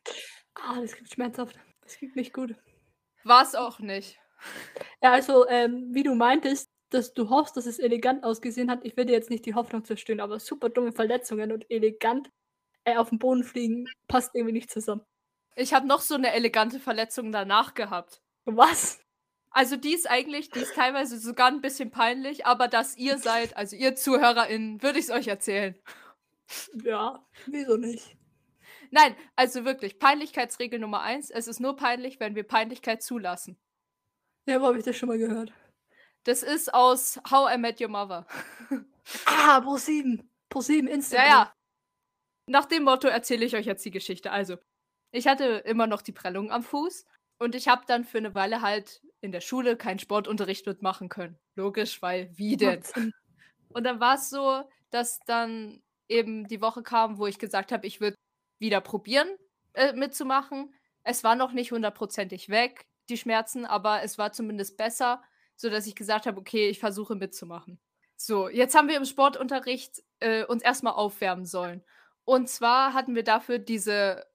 Ah, 0.54 0.80
das 0.80 0.92
klingt 0.92 1.12
schmerzhaft. 1.12 1.58
Das 1.82 1.96
klingt 1.96 2.16
nicht 2.16 2.32
gut. 2.32 2.54
War 3.24 3.42
es 3.42 3.54
auch 3.54 3.78
nicht. 3.78 4.18
Ja, 5.02 5.12
also, 5.12 5.46
ähm, 5.48 5.88
wie 5.90 6.02
du 6.02 6.14
meintest, 6.14 6.70
dass 6.90 7.12
du 7.14 7.30
hoffst, 7.30 7.56
dass 7.56 7.66
es 7.66 7.78
elegant 7.78 8.24
ausgesehen 8.24 8.70
hat. 8.70 8.84
Ich 8.84 8.96
will 8.96 9.06
dir 9.06 9.12
jetzt 9.12 9.30
nicht 9.30 9.46
die 9.46 9.54
Hoffnung 9.54 9.84
zerstören, 9.84 10.20
aber 10.20 10.40
super 10.40 10.68
dumme 10.68 10.92
Verletzungen 10.92 11.52
und 11.52 11.70
elegant 11.70 12.30
äh, 12.84 12.96
auf 12.96 13.10
den 13.10 13.18
Boden 13.18 13.44
fliegen 13.44 13.86
passt 14.08 14.34
irgendwie 14.34 14.52
nicht 14.52 14.70
zusammen. 14.70 15.02
Ich 15.54 15.74
habe 15.74 15.86
noch 15.86 16.00
so 16.00 16.14
eine 16.14 16.32
elegante 16.32 16.80
Verletzung 16.80 17.32
danach 17.32 17.74
gehabt. 17.74 18.22
Was? 18.44 19.00
Also 19.50 19.76
die 19.76 19.94
ist 19.94 20.08
eigentlich, 20.08 20.50
die 20.50 20.60
ist 20.60 20.74
teilweise 20.74 21.18
sogar 21.18 21.48
ein 21.48 21.60
bisschen 21.60 21.90
peinlich, 21.90 22.46
aber 22.46 22.68
dass 22.68 22.96
ihr 22.96 23.18
seid, 23.18 23.56
also 23.56 23.74
ihr 23.74 23.96
ZuhörerInnen, 23.96 24.82
würde 24.82 24.98
ich 24.98 25.06
es 25.06 25.10
euch 25.10 25.26
erzählen. 25.26 25.76
Ja, 26.84 27.24
wieso 27.46 27.76
nicht? 27.76 28.16
Nein, 28.90 29.16
also 29.36 29.64
wirklich, 29.64 29.98
Peinlichkeitsregel 29.98 30.78
Nummer 30.78 31.00
eins, 31.02 31.30
es 31.30 31.46
ist 31.46 31.60
nur 31.60 31.76
peinlich, 31.76 32.18
wenn 32.20 32.34
wir 32.34 32.44
Peinlichkeit 32.44 33.02
zulassen. 33.02 33.58
Ja, 34.46 34.60
wo 34.60 34.66
habe 34.66 34.78
ich 34.78 34.84
das 34.84 34.96
schon 34.96 35.08
mal 35.08 35.18
gehört? 35.18 35.52
Das 36.24 36.42
ist 36.42 36.74
aus 36.74 37.20
How 37.30 37.54
I 37.54 37.58
Met 37.58 37.80
Your 37.80 37.88
Mother. 37.88 38.26
ah, 39.26 39.60
Pro 39.60 39.76
7. 39.76 40.28
Pro 40.48 40.60
7 40.60 40.88
Instagram. 40.88 41.26
Ja, 41.26 41.32
ja. 41.32 41.54
Nach 42.46 42.66
dem 42.66 42.82
Motto 42.82 43.08
erzähle 43.08 43.44
ich 43.44 43.54
euch 43.54 43.66
jetzt 43.66 43.84
die 43.84 43.92
Geschichte. 43.92 44.32
Also, 44.32 44.56
ich 45.12 45.26
hatte 45.28 45.44
immer 45.64 45.86
noch 45.86 46.02
die 46.02 46.12
Prellung 46.12 46.50
am 46.50 46.62
Fuß 46.62 47.06
und 47.38 47.54
ich 47.54 47.68
habe 47.68 47.84
dann 47.86 48.04
für 48.04 48.18
eine 48.18 48.34
Weile 48.34 48.60
halt 48.60 49.02
in 49.20 49.32
der 49.32 49.40
Schule 49.40 49.76
keinen 49.76 49.98
Sportunterricht 49.98 50.66
mitmachen 50.66 51.08
können. 51.08 51.38
Logisch, 51.54 52.00
weil 52.02 52.30
wie 52.36 52.56
denn? 52.56 52.82
Und 53.68 53.84
dann 53.84 54.00
war 54.00 54.16
es 54.16 54.30
so, 54.30 54.62
dass 54.90 55.20
dann 55.26 55.82
eben 56.08 56.46
die 56.48 56.60
Woche 56.60 56.82
kam, 56.82 57.18
wo 57.18 57.26
ich 57.26 57.38
gesagt 57.38 57.72
habe, 57.72 57.86
ich 57.86 58.00
würde 58.00 58.16
wieder 58.58 58.80
probieren 58.80 59.28
äh, 59.74 59.92
mitzumachen. 59.92 60.74
Es 61.04 61.22
war 61.24 61.36
noch 61.36 61.52
nicht 61.52 61.72
hundertprozentig 61.72 62.48
weg, 62.48 62.86
die 63.08 63.16
Schmerzen, 63.16 63.64
aber 63.64 64.02
es 64.02 64.18
war 64.18 64.32
zumindest 64.32 64.76
besser, 64.76 65.22
sodass 65.56 65.86
ich 65.86 65.94
gesagt 65.94 66.26
habe, 66.26 66.40
okay, 66.40 66.68
ich 66.68 66.78
versuche 66.78 67.14
mitzumachen. 67.14 67.80
So, 68.16 68.48
jetzt 68.48 68.74
haben 68.74 68.88
wir 68.88 68.96
im 68.96 69.04
Sportunterricht 69.04 70.02
äh, 70.18 70.44
uns 70.44 70.62
erstmal 70.62 70.94
aufwärmen 70.94 71.46
sollen. 71.46 71.82
Und 72.24 72.48
zwar 72.48 72.92
hatten 72.92 73.14
wir 73.14 73.24
dafür 73.24 73.58
diese 73.58 74.26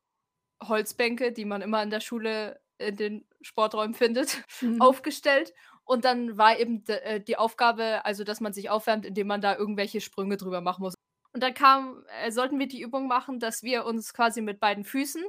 Holzbänke, 0.64 1.32
die 1.32 1.46
man 1.46 1.62
immer 1.62 1.84
in 1.84 1.90
der 1.90 2.00
Schule 2.00 2.60
in 2.78 2.96
den 2.96 3.26
Sporträumen 3.42 3.94
findet, 3.94 4.44
mhm. 4.62 4.82
aufgestellt. 4.82 5.54
Und 5.84 6.04
dann 6.04 6.38
war 6.38 6.60
eben 6.60 6.84
äh, 6.88 7.22
die 7.22 7.38
Aufgabe, 7.38 8.04
also 8.06 8.24
dass 8.24 8.42
man 8.42 8.54
sich 8.54 8.70
aufwärmt, 8.70 9.06
indem 9.06 9.28
man 9.28 9.42
da 9.42 9.56
irgendwelche 9.56 10.02
Sprünge 10.02 10.38
drüber 10.38 10.62
machen 10.62 10.82
muss. 10.82 10.96
Und 11.32 11.44
dann 11.44 11.54
kam, 11.54 12.04
äh, 12.24 12.32
sollten 12.32 12.58
wir 12.60 12.68
die 12.68 12.82
Übung 12.82 13.08
machen, 13.08 13.40
dass 13.40 13.62
wir 13.62 13.86
uns 13.86 14.14
quasi 14.14 14.42
mit 14.42 14.60
beiden 14.60 14.84
Füßen 14.84 15.24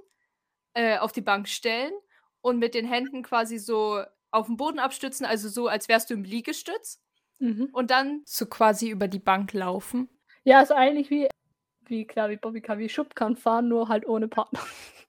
äh, 0.74 0.98
auf 0.98 1.12
die 1.12 1.20
Bank 1.20 1.48
stellen 1.48 1.92
und 2.40 2.58
mit 2.58 2.74
den 2.74 2.86
Händen 2.86 3.22
quasi 3.22 3.58
so 3.58 4.02
auf 4.30 4.46
den 4.46 4.56
Boden 4.56 4.78
abstützen, 4.78 5.26
also 5.26 5.48
so, 5.48 5.68
als 5.68 5.88
wärst 5.88 6.10
du 6.10 6.14
im 6.14 6.24
Liegestütz. 6.24 7.02
Mhm. 7.38 7.68
Und 7.72 7.90
dann 7.90 8.22
so 8.24 8.46
quasi 8.46 8.88
über 8.88 9.08
die 9.08 9.18
Bank 9.18 9.52
laufen. 9.52 10.08
Ja, 10.44 10.60
ist 10.60 10.72
eigentlich 10.72 11.10
wie, 11.10 11.28
wie 11.86 12.06
klar, 12.06 12.30
wie 12.30 12.36
Bobby 12.36 12.62
wie 12.62 12.88
Schub 12.88 13.14
kann 13.14 13.36
fahren, 13.36 13.68
nur 13.68 13.88
halt 13.88 14.06
ohne 14.06 14.28
Partner. 14.28 14.60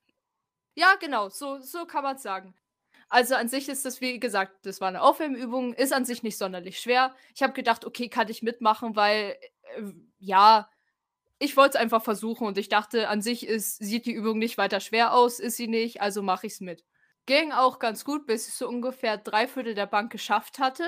Ja, 0.77 0.93
genau, 0.99 1.29
so, 1.29 1.59
so 1.59 1.87
kann 1.87 2.03
man 2.03 2.17
es 2.17 2.21
sagen. 2.21 2.53
Also 3.09 3.33
an 3.35 3.49
sich 3.49 3.67
ist 3.67 3.83
das, 3.85 3.99
wie 3.99 4.19
gesagt, 4.19 4.65
das 4.65 4.79
war 4.79 4.89
eine 4.89 5.01
Aufwärmübung, 5.01 5.73
ist 5.73 5.91
an 5.91 6.05
sich 6.05 6.21
nicht 6.21 6.37
sonderlich 6.37 6.79
schwer. 6.79 7.15
Ich 7.35 7.41
habe 7.41 7.53
gedacht, 7.53 7.83
okay, 7.83 8.09
kann 8.09 8.29
ich 8.29 8.43
mitmachen, 8.43 8.95
weil 8.95 9.37
äh, 9.77 9.83
ja, 10.19 10.69
ich 11.39 11.57
wollte 11.57 11.77
es 11.77 11.81
einfach 11.83 12.03
versuchen 12.03 12.47
und 12.47 12.59
ich 12.59 12.69
dachte, 12.69 13.09
an 13.09 13.21
sich 13.23 13.47
ist, 13.47 13.77
sieht 13.79 14.05
die 14.05 14.13
Übung 14.13 14.37
nicht 14.39 14.59
weiter 14.59 14.79
schwer 14.79 15.13
aus, 15.13 15.39
ist 15.39 15.57
sie 15.57 15.67
nicht, 15.67 16.01
also 16.01 16.21
mache 16.23 16.47
ich 16.47 16.53
es 16.53 16.61
mit. 16.61 16.85
Ging 17.25 17.51
auch 17.53 17.79
ganz 17.79 18.05
gut, 18.05 18.27
bis 18.27 18.47
ich 18.47 18.53
so 18.55 18.69
ungefähr 18.69 19.17
drei 19.17 19.47
Viertel 19.47 19.73
der 19.75 19.87
Bank 19.87 20.11
geschafft 20.11 20.59
hatte. 20.59 20.85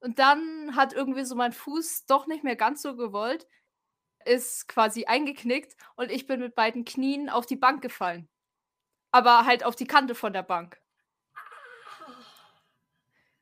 Und 0.00 0.20
dann 0.20 0.76
hat 0.76 0.92
irgendwie 0.92 1.24
so 1.24 1.34
mein 1.36 1.52
Fuß 1.52 2.06
doch 2.06 2.28
nicht 2.28 2.44
mehr 2.44 2.56
ganz 2.56 2.82
so 2.82 2.96
gewollt, 2.96 3.48
ist 4.24 4.68
quasi 4.68 5.06
eingeknickt 5.06 5.76
und 5.96 6.12
ich 6.12 6.26
bin 6.26 6.40
mit 6.40 6.54
beiden 6.54 6.84
Knien 6.84 7.28
auf 7.30 7.46
die 7.46 7.56
Bank 7.56 7.82
gefallen 7.82 8.28
aber 9.16 9.46
halt 9.46 9.64
auf 9.64 9.74
die 9.74 9.86
Kante 9.86 10.14
von 10.14 10.34
der 10.34 10.42
Bank. 10.42 10.78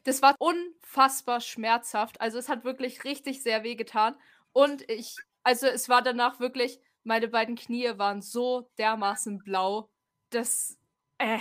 Das 0.05 0.23
war 0.23 0.37
unfassbar 0.39 1.41
schmerzhaft. 1.41 2.21
Also 2.21 2.39
es 2.39 2.49
hat 2.49 2.63
wirklich 2.63 3.03
richtig 3.03 3.43
sehr 3.43 3.65
weh 3.65 3.75
getan. 3.75 4.15
Und 4.53 4.89
ich, 4.89 5.17
also 5.43 5.67
es 5.67 5.89
war 5.89 6.01
danach 6.01 6.39
wirklich, 6.39 6.79
meine 7.03 7.27
beiden 7.27 7.57
Knie 7.57 7.91
waren 7.97 8.23
so 8.23 8.71
dermaßen 8.79 9.39
blau, 9.39 9.91
dass, 10.31 10.79
äh, 11.19 11.41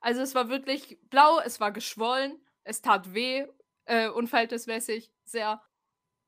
also 0.00 0.20
es 0.20 0.34
war 0.34 0.48
wirklich 0.48 0.98
blau, 1.08 1.38
es 1.38 1.60
war 1.60 1.70
geschwollen, 1.70 2.44
es 2.64 2.82
tat 2.82 3.14
weh, 3.14 3.46
äh, 3.84 4.08
unverhältnismäßig 4.08 5.12
sehr. 5.22 5.62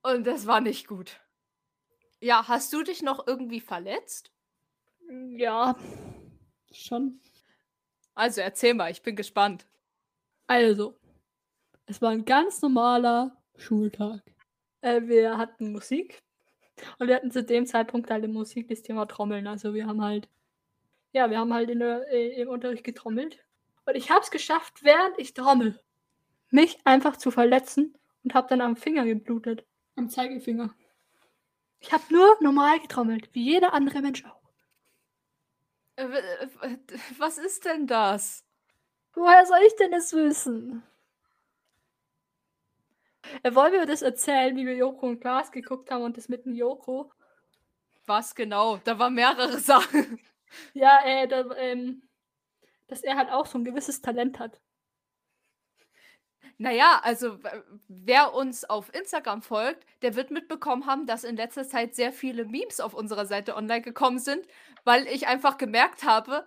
Und 0.05 0.28
das 0.28 0.46
war 0.46 0.61
nicht 0.61 0.87
gut. 0.87 1.18
Ja, 2.20 2.46
hast 2.46 2.72
du 2.72 2.85
dich 2.85 3.02
noch 3.02 3.26
irgendwie 3.26 3.61
verletzt? 3.61 4.31
Ja, 5.09 5.74
schon. 6.70 7.20
Also 8.14 8.40
erzähl 8.40 8.75
mal, 8.75 8.90
ich 8.90 9.03
bin 9.03 9.16
gespannt. 9.16 9.66
Also, 10.46 10.98
es 11.87 12.03
war 12.03 12.11
ein 12.11 12.25
ganz 12.25 12.61
normaler 12.62 13.37
Schultag. 13.57 14.22
Äh, 14.83 15.03
wir 15.03 15.38
hatten 15.38 15.72
Musik 15.72 16.22
und 16.98 17.09
wir 17.09 17.16
hatten 17.16 17.31
zu 17.31 17.42
dem 17.42 17.66
Zeitpunkt 17.66 18.11
halt 18.11 18.25
im 18.25 18.33
Musik 18.33 18.68
das 18.68 18.83
Thema 18.83 19.07
Trommeln. 19.07 19.46
Also 19.46 19.75
wir 19.75 19.87
haben 19.87 20.03
halt, 20.03 20.29
ja, 21.12 21.31
wir 21.31 21.38
haben 21.38 21.55
halt 21.55 21.70
in 21.70 21.79
der, 21.79 22.11
äh, 22.12 22.40
im 22.40 22.48
Unterricht 22.48 22.85
getrommelt. 22.85 23.38
Und 23.87 23.96
ich 23.96 24.11
habe 24.11 24.20
es 24.20 24.31
geschafft, 24.31 24.85
während 24.85 25.18
ich 25.18 25.35
trommel, 25.35 25.81
mich 26.51 26.79
einfach 26.85 27.16
zu 27.16 27.31
verletzen 27.31 27.96
und 28.25 28.35
habe 28.35 28.48
dann 28.48 28.61
am 28.61 28.77
Finger 28.77 29.05
geblutet. 29.05 29.64
Am 29.96 30.09
Zeigefinger. 30.09 30.75
Ich 31.81 31.92
habe 31.92 32.05
nur 32.11 32.37
normal 32.40 32.79
getrommelt, 32.81 33.31
wie 33.33 33.44
jeder 33.44 33.75
andere 33.75 34.01
Mensch 34.01 34.25
auch. 34.25 34.41
Äh, 35.96 36.05
äh, 36.05 36.48
was 37.18 37.38
ist 37.38 37.64
denn 37.64 37.87
das? 37.87 38.44
Woher 39.14 39.46
soll 39.46 39.61
ich 39.66 39.76
denn 39.76 39.92
es 39.92 40.12
wissen? 40.12 40.83
Äh, 43.42 43.55
wollen 43.55 43.72
wir 43.72 43.87
das 43.87 44.02
erzählen, 44.02 44.57
wie 44.57 44.66
wir 44.66 44.76
Joko 44.76 45.07
und 45.07 45.20
Glas 45.20 45.52
geguckt 45.52 45.90
haben 45.90 46.03
und 46.03 46.16
das 46.16 46.28
mit 46.28 46.45
dem 46.45 46.55
Joko? 46.55 47.12
Was 48.07 48.34
genau? 48.34 48.78
Da 48.78 48.99
waren 48.99 49.14
mehrere 49.14 49.59
Sachen. 49.61 50.20
Ja, 50.74 51.01
äh, 51.05 51.28
da, 51.28 51.45
ähm, 51.57 52.03
dass 52.88 53.03
er 53.03 53.16
halt 53.16 53.30
auch 53.30 53.47
so 53.47 53.59
ein 53.59 53.64
gewisses 53.64 54.01
Talent 54.03 54.38
hat. 54.38 54.61
Naja, 56.63 57.01
also 57.03 57.41
wer 57.89 58.35
uns 58.35 58.63
auf 58.63 58.95
Instagram 58.95 59.43
folgt, 59.43 59.85
der 60.03 60.15
wird 60.15 60.31
mitbekommen 60.31 60.87
haben, 60.87 61.07
dass 61.07 61.25
in 61.25 61.35
letzter 61.35 61.67
Zeit 61.67 61.97
sehr 61.97 62.13
viele 62.13 62.45
Memes 62.45 62.79
auf 62.79 62.95
unserer 62.95 63.27
Seite 63.27 63.57
online 63.57 63.83
gekommen 63.83 64.21
sind, 64.21 64.47
weil 64.85 65.09
ich 65.09 65.27
einfach 65.27 65.59
gemerkt 65.59 66.05
habe, 66.05 66.47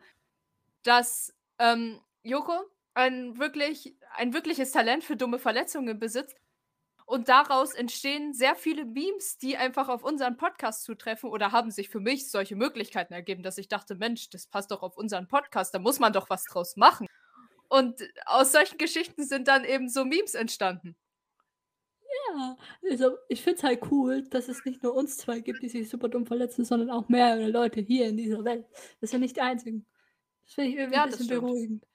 dass 0.84 1.36
ähm, 1.60 2.00
Joko 2.24 2.54
ein, 2.94 3.38
wirklich, 3.40 3.98
ein 4.16 4.34
wirkliches 4.34 4.72
Talent 4.72 5.04
für 5.04 5.18
dumme 5.18 5.38
Verletzungen 5.38 6.00
besitzt. 6.00 6.38
Und 7.06 7.28
daraus 7.28 7.74
entstehen 7.74 8.34
sehr 8.34 8.56
viele 8.56 8.86
Memes, 8.86 9.38
die 9.38 9.58
einfach 9.58 9.90
auf 9.90 10.06
unseren 10.06 10.38
Podcast 10.38 10.86
zutreffen 10.86 11.30
oder 11.30 11.52
haben 11.52 11.72
sich 11.72 11.90
für 11.90 12.00
mich 12.00 12.32
solche 12.32 12.56
Möglichkeiten 12.56 13.14
ergeben, 13.14 13.44
dass 13.44 13.58
ich 13.58 13.68
dachte, 13.68 13.96
Mensch, 13.96 14.30
das 14.30 14.48
passt 14.48 14.72
doch 14.72 14.82
auf 14.82 14.96
unseren 14.96 15.28
Podcast, 15.28 15.74
da 15.76 15.80
muss 15.80 16.00
man 16.00 16.14
doch 16.14 16.30
was 16.30 16.46
draus 16.46 16.78
machen. 16.78 17.06
Und 17.70 18.02
aus 18.26 18.52
solchen 18.52 18.78
Geschichten 18.78 19.24
sind 19.24 19.48
dann 19.48 19.64
eben 19.66 19.90
so 19.90 20.06
Memes 20.06 20.36
entstanden. 20.36 20.96
Ja, 22.30 22.58
also 22.92 23.18
ich 23.30 23.42
finde 23.42 23.58
es 23.58 23.64
halt 23.64 23.92
cool, 23.92 24.24
dass 24.30 24.48
es 24.48 24.64
nicht 24.66 24.84
nur 24.84 24.94
uns 24.96 25.18
zwei 25.18 25.40
gibt, 25.40 25.62
die 25.64 25.70
sich 25.70 25.90
super 25.90 26.08
dumm 26.10 26.26
verletzen, 26.26 26.64
sondern 26.66 26.90
auch 26.90 27.10
mehrere 27.10 27.50
Leute 27.50 27.82
hier 27.82 28.08
in 28.08 28.18
dieser 28.18 28.44
Welt. 28.44 28.66
Das 29.02 29.12
sind 29.12 29.22
nicht 29.22 29.36
die 29.36 29.42
einzigen. 29.42 29.86
Das 30.46 30.54
finde 30.56 30.70
ich 30.72 30.78
irgendwie 30.78 30.96
Ja, 30.96 31.04
ein 31.04 31.10
bisschen 31.10 31.28
beruhigend. 31.28 31.86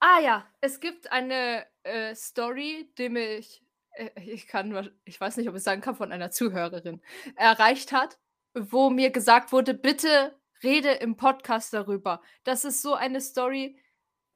Ah 0.00 0.20
ja, 0.20 0.46
es 0.60 0.80
gibt 0.80 1.10
eine 1.10 1.66
äh, 1.82 2.14
Story, 2.14 2.90
die 2.98 3.08
mich, 3.08 3.62
äh, 3.92 4.10
ich 4.20 4.46
kann, 4.46 4.90
ich 5.04 5.20
weiß 5.20 5.36
nicht, 5.36 5.48
ob 5.48 5.54
ich 5.56 5.62
sagen 5.62 5.80
kann, 5.80 5.96
von 5.96 6.12
einer 6.12 6.30
Zuhörerin 6.30 7.00
erreicht 7.36 7.92
hat, 7.92 8.18
wo 8.54 8.90
mir 8.90 9.10
gesagt 9.10 9.52
wurde, 9.52 9.74
bitte 9.74 10.38
rede 10.62 10.90
im 10.92 11.16
Podcast 11.16 11.72
darüber. 11.72 12.20
Das 12.44 12.64
ist 12.64 12.82
so 12.82 12.94
eine 12.94 13.20
Story, 13.20 13.78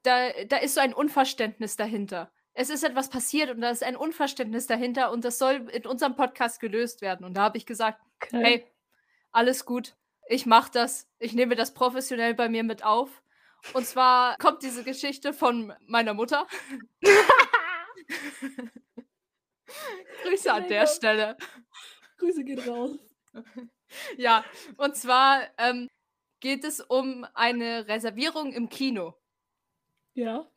da, 0.03 0.31
da 0.49 0.57
ist 0.59 0.75
so 0.75 0.81
ein 0.81 0.95
Unverständnis 0.95 1.77
dahinter. 1.77 2.33
Es 2.53 2.71
ist 2.71 2.83
etwas 2.83 3.09
passiert 3.11 3.51
und 3.51 3.61
da 3.61 3.71
ist 3.71 3.83
ein 3.85 3.97
Unverständnis 3.97 4.67
dahinter 4.67 5.13
und 5.13 5.25
das 5.25 5.39
soll 5.39 5.69
in 5.71 5.87
unserem 5.87 6.17
Podcast 6.17 6.61
gelöst 6.61 7.01
werden. 7.01 7.25
Und 7.25 7.35
da 7.35 7.43
habe 7.43 7.59
ich 7.59 7.67
gesagt, 7.67 8.01
Okay. 8.23 8.43
hey, 8.43 8.67
alles 9.33 9.65
gut, 9.65 9.97
ich 10.29 10.45
mache 10.47 10.71
das, 10.73 11.09
ich 11.19 11.33
nehme 11.33 11.55
das 11.57 11.73
professionell 11.73 12.35
bei 12.35 12.49
mir 12.49 12.65
mit 12.65 12.85
auf. 12.85 13.23
Und 13.73 13.87
zwar 13.87 14.37
kommt 14.39 14.63
diese 14.63 14.85
Geschichte 14.85 15.33
von 15.33 15.73
meiner 15.87 16.15
Mutter. 16.15 16.47
Grüße 20.23 20.53
an 20.53 20.69
der. 20.69 20.87
Stelle. 20.87 21.37
Grüße 22.19 22.45
gehen 22.45 22.59
raus. 22.61 22.99
Ja, 24.17 24.45
und 24.77 24.97
zwar 24.97 25.43
ähm, 25.59 25.89
geht 26.41 26.65
es 26.65 26.81
um 26.81 27.27
eine 27.35 27.89
Reservierung 27.89 28.53
im 28.53 28.69
Kino. 28.69 29.15
Ja. 30.15 30.51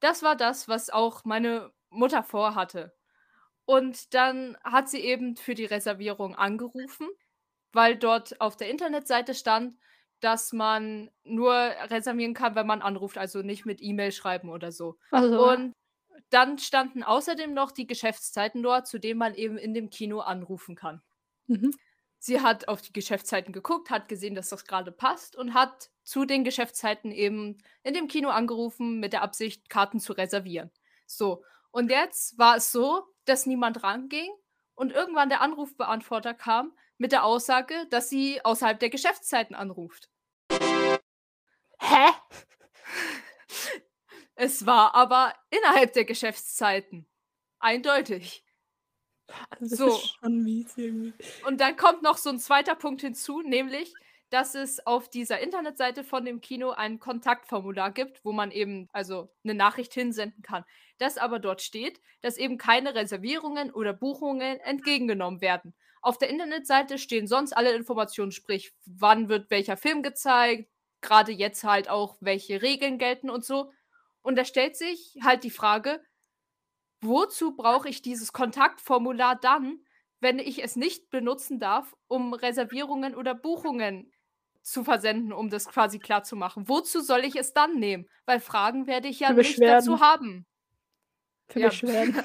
Das 0.00 0.22
war 0.22 0.36
das, 0.36 0.68
was 0.68 0.90
auch 0.90 1.24
meine 1.24 1.72
Mutter 1.90 2.22
vorhatte. 2.22 2.94
Und 3.64 4.14
dann 4.14 4.56
hat 4.64 4.88
sie 4.88 5.00
eben 5.00 5.36
für 5.36 5.54
die 5.54 5.64
Reservierung 5.64 6.34
angerufen, 6.34 7.08
weil 7.72 7.96
dort 7.96 8.40
auf 8.40 8.56
der 8.56 8.70
Internetseite 8.70 9.34
stand, 9.34 9.78
dass 10.20 10.52
man 10.52 11.10
nur 11.24 11.54
reservieren 11.54 12.34
kann, 12.34 12.54
wenn 12.54 12.66
man 12.66 12.82
anruft, 12.82 13.16
also 13.18 13.42
nicht 13.42 13.66
mit 13.66 13.80
E-Mail 13.82 14.12
schreiben 14.12 14.50
oder 14.50 14.72
so. 14.72 14.98
Also, 15.10 15.50
Und 15.50 15.72
dann 16.30 16.58
standen 16.58 17.02
außerdem 17.02 17.54
noch 17.54 17.72
die 17.72 17.86
Geschäftszeiten 17.86 18.62
dort, 18.62 18.86
zu 18.86 18.98
denen 18.98 19.18
man 19.18 19.34
eben 19.34 19.58
in 19.58 19.74
dem 19.74 19.90
Kino 19.90 20.20
anrufen 20.20 20.74
kann. 20.76 21.02
mhm. 21.48 21.72
Sie 22.22 22.42
hat 22.42 22.68
auf 22.68 22.82
die 22.82 22.92
Geschäftszeiten 22.92 23.50
geguckt, 23.54 23.88
hat 23.88 24.06
gesehen, 24.06 24.34
dass 24.34 24.50
das 24.50 24.66
gerade 24.66 24.92
passt 24.92 25.36
und 25.36 25.54
hat 25.54 25.90
zu 26.04 26.26
den 26.26 26.44
Geschäftszeiten 26.44 27.12
eben 27.12 27.56
in 27.82 27.94
dem 27.94 28.08
Kino 28.08 28.28
angerufen 28.28 29.00
mit 29.00 29.14
der 29.14 29.22
Absicht, 29.22 29.70
Karten 29.70 30.00
zu 30.00 30.12
reservieren. 30.12 30.70
So, 31.06 31.42
und 31.70 31.90
jetzt 31.90 32.36
war 32.36 32.56
es 32.56 32.72
so, 32.72 33.06
dass 33.24 33.46
niemand 33.46 33.82
ranging 33.82 34.28
und 34.74 34.92
irgendwann 34.92 35.30
der 35.30 35.40
Anrufbeantworter 35.40 36.34
kam 36.34 36.76
mit 36.98 37.12
der 37.12 37.24
Aussage, 37.24 37.74
dass 37.88 38.10
sie 38.10 38.44
außerhalb 38.44 38.78
der 38.78 38.90
Geschäftszeiten 38.90 39.56
anruft. 39.56 40.10
Hä? 41.80 42.06
Es 44.42 44.64
war 44.64 44.94
aber 44.94 45.34
innerhalb 45.50 45.92
der 45.92 46.06
Geschäftszeiten. 46.06 47.06
Eindeutig. 47.58 48.42
Also 49.50 49.76
das 49.76 49.78
So. 49.78 49.88
ist 49.88 50.16
schon 50.20 50.42
mies 50.42 50.76
irgendwie. 50.76 51.14
Und 51.46 51.60
dann 51.60 51.76
kommt 51.76 52.02
noch 52.02 52.16
so 52.16 52.30
ein 52.30 52.38
zweiter 52.38 52.74
Punkt 52.74 53.00
hinzu, 53.02 53.42
nämlich, 53.42 53.98
dass 54.30 54.54
es 54.54 54.86
auf 54.86 55.08
dieser 55.10 55.40
Internetseite 55.40 56.04
von 56.04 56.24
dem 56.24 56.40
Kino 56.40 56.70
ein 56.70 57.00
Kontaktformular 57.00 57.90
gibt, 57.92 58.24
wo 58.24 58.32
man 58.32 58.50
eben 58.52 58.88
also 58.92 59.28
eine 59.44 59.54
Nachricht 59.54 59.92
hinsenden 59.94 60.42
kann. 60.42 60.64
Das 60.98 61.18
aber 61.18 61.38
dort 61.38 61.62
steht, 61.62 62.00
dass 62.20 62.36
eben 62.36 62.58
keine 62.58 62.94
Reservierungen 62.94 63.72
oder 63.72 63.92
Buchungen 63.92 64.60
entgegengenommen 64.60 65.40
werden. 65.40 65.74
Auf 66.02 66.16
der 66.18 66.30
Internetseite 66.30 66.98
stehen 66.98 67.26
sonst 67.26 67.52
alle 67.52 67.72
Informationen, 67.74 68.32
sprich, 68.32 68.72
wann 68.86 69.28
wird 69.28 69.50
welcher 69.50 69.76
Film 69.76 70.02
gezeigt, 70.02 70.70
gerade 71.00 71.32
jetzt 71.32 71.64
halt 71.64 71.88
auch, 71.88 72.16
welche 72.20 72.62
Regeln 72.62 72.98
gelten 72.98 73.30
und 73.30 73.44
so. 73.44 73.72
Und 74.22 74.36
da 74.36 74.44
stellt 74.44 74.76
sich 74.76 75.16
halt 75.22 75.44
die 75.44 75.50
Frage, 75.50 76.02
wozu 77.00 77.56
brauche 77.56 77.88
ich 77.88 78.02
dieses 78.02 78.32
Kontaktformular 78.32 79.36
dann, 79.40 79.84
wenn 80.20 80.38
ich 80.38 80.62
es 80.62 80.76
nicht 80.76 81.10
benutzen 81.10 81.58
darf, 81.58 81.96
um 82.08 82.34
Reservierungen 82.34 83.14
oder 83.14 83.34
Buchungen 83.34 84.12
zu 84.62 84.84
versenden, 84.84 85.32
um 85.32 85.48
das 85.50 85.68
quasi 85.68 85.98
klar 85.98 86.22
zu 86.22 86.36
machen. 86.36 86.68
Wozu 86.68 87.00
soll 87.00 87.24
ich 87.24 87.36
es 87.36 87.52
dann 87.54 87.78
nehmen? 87.78 88.08
Weil 88.26 88.40
Fragen 88.40 88.86
werde 88.86 89.08
ich 89.08 89.20
ja 89.20 89.32
nicht 89.32 89.66
dazu 89.66 90.00
haben. 90.00 90.46
Für 91.48 91.58
Ja. 91.58 91.60
Beschwerden. 91.60 92.22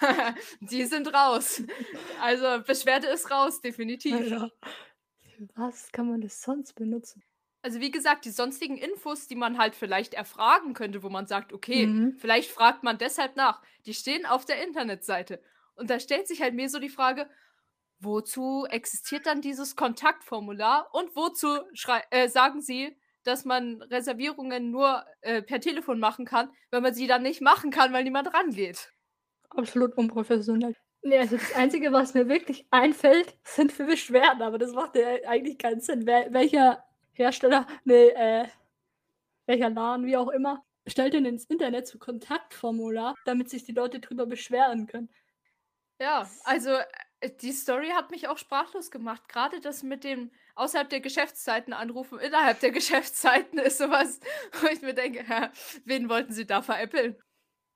Die 0.60 0.84
sind 0.84 1.12
raus. 1.12 1.62
Also 2.20 2.62
Beschwerde 2.64 3.06
ist 3.08 3.30
raus, 3.30 3.60
definitiv. 3.60 4.36
Für 5.22 5.48
was 5.54 5.90
kann 5.92 6.08
man 6.08 6.20
das 6.20 6.42
sonst 6.42 6.74
benutzen? 6.74 7.22
Also 7.62 7.80
wie 7.80 7.90
gesagt, 7.90 8.24
die 8.24 8.30
sonstigen 8.30 8.76
Infos, 8.78 9.26
die 9.26 9.34
man 9.34 9.58
halt 9.58 9.74
vielleicht 9.74 10.14
erfragen 10.14 10.74
könnte, 10.74 11.02
wo 11.02 11.08
man 11.10 11.26
sagt, 11.26 11.52
okay, 11.52 11.86
Mhm. 11.86 12.16
vielleicht 12.18 12.50
fragt 12.50 12.82
man 12.84 12.98
deshalb 12.98 13.36
nach, 13.36 13.62
die 13.86 13.94
stehen 13.94 14.26
auf 14.26 14.44
der 14.44 14.64
Internetseite. 14.64 15.42
Und 15.74 15.90
da 15.90 15.98
stellt 16.00 16.28
sich 16.28 16.40
halt 16.42 16.54
mir 16.54 16.68
so 16.68 16.78
die 16.78 16.88
Frage, 16.88 17.28
wozu 18.00 18.66
existiert 18.70 19.26
dann 19.26 19.40
dieses 19.40 19.74
Kontaktformular 19.76 20.88
und 20.92 21.14
wozu 21.16 21.48
äh, 22.10 22.28
sagen 22.28 22.60
sie, 22.60 22.96
dass 23.24 23.44
man 23.44 23.82
Reservierungen 23.82 24.70
nur 24.70 25.04
äh, 25.20 25.42
per 25.42 25.60
Telefon 25.60 25.98
machen 25.98 26.24
kann, 26.24 26.50
wenn 26.70 26.82
man 26.82 26.94
sie 26.94 27.06
dann 27.08 27.22
nicht 27.22 27.40
machen 27.40 27.70
kann, 27.70 27.92
weil 27.92 28.04
niemand 28.04 28.32
rangeht. 28.32 28.92
Absolut 29.50 29.96
unprofessionell. 29.96 30.74
Nee, 31.02 31.18
also 31.18 31.36
das 31.36 31.54
Einzige, 31.54 31.92
was 31.92 32.14
mir 32.14 32.28
wirklich 32.28 32.66
einfällt, 32.70 33.36
sind 33.44 33.72
für 33.72 33.84
Beschwerden, 33.84 34.42
aber 34.42 34.58
das 34.58 34.72
macht 34.72 34.94
ja 34.96 35.06
eigentlich 35.26 35.58
keinen 35.58 35.80
Sinn. 35.80 36.06
Wer, 36.06 36.32
welcher 36.32 36.84
Hersteller, 37.18 37.66
nee, 37.84 38.08
äh, 38.08 38.46
welcher 39.46 39.70
Laden, 39.70 40.06
wie 40.06 40.16
auch 40.16 40.28
immer, 40.28 40.64
stellt 40.86 41.14
denn 41.14 41.24
ins 41.24 41.44
Internet 41.44 41.86
so 41.86 41.98
Kontaktformular, 41.98 43.14
damit 43.24 43.50
sich 43.50 43.64
die 43.64 43.72
Leute 43.72 44.00
drüber 44.00 44.26
beschweren 44.26 44.86
können. 44.86 45.10
Ja, 46.00 46.30
also 46.44 46.70
äh, 47.20 47.30
die 47.40 47.52
Story 47.52 47.88
hat 47.88 48.10
mich 48.10 48.28
auch 48.28 48.38
sprachlos 48.38 48.90
gemacht. 48.90 49.28
Gerade 49.28 49.60
das 49.60 49.82
mit 49.82 50.04
dem 50.04 50.30
außerhalb 50.54 50.88
der 50.88 51.00
Geschäftszeiten 51.00 51.72
anrufen, 51.72 52.18
innerhalb 52.20 52.60
der 52.60 52.70
Geschäftszeiten 52.72 53.58
ist 53.58 53.78
sowas, 53.78 54.20
wo 54.60 54.68
ich 54.68 54.82
mir 54.82 54.94
denke, 54.94 55.24
hä, 55.26 55.48
wen 55.84 56.08
wollten 56.08 56.32
sie 56.32 56.46
da 56.46 56.62
veräppeln? 56.62 57.16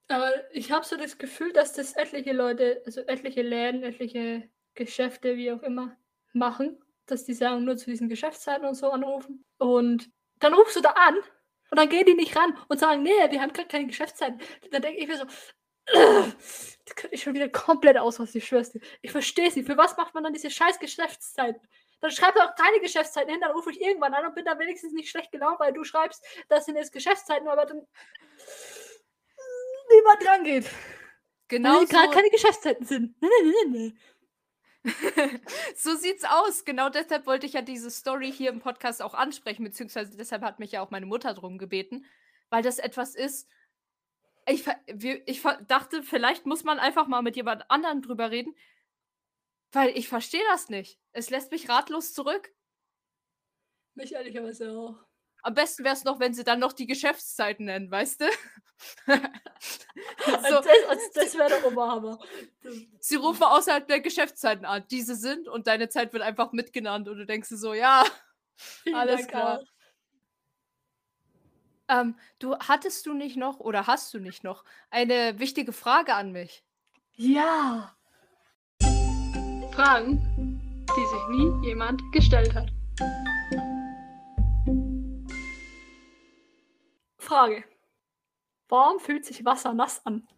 Aber 0.09 0.30
ich 0.53 0.70
habe 0.70 0.84
so 0.84 0.97
das 0.97 1.18
Gefühl, 1.18 1.53
dass 1.53 1.72
das 1.72 1.95
etliche 1.95 2.32
Leute, 2.32 2.82
also 2.84 3.01
etliche 3.03 3.43
Läden, 3.43 3.82
etliche 3.82 4.49
Geschäfte, 4.74 5.36
wie 5.36 5.51
auch 5.53 5.62
immer, 5.62 5.97
machen, 6.32 6.78
dass 7.07 7.24
die 7.24 7.34
sagen, 7.34 7.64
nur 7.64 7.76
zu 7.76 7.90
diesen 7.90 8.09
Geschäftszeiten 8.09 8.66
und 8.66 8.74
so 8.74 8.90
anrufen. 8.90 9.44
Und 9.59 10.11
dann 10.38 10.55
rufst 10.55 10.76
du 10.76 10.80
da 10.80 10.90
an 10.90 11.16
und 11.70 11.78
dann 11.78 11.88
gehen 11.88 12.07
die 12.07 12.14
nicht 12.14 12.36
ran 12.36 12.57
und 12.68 12.78
sagen, 12.78 13.03
nee, 13.03 13.30
wir 13.30 13.40
haben 13.40 13.53
gerade 13.53 13.68
keine 13.68 13.86
Geschäftszeiten. 13.86 14.40
Dann 14.70 14.82
denke 14.82 15.00
ich 15.00 15.09
mir 15.09 15.16
so, 15.16 15.24
das 15.86 16.94
könnte 16.96 17.14
ich 17.14 17.22
schon 17.22 17.34
wieder 17.34 17.48
komplett 17.48 17.98
aus, 17.98 18.20
was 18.20 18.34
ich 18.34 18.46
schwör's 18.46 18.70
dir. 18.70 18.80
Ich 19.00 19.11
verstehe 19.11 19.50
sie. 19.50 19.62
Für 19.62 19.76
was 19.76 19.96
macht 19.96 20.14
man 20.14 20.24
dann 20.24 20.32
diese 20.32 20.50
scheiß 20.50 20.78
Geschäftszeiten? 20.78 21.61
Dann 22.00 22.11
schreib 22.11 22.34
doch 22.34 22.55
keine 22.57 22.80
Geschäftszeiten 22.80 23.30
hin, 23.30 23.40
dann 23.40 23.53
rufe 23.53 23.70
ich 23.70 23.80
irgendwann 23.80 24.12
an 24.12 24.26
und 24.26 24.34
bin 24.34 24.44
dann 24.44 24.59
wenigstens 24.59 24.92
nicht 24.92 25.09
schlecht 25.09 25.30
gelaunt, 25.30 25.61
weil 25.61 25.72
du 25.72 25.84
schreibst, 25.84 26.24
das 26.48 26.64
sind 26.64 26.74
jetzt 26.76 26.92
Geschäftszeiten, 26.92 27.46
aber 27.46 27.64
dann 27.64 27.86
niemand 29.88 30.24
dran 30.24 30.42
geht. 30.42 30.68
Genau 31.46 31.78
Weil 31.78 31.86
gerade 31.86 32.11
keine 32.11 32.30
Geschäftszeiten 32.30 32.84
sind. 32.84 33.14
Nee, 33.20 33.28
nee, 33.42 33.53
nee, 33.66 33.78
nee. 33.78 33.94
so 35.76 35.94
sieht's 35.94 36.24
aus. 36.24 36.64
Genau 36.64 36.88
deshalb 36.88 37.26
wollte 37.26 37.46
ich 37.46 37.52
ja 37.52 37.62
diese 37.62 37.90
Story 37.90 38.32
hier 38.32 38.50
im 38.50 38.60
Podcast 38.60 39.02
auch 39.02 39.14
ansprechen, 39.14 39.64
beziehungsweise 39.64 40.16
deshalb 40.16 40.42
hat 40.42 40.58
mich 40.58 40.72
ja 40.72 40.82
auch 40.82 40.90
meine 40.90 41.06
Mutter 41.06 41.34
drum 41.34 41.58
gebeten, 41.58 42.04
weil 42.50 42.62
das 42.62 42.78
etwas 42.78 43.14
ist. 43.14 43.48
Ich, 44.46 44.64
ich 45.26 45.42
dachte, 45.68 46.02
vielleicht 46.02 46.46
muss 46.46 46.64
man 46.64 46.80
einfach 46.80 47.06
mal 47.06 47.22
mit 47.22 47.36
jemand 47.36 47.70
anderem 47.70 48.02
drüber 48.02 48.32
reden, 48.32 48.56
weil 49.70 49.96
ich 49.96 50.08
verstehe 50.08 50.42
das 50.50 50.68
nicht. 50.68 50.98
Es 51.12 51.30
lässt 51.30 51.52
mich 51.52 51.68
ratlos 51.68 52.12
zurück. 52.12 52.52
Mich 53.94 54.12
ehrlicherweise 54.12 54.72
auch. 54.72 55.11
Am 55.43 55.55
besten 55.55 55.84
wäre 55.84 55.95
es 55.95 56.05
noch, 56.05 56.20
wenn 56.20 56.34
sie 56.34 56.45
dann 56.45 56.61
noch 56.61 56.72
die 56.72 56.86
Geschäftszeiten 56.86 57.66
nennen, 57.66 57.90
weißt 57.90 58.22
du? 58.22 58.24
So, 60.26 60.32
das 60.32 60.66
also 60.88 61.03
das 61.14 61.34
wäre 61.38 61.49
der 61.49 61.66
Oberhammer. 61.66 62.18
sie 62.99 63.14
rufen 63.14 63.45
außerhalb 63.45 63.86
der 63.86 64.01
Geschäftszeiten 64.01 64.64
an. 64.64 64.84
Diese 64.90 65.14
sind 65.14 65.47
und 65.47 65.68
deine 65.68 65.88
Zeit 65.88 66.12
wird 66.12 66.22
einfach 66.24 66.51
mitgenannt 66.51 67.09
und 67.09 67.16
du 67.18 67.24
denkst 67.24 67.49
dir 67.51 67.57
so, 67.59 67.74
ja, 67.74 68.05
Vielen 68.57 68.97
alles 68.97 69.16
Dank 69.20 69.28
klar. 69.30 69.61
auch. 69.61 69.64
Ähm, 71.88 72.16
du 72.38 72.57
hattest 72.59 73.07
du 73.07 73.14
nicht 73.14 73.36
noch 73.36 73.61
oder 73.61 73.86
hast 73.86 74.12
du 74.14 74.18
nicht 74.18 74.43
noch 74.45 74.64
eine 74.90 75.38
wichtige 75.38 75.72
Frage 75.72 76.14
an 76.14 76.32
mich? 76.32 76.64
Ja. 77.14 77.95
Fragen, 79.72 80.86
die 80.97 81.07
sich 81.07 81.28
nie 81.28 81.66
jemand 81.68 82.01
gestellt 82.12 82.55
hat. 82.55 82.70
Frage. 87.32 87.64
Warum 88.68 89.00
fühlt 89.00 89.24
sich 89.24 89.42
Wasser 89.42 89.72
nass 89.72 90.04
an? 90.04 90.28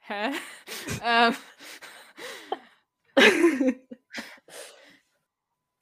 Hä? 0.00 0.30
ähm. 1.02 1.34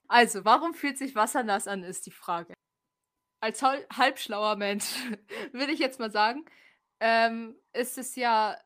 also, 0.07 0.45
warum 0.45 0.73
fühlt 0.75 0.99
sich 0.99 1.17
Wasser 1.17 1.43
nass 1.43 1.67
an, 1.67 1.83
ist 1.83 2.07
die 2.07 2.13
Frage. 2.13 2.55
Als 3.41 3.61
halbschlauer 3.63 4.55
Mensch 4.55 4.95
würde 5.53 5.73
ich 5.73 5.81
jetzt 5.81 5.99
mal 5.99 6.13
sagen, 6.13 6.45
ähm, 7.01 7.61
ist 7.73 7.99
es 7.99 8.15
ja 8.15 8.57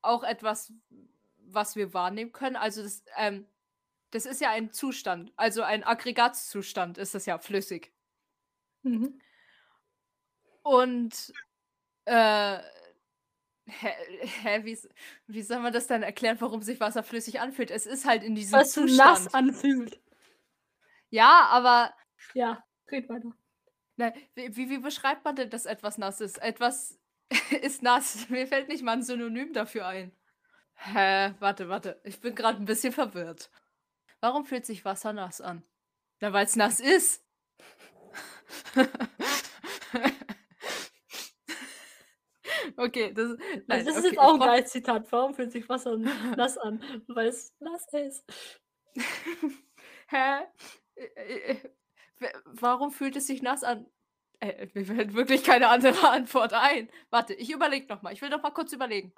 auch 0.00 0.24
etwas, 0.24 0.72
was 1.36 1.76
wir 1.76 1.92
wahrnehmen 1.92 2.32
können. 2.32 2.56
Also 2.56 2.82
das, 2.82 3.04
ähm, 3.18 3.46
das 4.14 4.26
ist 4.26 4.40
ja 4.40 4.50
ein 4.50 4.70
Zustand, 4.70 5.32
also 5.34 5.62
ein 5.62 5.82
Aggregatzustand 5.82 6.98
ist 6.98 7.16
das 7.16 7.26
ja 7.26 7.36
flüssig. 7.38 7.92
Mhm. 8.82 9.20
Und 10.62 11.32
äh, 12.04 12.58
hä, 13.66 13.92
hä, 14.20 14.64
wie, 14.64 14.78
wie 15.26 15.42
soll 15.42 15.58
man 15.58 15.72
das 15.72 15.88
dann 15.88 16.04
erklären, 16.04 16.40
warum 16.40 16.62
sich 16.62 16.78
Wasser 16.78 17.02
flüssig 17.02 17.40
anfühlt? 17.40 17.72
Es 17.72 17.86
ist 17.86 18.06
halt 18.06 18.22
in 18.22 18.36
diesem 18.36 18.60
Was 18.60 18.70
Zustand. 18.70 18.96
nass 18.98 19.34
anfühlt. 19.34 20.00
Ja, 21.10 21.48
aber. 21.50 21.92
Ja, 22.34 22.64
red 22.92 23.08
weiter. 23.08 23.32
Na, 23.96 24.12
wie, 24.34 24.56
wie, 24.56 24.70
wie 24.70 24.78
beschreibt 24.78 25.24
man 25.24 25.34
denn, 25.34 25.50
dass 25.50 25.66
etwas 25.66 25.98
nass 25.98 26.20
ist? 26.20 26.40
Etwas 26.40 27.00
ist 27.62 27.82
nass. 27.82 28.28
Mir 28.28 28.46
fällt 28.46 28.68
nicht 28.68 28.84
mal 28.84 28.92
ein 28.92 29.02
Synonym 29.02 29.52
dafür 29.52 29.88
ein. 29.88 30.12
Hä? 30.74 31.34
Warte, 31.40 31.68
warte. 31.68 32.00
Ich 32.04 32.20
bin 32.20 32.36
gerade 32.36 32.58
ein 32.58 32.64
bisschen 32.64 32.92
verwirrt. 32.92 33.50
Warum 34.24 34.46
fühlt 34.46 34.64
sich 34.64 34.86
Wasser 34.86 35.12
nass 35.12 35.42
an? 35.42 35.62
Na, 36.20 36.32
weil 36.32 36.46
es 36.46 36.56
nass 36.56 36.80
ist. 36.80 37.22
okay, 42.78 43.12
das, 43.12 43.36
nein, 43.36 43.64
also 43.68 43.84
das 43.84 43.96
ist 43.96 44.04
okay, 44.06 44.08
jetzt 44.08 44.18
auch 44.18 44.32
ein 44.32 44.40
geiles 44.40 44.70
Zitat. 44.70 45.12
Warum 45.12 45.34
fühlt 45.34 45.52
sich 45.52 45.68
Wasser 45.68 45.98
nass 45.98 46.56
an? 46.56 46.82
Weil 47.06 47.26
es 47.26 47.52
nass 47.60 47.86
ist. 47.92 48.24
Hä? 50.08 50.46
Äh, 50.94 51.04
äh, 51.04 51.58
äh, 52.20 52.32
warum 52.46 52.92
fühlt 52.92 53.16
es 53.16 53.26
sich 53.26 53.42
nass 53.42 53.62
an? 53.62 53.84
Äh, 54.40 54.68
mir 54.72 54.86
fällt 54.86 55.12
wirklich 55.12 55.44
keine 55.44 55.68
andere 55.68 56.08
Antwort 56.08 56.54
ein. 56.54 56.88
Warte, 57.10 57.34
ich 57.34 57.50
überlege 57.50 57.88
nochmal. 57.88 58.14
Ich 58.14 58.22
will 58.22 58.30
noch 58.30 58.42
mal 58.42 58.52
kurz 58.52 58.72
überlegen. 58.72 59.12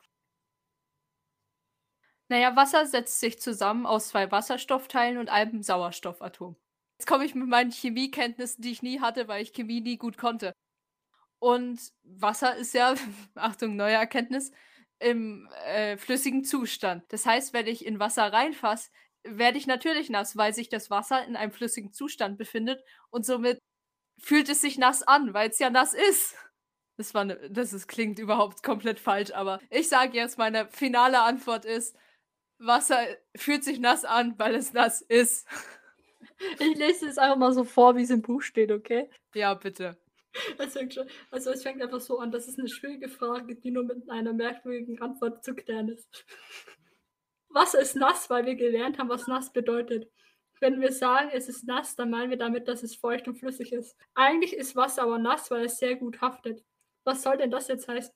Naja, 2.29 2.57
Wasser 2.57 2.87
setzt 2.87 3.20
sich 3.20 3.41
zusammen 3.41 3.87
aus 3.87 4.09
zwei 4.09 4.31
Wasserstoffteilen 4.31 5.18
und 5.18 5.29
einem 5.29 5.62
Sauerstoffatom. 5.62 6.57
Jetzt 6.99 7.07
komme 7.07 7.24
ich 7.24 7.35
mit 7.35 7.49
meinen 7.49 7.70
Chemiekenntnissen, 7.70 8.62
die 8.62 8.72
ich 8.72 8.83
nie 8.83 9.01
hatte, 9.01 9.29
weil 9.29 9.43
ich 9.43 9.53
Chemie 9.53 9.81
nie 9.81 9.97
gut 9.97 10.16
konnte. 10.18 10.53
Und 11.39 11.81
Wasser 12.03 12.57
ist 12.57 12.74
ja, 12.74 12.95
Achtung, 13.35 13.77
neue 13.77 13.95
Erkenntnis, 13.95 14.51
im 14.99 15.49
äh, 15.66 15.97
flüssigen 15.99 16.43
Zustand. 16.45 17.05
Das 17.09 17.27
heißt, 17.27 17.53
wenn 17.53 17.66
ich 17.66 17.85
in 17.85 18.01
Wasser 18.01 18.33
reinfasse, 18.33 18.91
werde 19.24 19.59
ich 19.59 19.66
natürlich 19.66 20.09
nass, 20.09 20.37
weil 20.37 20.55
sich 20.55 20.68
das 20.68 20.91
Wasser 20.91 21.24
in 21.24 21.37
einem 21.37 21.53
flüssigen 21.53 21.93
Zustand 21.93 22.39
befindet 22.39 22.83
und 23.11 23.27
somit 23.27 23.59
fühlt 24.18 24.49
es 24.49 24.61
sich 24.62 24.79
nass 24.79 25.03
an, 25.03 25.35
weil 25.35 25.51
es 25.51 25.59
ja 25.59 25.68
nass 25.70 25.93
ist. 25.95 26.35
Das, 26.97 27.12
war 27.12 27.24
ne, 27.24 27.39
das 27.51 27.72
ist, 27.74 27.89
klingt 27.89 28.18
überhaupt 28.18 28.62
komplett 28.62 28.99
falsch, 28.99 29.33
aber 29.33 29.61
ich 29.68 29.89
sage 29.89 30.16
jetzt, 30.16 30.39
meine 30.39 30.68
finale 30.70 31.20
Antwort 31.20 31.66
ist, 31.66 31.95
Wasser 32.59 32.98
fühlt 33.36 33.64
sich 33.64 33.78
nass 33.78 34.04
an, 34.04 34.34
weil 34.38 34.54
es 34.54 34.72
nass 34.72 35.02
ist. 35.02 35.46
Ich 36.59 36.76
lese 36.76 37.09
es 37.09 37.16
einfach 37.16 37.38
mal 37.38 37.52
so 37.54 37.64
vor, 37.64 37.96
wie 37.96 38.02
es 38.02 38.11
im 38.11 38.20
Buch 38.20 38.42
steht, 38.42 38.70
okay? 38.70 39.09
Ja, 39.32 39.54
bitte. 39.54 39.96
Also, 40.59 40.80
also 41.30 41.50
es 41.50 41.62
fängt 41.62 41.80
einfach 41.80 42.00
so 42.00 42.18
an, 42.18 42.30
das 42.30 42.46
ist 42.46 42.59
eine 42.59 42.68
schwierige 42.68 43.09
Frage, 43.09 43.54
die 43.54 43.70
nur 43.70 43.84
mit 43.84 44.11
einer 44.11 44.34
merkwürdigen 44.34 45.00
Antwort 45.00 45.42
zu 45.42 45.54
klären 45.54 45.88
ist. 45.88 46.26
Wasser 47.48 47.80
ist 47.80 47.96
nass, 47.96 48.28
weil 48.28 48.44
wir 48.44 48.54
gelernt 48.54 48.98
haben, 48.98 49.09
was 49.09 49.26
nass 49.26 49.50
bedeutet. 49.50 50.11
Wenn 50.61 50.80
wir 50.80 50.92
sagen, 50.92 51.30
es 51.32 51.48
ist 51.48 51.66
nass, 51.66 51.96
dann 51.96 52.11
meinen 52.11 52.30
wir 52.30 52.38
damit, 52.38 52.68
dass 52.68 52.82
es 52.82 52.96
feucht 52.96 53.28
und 53.28 53.36
flüssig 53.36 53.72
ist. 53.72 53.96
Eigentlich 54.14 54.54
ist 54.54 54.76
Wasser 54.76 55.02
aber 55.02 55.18
nass, 55.18 55.50
weil 55.50 55.64
es 55.64 55.78
sehr 55.78 55.96
gut 55.96 56.20
haftet. 56.20 56.62
Was 57.04 57.22
soll 57.22 57.38
denn 57.38 57.50
das 57.50 57.68
jetzt 57.68 57.88
heißen? 57.88 58.12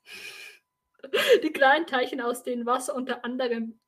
Die 1.43 1.53
kleinen 1.53 1.87
Teilchen, 1.87 2.21
aus 2.21 2.43
denen 2.43 2.67
Wasser 2.67 2.95
unter 2.95 3.25
anderem 3.25 3.80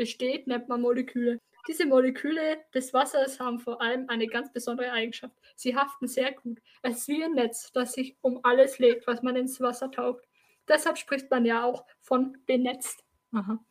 besteht, 0.00 0.46
nennt 0.46 0.66
man 0.66 0.80
Moleküle. 0.80 1.38
Diese 1.68 1.84
Moleküle 1.84 2.64
des 2.72 2.94
Wassers 2.94 3.38
haben 3.38 3.58
vor 3.60 3.82
allem 3.82 4.08
eine 4.08 4.26
ganz 4.28 4.50
besondere 4.50 4.92
Eigenschaft. 4.92 5.36
Sie 5.56 5.76
haften 5.76 6.08
sehr 6.08 6.32
gut. 6.32 6.58
Es 6.80 7.00
ist 7.00 7.08
wie 7.08 7.22
ein 7.22 7.34
Netz, 7.34 7.70
das 7.72 7.92
sich 7.92 8.16
um 8.22 8.40
alles 8.42 8.78
legt, 8.78 9.06
was 9.06 9.22
man 9.22 9.36
ins 9.36 9.60
Wasser 9.60 9.90
taucht. 9.90 10.24
Deshalb 10.66 10.96
spricht 10.96 11.30
man 11.30 11.44
ja 11.44 11.64
auch 11.64 11.84
von 12.00 12.38
benetzt. 12.46 13.04
Aha. 13.32 13.62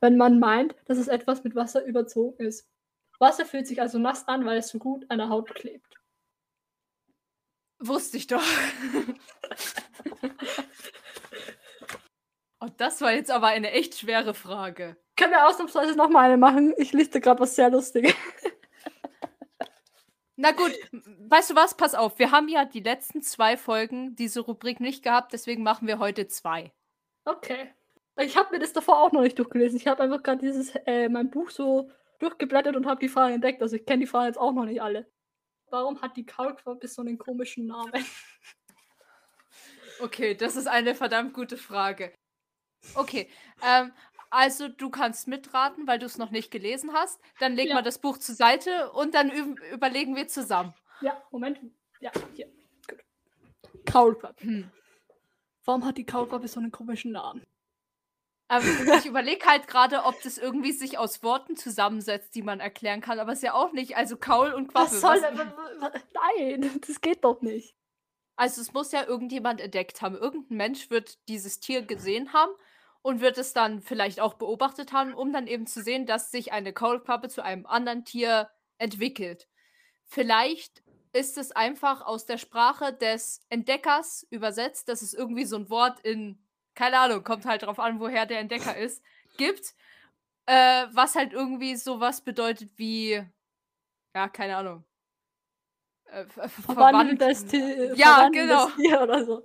Wenn 0.00 0.16
man 0.16 0.40
meint, 0.40 0.74
dass 0.86 0.98
es 0.98 1.06
etwas 1.06 1.44
mit 1.44 1.54
Wasser 1.54 1.84
überzogen 1.84 2.44
ist. 2.44 2.68
Wasser 3.20 3.46
fühlt 3.46 3.68
sich 3.68 3.80
also 3.80 4.00
nass 4.00 4.26
an, 4.26 4.44
weil 4.44 4.58
es 4.58 4.68
so 4.68 4.78
gut 4.78 5.06
an 5.08 5.18
der 5.18 5.28
Haut 5.28 5.54
klebt. 5.54 6.00
Wusste 7.78 8.16
ich 8.16 8.26
doch. 8.26 8.42
Und 12.58 12.72
das 12.80 13.00
war 13.00 13.12
jetzt 13.12 13.30
aber 13.30 13.46
eine 13.46 13.70
echt 13.70 13.96
schwere 13.96 14.34
Frage. 14.34 14.96
Können 15.16 15.32
wir 15.32 15.46
ausnahmsweise 15.46 15.96
nochmal 15.96 16.26
eine 16.26 16.36
machen? 16.36 16.74
Ich 16.76 16.92
liste 16.92 17.20
gerade 17.20 17.40
was 17.40 17.56
sehr 17.56 17.70
Lustiges. 17.70 18.14
Na 20.36 20.52
gut, 20.52 20.72
weißt 20.92 21.50
du 21.50 21.54
was? 21.54 21.74
Pass 21.74 21.94
auf, 21.94 22.18
wir 22.18 22.30
haben 22.30 22.48
ja 22.48 22.66
die 22.66 22.80
letzten 22.80 23.22
zwei 23.22 23.56
Folgen 23.56 24.14
diese 24.16 24.40
Rubrik 24.40 24.80
nicht 24.80 25.02
gehabt, 25.02 25.32
deswegen 25.32 25.62
machen 25.62 25.88
wir 25.88 25.98
heute 25.98 26.28
zwei. 26.28 26.72
Okay. 27.24 27.72
Ich 28.18 28.36
habe 28.36 28.50
mir 28.52 28.58
das 28.58 28.72
davor 28.72 29.00
auch 29.00 29.12
noch 29.12 29.22
nicht 29.22 29.38
durchgelesen. 29.38 29.78
Ich 29.78 29.86
habe 29.86 30.02
einfach 30.02 30.22
gerade 30.22 30.40
dieses 30.40 30.74
äh, 30.86 31.08
mein 31.08 31.30
Buch 31.30 31.50
so 31.50 31.90
durchgeblättert 32.18 32.76
und 32.76 32.86
habe 32.86 33.00
die 33.00 33.08
Fragen 33.08 33.34
entdeckt. 33.34 33.62
Also 33.62 33.76
ich 33.76 33.84
kenne 33.84 34.00
die 34.00 34.06
Fragen 34.06 34.26
jetzt 34.26 34.38
auch 34.38 34.52
noch 34.52 34.64
nicht 34.64 34.80
alle. 34.80 35.06
Warum 35.70 36.00
hat 36.00 36.16
die 36.16 36.24
Kaulquappe 36.24 36.86
so 36.88 37.02
einen 37.02 37.18
komischen 37.18 37.66
Namen? 37.66 37.92
Okay, 40.00 40.34
das 40.34 40.56
ist 40.56 40.66
eine 40.66 40.94
verdammt 40.94 41.32
gute 41.32 41.56
Frage. 41.56 42.12
Okay, 42.94 43.30
ähm, 43.64 43.92
also 44.30 44.68
du 44.68 44.90
kannst 44.90 45.28
mitraten, 45.28 45.86
weil 45.86 45.98
du 45.98 46.06
es 46.06 46.18
noch 46.18 46.30
nicht 46.30 46.50
gelesen 46.50 46.92
hast. 46.92 47.20
Dann 47.38 47.54
legen 47.54 47.70
ja. 47.70 47.76
wir 47.76 47.82
das 47.82 47.98
Buch 47.98 48.18
zur 48.18 48.34
Seite 48.34 48.90
und 48.92 49.14
dann 49.14 49.30
überlegen 49.72 50.16
wir 50.16 50.28
zusammen. 50.28 50.74
Ja, 51.00 51.22
Moment. 51.30 51.60
Ja, 52.00 52.10
hier. 52.34 52.46
Gut. 52.88 53.04
Kaulquappe. 53.86 54.42
Hm. 54.42 54.70
Warum 55.64 55.84
hat 55.84 55.98
die 55.98 56.06
Kaulquappe 56.06 56.48
so 56.48 56.60
einen 56.60 56.70
komischen 56.70 57.12
Namen? 57.12 57.42
Ähm, 58.48 58.62
ich 58.98 59.06
überlege 59.06 59.44
halt 59.46 59.66
gerade, 59.66 60.04
ob 60.04 60.20
das 60.22 60.38
irgendwie 60.38 60.72
sich 60.72 60.98
aus 60.98 61.22
Worten 61.22 61.56
zusammensetzt, 61.56 62.34
die 62.34 62.42
man 62.42 62.60
erklären 62.60 63.00
kann, 63.00 63.18
aber 63.18 63.32
es 63.32 63.38
ist 63.38 63.44
ja 63.44 63.54
auch 63.54 63.72
nicht. 63.72 63.96
Also 63.96 64.16
Kaul 64.16 64.52
und 64.52 64.68
Quappe. 64.68 64.92
Was 64.92 65.00
soll 65.00 65.20
was, 65.22 65.92
Nein, 66.38 66.80
das 66.86 67.00
geht 67.00 67.24
doch 67.24 67.42
nicht. 67.42 67.74
Also 68.36 68.60
es 68.60 68.72
muss 68.72 68.92
ja 68.92 69.04
irgendjemand 69.04 69.60
entdeckt 69.60 70.02
haben. 70.02 70.14
Irgendein 70.14 70.56
Mensch 70.56 70.90
wird 70.90 71.18
dieses 71.28 71.58
Tier 71.58 71.82
gesehen 71.82 72.32
haben 72.32 72.52
und 73.06 73.20
wird 73.20 73.38
es 73.38 73.52
dann 73.52 73.80
vielleicht 73.82 74.18
auch 74.18 74.34
beobachtet 74.34 74.92
haben, 74.92 75.14
um 75.14 75.32
dann 75.32 75.46
eben 75.46 75.68
zu 75.68 75.80
sehen, 75.80 76.06
dass 76.06 76.32
sich 76.32 76.52
eine 76.52 76.72
Kaulquappe 76.72 77.28
zu 77.28 77.40
einem 77.40 77.64
anderen 77.64 78.04
Tier 78.04 78.50
entwickelt. 78.78 79.46
Vielleicht 80.04 80.82
ist 81.12 81.38
es 81.38 81.52
einfach 81.52 82.02
aus 82.04 82.26
der 82.26 82.36
Sprache 82.36 82.92
des 82.92 83.46
Entdeckers 83.48 84.26
übersetzt, 84.30 84.88
dass 84.88 85.02
es 85.02 85.14
irgendwie 85.14 85.44
so 85.44 85.54
ein 85.54 85.70
Wort 85.70 86.00
in 86.00 86.42
keine 86.74 86.98
Ahnung, 86.98 87.22
kommt 87.22 87.46
halt 87.46 87.62
drauf 87.62 87.78
an, 87.78 88.00
woher 88.00 88.26
der 88.26 88.40
Entdecker 88.40 88.76
ist, 88.76 89.04
gibt, 89.36 89.76
äh, 90.46 90.86
was 90.90 91.14
halt 91.14 91.32
irgendwie 91.32 91.76
sowas 91.76 92.20
bedeutet 92.20 92.70
wie, 92.76 93.22
ja, 94.16 94.28
keine 94.28 94.56
Ahnung. 94.56 94.84
Äh, 96.06 96.26
verwandeltes 96.48 97.46
Tier. 97.46 97.94
Ja, 97.94 98.28
genau. 98.32 98.68
Tier 98.70 99.00
oder 99.00 99.24
so. 99.24 99.44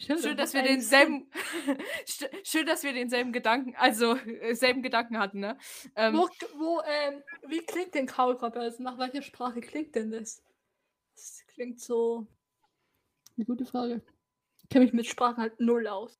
Stimmt, 0.00 0.22
schön, 0.22 0.36
dass 0.38 0.54
wir 0.54 0.62
denselben, 0.62 1.30
schön, 2.42 2.64
dass 2.64 2.82
wir 2.82 2.94
denselben 2.94 3.32
Gedanken, 3.32 3.74
also 3.76 4.16
äh, 4.16 4.54
selben 4.54 4.82
Gedanken 4.82 5.18
hatten, 5.18 5.40
ne? 5.40 5.58
Ähm, 5.94 6.14
wo, 6.14 6.26
wo 6.56 6.80
ähm, 6.86 7.22
wie 7.46 7.58
klingt 7.58 7.94
denn 7.94 8.06
Kaulquappe? 8.06 8.58
Also 8.58 8.82
nach 8.82 8.96
welcher 8.96 9.20
Sprache 9.20 9.60
klingt 9.60 9.94
denn 9.94 10.10
das? 10.10 10.42
Das 11.14 11.44
klingt 11.48 11.80
so. 11.80 12.26
Eine 13.36 13.44
gute 13.44 13.66
Frage. 13.66 14.00
Ich 14.62 14.70
kenne 14.70 14.86
mich 14.86 14.94
mit 14.94 15.06
Sprachen 15.06 15.36
halt 15.36 15.60
null 15.60 15.86
aus. 15.86 16.18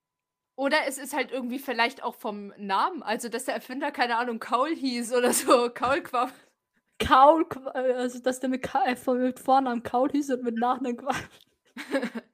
Oder 0.57 0.77
es 0.87 0.99
ist 0.99 1.15
halt 1.15 1.31
irgendwie 1.31 1.59
vielleicht 1.59 2.03
auch 2.03 2.17
vom 2.17 2.53
Namen, 2.59 3.03
also 3.03 3.31
dass 3.31 3.47
der 3.47 3.55
Erfinder, 3.55 3.91
keine 3.93 4.17
Ahnung, 4.17 4.41
Kaul 4.41 4.77
hieß 4.77 5.15
oder 5.15 5.33
so, 5.33 5.71
Kaulquapp. 5.71 6.35
Kaul, 6.99 7.47
also 7.73 8.19
dass 8.19 8.41
der 8.41 8.51
mit, 8.51 8.61
Ka 8.61 8.85
äh, 8.85 9.15
mit 9.15 9.41
Vornamen 9.41 9.83
Kaul 9.83 10.11
hieß 10.11 10.33
und 10.33 10.43
mit 10.43 10.57
Nachnamen 10.57 10.99
Quapp. 10.99 11.31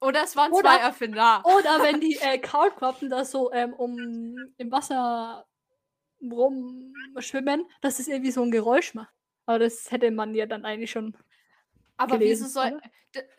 oder 0.00 0.24
es 0.24 0.36
waren 0.36 0.52
oder, 0.52 0.62
zwei 0.62 0.76
Erfinder. 0.78 1.42
Oder 1.44 1.82
wenn 1.82 2.00
die 2.00 2.16
äh, 2.20 2.38
Kaulquappen 2.38 3.10
da 3.10 3.24
so 3.24 3.52
ähm, 3.52 3.74
um 3.74 4.36
im 4.56 4.72
Wasser 4.72 5.46
rumschwimmen, 6.22 7.66
dass 7.80 7.98
es 7.98 8.08
irgendwie 8.08 8.30
so 8.30 8.42
ein 8.42 8.50
Geräusch 8.50 8.94
macht. 8.94 9.12
Aber 9.46 9.58
das 9.58 9.90
hätte 9.90 10.10
man 10.10 10.34
ja 10.34 10.46
dann 10.46 10.64
eigentlich 10.64 10.90
schon 10.90 11.16
Aber 11.96 12.18
gelesen, 12.18 12.44
wieso, 12.46 12.60
soll, 12.60 12.80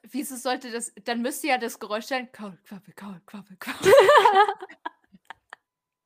wieso 0.03 0.35
sollte 0.35 0.71
das. 0.71 0.93
Dann 1.03 1.21
müsste 1.21 1.47
ja 1.47 1.57
das 1.57 1.79
Geräusch 1.79 2.05
sein. 2.05 2.31
Kaul, 2.31 2.57
Quappe, 2.63 2.91
Kaul, 2.93 3.21
Quappe, 3.25 3.55
Kaul. 3.57 3.75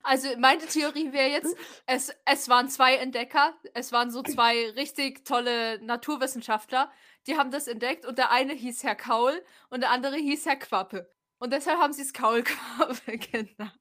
Also 0.07 0.27
meine 0.37 0.63
Theorie 0.67 1.11
wäre 1.13 1.31
jetzt, 1.31 1.57
es, 1.87 2.15
es 2.25 2.47
waren 2.47 2.69
zwei 2.69 2.97
Entdecker, 2.97 3.55
es 3.73 3.91
waren 3.91 4.11
so 4.11 4.21
zwei 4.21 4.69
richtig 4.75 5.25
tolle 5.25 5.83
Naturwissenschaftler, 5.83 6.91
die 7.27 7.37
haben 7.37 7.51
das 7.51 7.67
entdeckt 7.67 8.05
und 8.05 8.17
der 8.17 8.31
eine 8.31 8.53
hieß 8.53 8.83
Herr 8.83 8.95
Kaul 8.95 9.43
und 9.69 9.81
der 9.81 9.91
andere 9.91 10.17
hieß 10.17 10.45
Herr 10.45 10.57
Quappe. 10.57 11.09
Und 11.37 11.51
deshalb 11.51 11.79
haben 11.79 11.93
sie 11.93 12.01
es 12.03 12.13
Kaulquappe 12.13 13.17
genannt. 13.31 13.79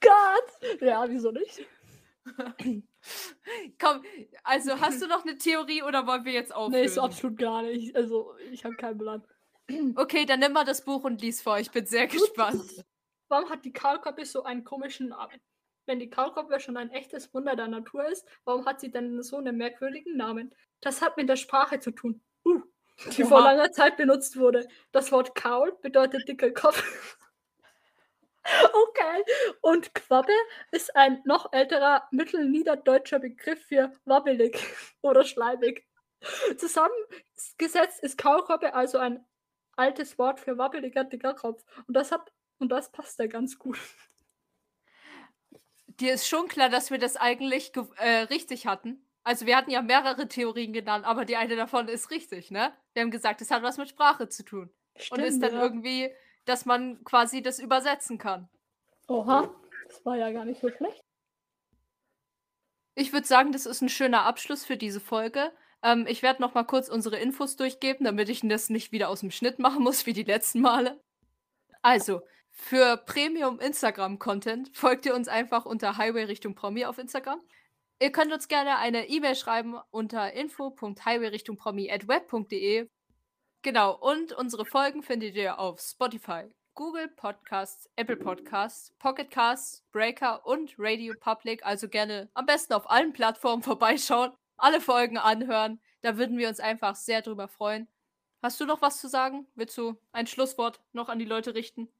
Gott! 0.00 0.80
Ja, 0.80 1.08
wieso 1.08 1.30
nicht? 1.30 1.66
Komm, 3.78 4.02
also 4.44 4.80
hast 4.80 5.00
du 5.02 5.06
noch 5.06 5.24
eine 5.24 5.38
Theorie 5.38 5.82
oder 5.82 6.06
wollen 6.06 6.24
wir 6.24 6.32
jetzt 6.32 6.54
aufhören? 6.54 6.72
Nee, 6.72 6.84
ist 6.84 6.98
absolut 6.98 7.38
gar 7.38 7.62
nicht. 7.62 7.96
Also, 7.96 8.34
ich 8.50 8.64
habe 8.64 8.76
keinen 8.76 8.98
Plan. 8.98 9.24
Okay, 9.96 10.26
dann 10.26 10.40
nimm 10.40 10.52
mal 10.52 10.64
das 10.64 10.84
Buch 10.84 11.04
und 11.04 11.20
lies 11.22 11.40
vor. 11.42 11.58
Ich 11.58 11.70
bin 11.70 11.86
sehr 11.86 12.06
gespannt. 12.06 12.84
Warum 13.28 13.48
hat 13.48 13.64
die 13.64 13.72
Kaulquappe 13.72 14.24
so 14.26 14.42
einen 14.42 14.64
komischen 14.64 15.08
Namen? 15.08 15.40
Wenn 15.90 15.98
die 15.98 16.08
Kaulquappe 16.08 16.60
schon 16.60 16.76
ein 16.76 16.92
echtes 16.92 17.34
Wunder 17.34 17.56
der 17.56 17.66
Natur 17.66 18.06
ist, 18.06 18.24
warum 18.44 18.64
hat 18.64 18.78
sie 18.78 18.92
denn 18.92 19.20
so 19.24 19.38
einen 19.38 19.56
merkwürdigen 19.56 20.16
Namen? 20.16 20.54
Das 20.80 21.02
hat 21.02 21.16
mit 21.16 21.28
der 21.28 21.34
Sprache 21.34 21.80
zu 21.80 21.90
tun, 21.90 22.22
uh, 22.44 22.62
die 23.16 23.24
vor 23.24 23.40
Oha. 23.40 23.50
langer 23.50 23.72
Zeit 23.72 23.96
benutzt 23.96 24.36
wurde. 24.36 24.68
Das 24.92 25.10
Wort 25.10 25.34
Kaul 25.34 25.76
bedeutet 25.82 26.28
dicker 26.28 26.52
Kopf. 26.52 27.18
okay. 28.44 29.24
Und 29.62 29.92
Quappe 29.92 30.30
ist 30.70 30.94
ein 30.94 31.22
noch 31.24 31.52
älterer 31.52 32.06
mittelniederdeutscher 32.12 33.18
Begriff 33.18 33.60
für 33.66 33.92
wabbelig 34.04 34.56
oder 35.02 35.24
schleimig. 35.24 35.84
Zusammengesetzt 36.56 38.00
ist 38.00 38.16
Kaulquappe 38.16 38.74
also 38.74 38.98
ein 38.98 39.26
altes 39.74 40.18
Wort 40.18 40.38
für 40.38 40.56
wabbeliger, 40.56 41.02
dicker 41.02 41.34
Kopf. 41.34 41.64
Und 41.88 41.96
das 41.96 42.12
hat 42.12 42.30
und 42.58 42.68
das 42.68 42.92
passt 42.92 43.18
ja 43.18 43.26
ganz 43.26 43.58
gut. 43.58 43.80
Dir 46.00 46.14
ist 46.14 46.26
schon 46.26 46.48
klar, 46.48 46.68
dass 46.68 46.90
wir 46.90 46.98
das 46.98 47.16
eigentlich 47.16 47.72
ge- 47.72 47.86
äh, 47.98 48.20
richtig 48.22 48.66
hatten. 48.66 49.04
Also 49.22 49.44
wir 49.46 49.56
hatten 49.56 49.70
ja 49.70 49.82
mehrere 49.82 50.28
Theorien 50.28 50.72
genannt, 50.72 51.04
aber 51.04 51.24
die 51.26 51.36
eine 51.36 51.54
davon 51.56 51.88
ist 51.88 52.10
richtig, 52.10 52.50
ne? 52.50 52.72
Wir 52.94 53.02
haben 53.02 53.10
gesagt, 53.10 53.42
es 53.42 53.50
hat 53.50 53.62
was 53.62 53.76
mit 53.76 53.88
Sprache 53.90 54.28
zu 54.28 54.44
tun. 54.44 54.70
und 55.10 55.18
ist 55.20 55.42
dann 55.42 55.52
ja. 55.54 55.62
irgendwie, 55.62 56.10
dass 56.46 56.64
man 56.64 57.04
quasi 57.04 57.42
das 57.42 57.58
übersetzen 57.58 58.18
kann. 58.18 58.48
Oha, 59.08 59.54
das 59.86 60.04
war 60.04 60.16
ja 60.16 60.30
gar 60.32 60.44
nicht 60.44 60.60
so 60.60 60.70
schlecht. 60.70 61.04
Ich 62.94 63.12
würde 63.12 63.26
sagen, 63.26 63.52
das 63.52 63.66
ist 63.66 63.82
ein 63.82 63.88
schöner 63.88 64.24
Abschluss 64.24 64.64
für 64.64 64.76
diese 64.76 65.00
Folge. 65.00 65.52
Ähm, 65.82 66.06
ich 66.08 66.22
werde 66.22 66.42
noch 66.42 66.54
mal 66.54 66.64
kurz 66.64 66.88
unsere 66.88 67.18
Infos 67.18 67.56
durchgeben, 67.56 68.04
damit 68.04 68.28
ich 68.28 68.40
das 68.42 68.68
nicht 68.68 68.92
wieder 68.92 69.08
aus 69.08 69.20
dem 69.20 69.30
Schnitt 69.30 69.58
machen 69.58 69.82
muss, 69.82 70.06
wie 70.06 70.12
die 70.12 70.24
letzten 70.24 70.60
Male. 70.60 71.00
Also, 71.82 72.22
für 72.50 72.98
Premium 72.98 73.58
Instagram-Content 73.60 74.76
folgt 74.76 75.06
ihr 75.06 75.14
uns 75.14 75.28
einfach 75.28 75.64
unter 75.64 75.96
Highway 75.96 76.24
Richtung 76.24 76.54
Promi 76.54 76.84
auf 76.84 76.98
Instagram. 76.98 77.40
Ihr 78.00 78.12
könnt 78.12 78.32
uns 78.32 78.48
gerne 78.48 78.78
eine 78.78 79.08
E-Mail 79.08 79.36
schreiben 79.36 79.78
unter 79.90 80.32
info.highwayrichtungpromi.web.de. 80.32 82.88
Genau, 83.62 83.94
und 83.94 84.32
unsere 84.32 84.64
Folgen 84.64 85.02
findet 85.02 85.36
ihr 85.36 85.58
auf 85.58 85.80
Spotify, 85.80 86.44
Google 86.74 87.08
Podcasts, 87.08 87.90
Apple 87.96 88.16
Podcasts, 88.16 88.94
Pocket 88.98 89.30
Casts, 89.30 89.84
Breaker 89.92 90.46
und 90.46 90.74
Radio 90.78 91.12
Public. 91.20 91.62
Also 91.66 91.86
gerne 91.88 92.30
am 92.32 92.46
besten 92.46 92.72
auf 92.72 92.88
allen 92.88 93.12
Plattformen 93.12 93.62
vorbeischauen, 93.62 94.32
alle 94.56 94.80
Folgen 94.80 95.18
anhören. 95.18 95.78
Da 96.00 96.16
würden 96.16 96.38
wir 96.38 96.48
uns 96.48 96.58
einfach 96.58 96.96
sehr 96.96 97.20
drüber 97.20 97.48
freuen. 97.48 97.86
Hast 98.42 98.58
du 98.60 98.64
noch 98.64 98.80
was 98.80 98.98
zu 98.98 99.08
sagen? 99.08 99.46
Willst 99.54 99.76
du 99.76 99.98
ein 100.12 100.26
Schlusswort 100.26 100.80
noch 100.92 101.10
an 101.10 101.18
die 101.18 101.26
Leute 101.26 101.54
richten? 101.54 101.92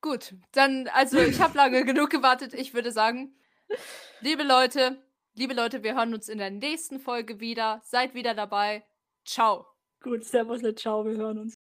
Gut, 0.00 0.34
dann, 0.52 0.88
also 0.88 1.18
ich 1.18 1.40
habe 1.40 1.56
lange 1.56 1.84
genug 1.84 2.10
gewartet. 2.10 2.54
Ich 2.54 2.72
würde 2.72 2.92
sagen, 2.92 3.34
liebe 4.20 4.42
Leute, 4.42 5.02
liebe 5.34 5.54
Leute, 5.54 5.82
wir 5.82 5.94
hören 5.94 6.14
uns 6.14 6.28
in 6.28 6.38
der 6.38 6.50
nächsten 6.50 7.00
Folge 7.00 7.40
wieder. 7.40 7.80
Seid 7.84 8.14
wieder 8.14 8.34
dabei. 8.34 8.84
Ciao. 9.24 9.66
Gut, 10.02 10.24
servus, 10.24 10.62
ciao, 10.76 11.04
wir 11.04 11.16
hören 11.16 11.38
uns. 11.38 11.59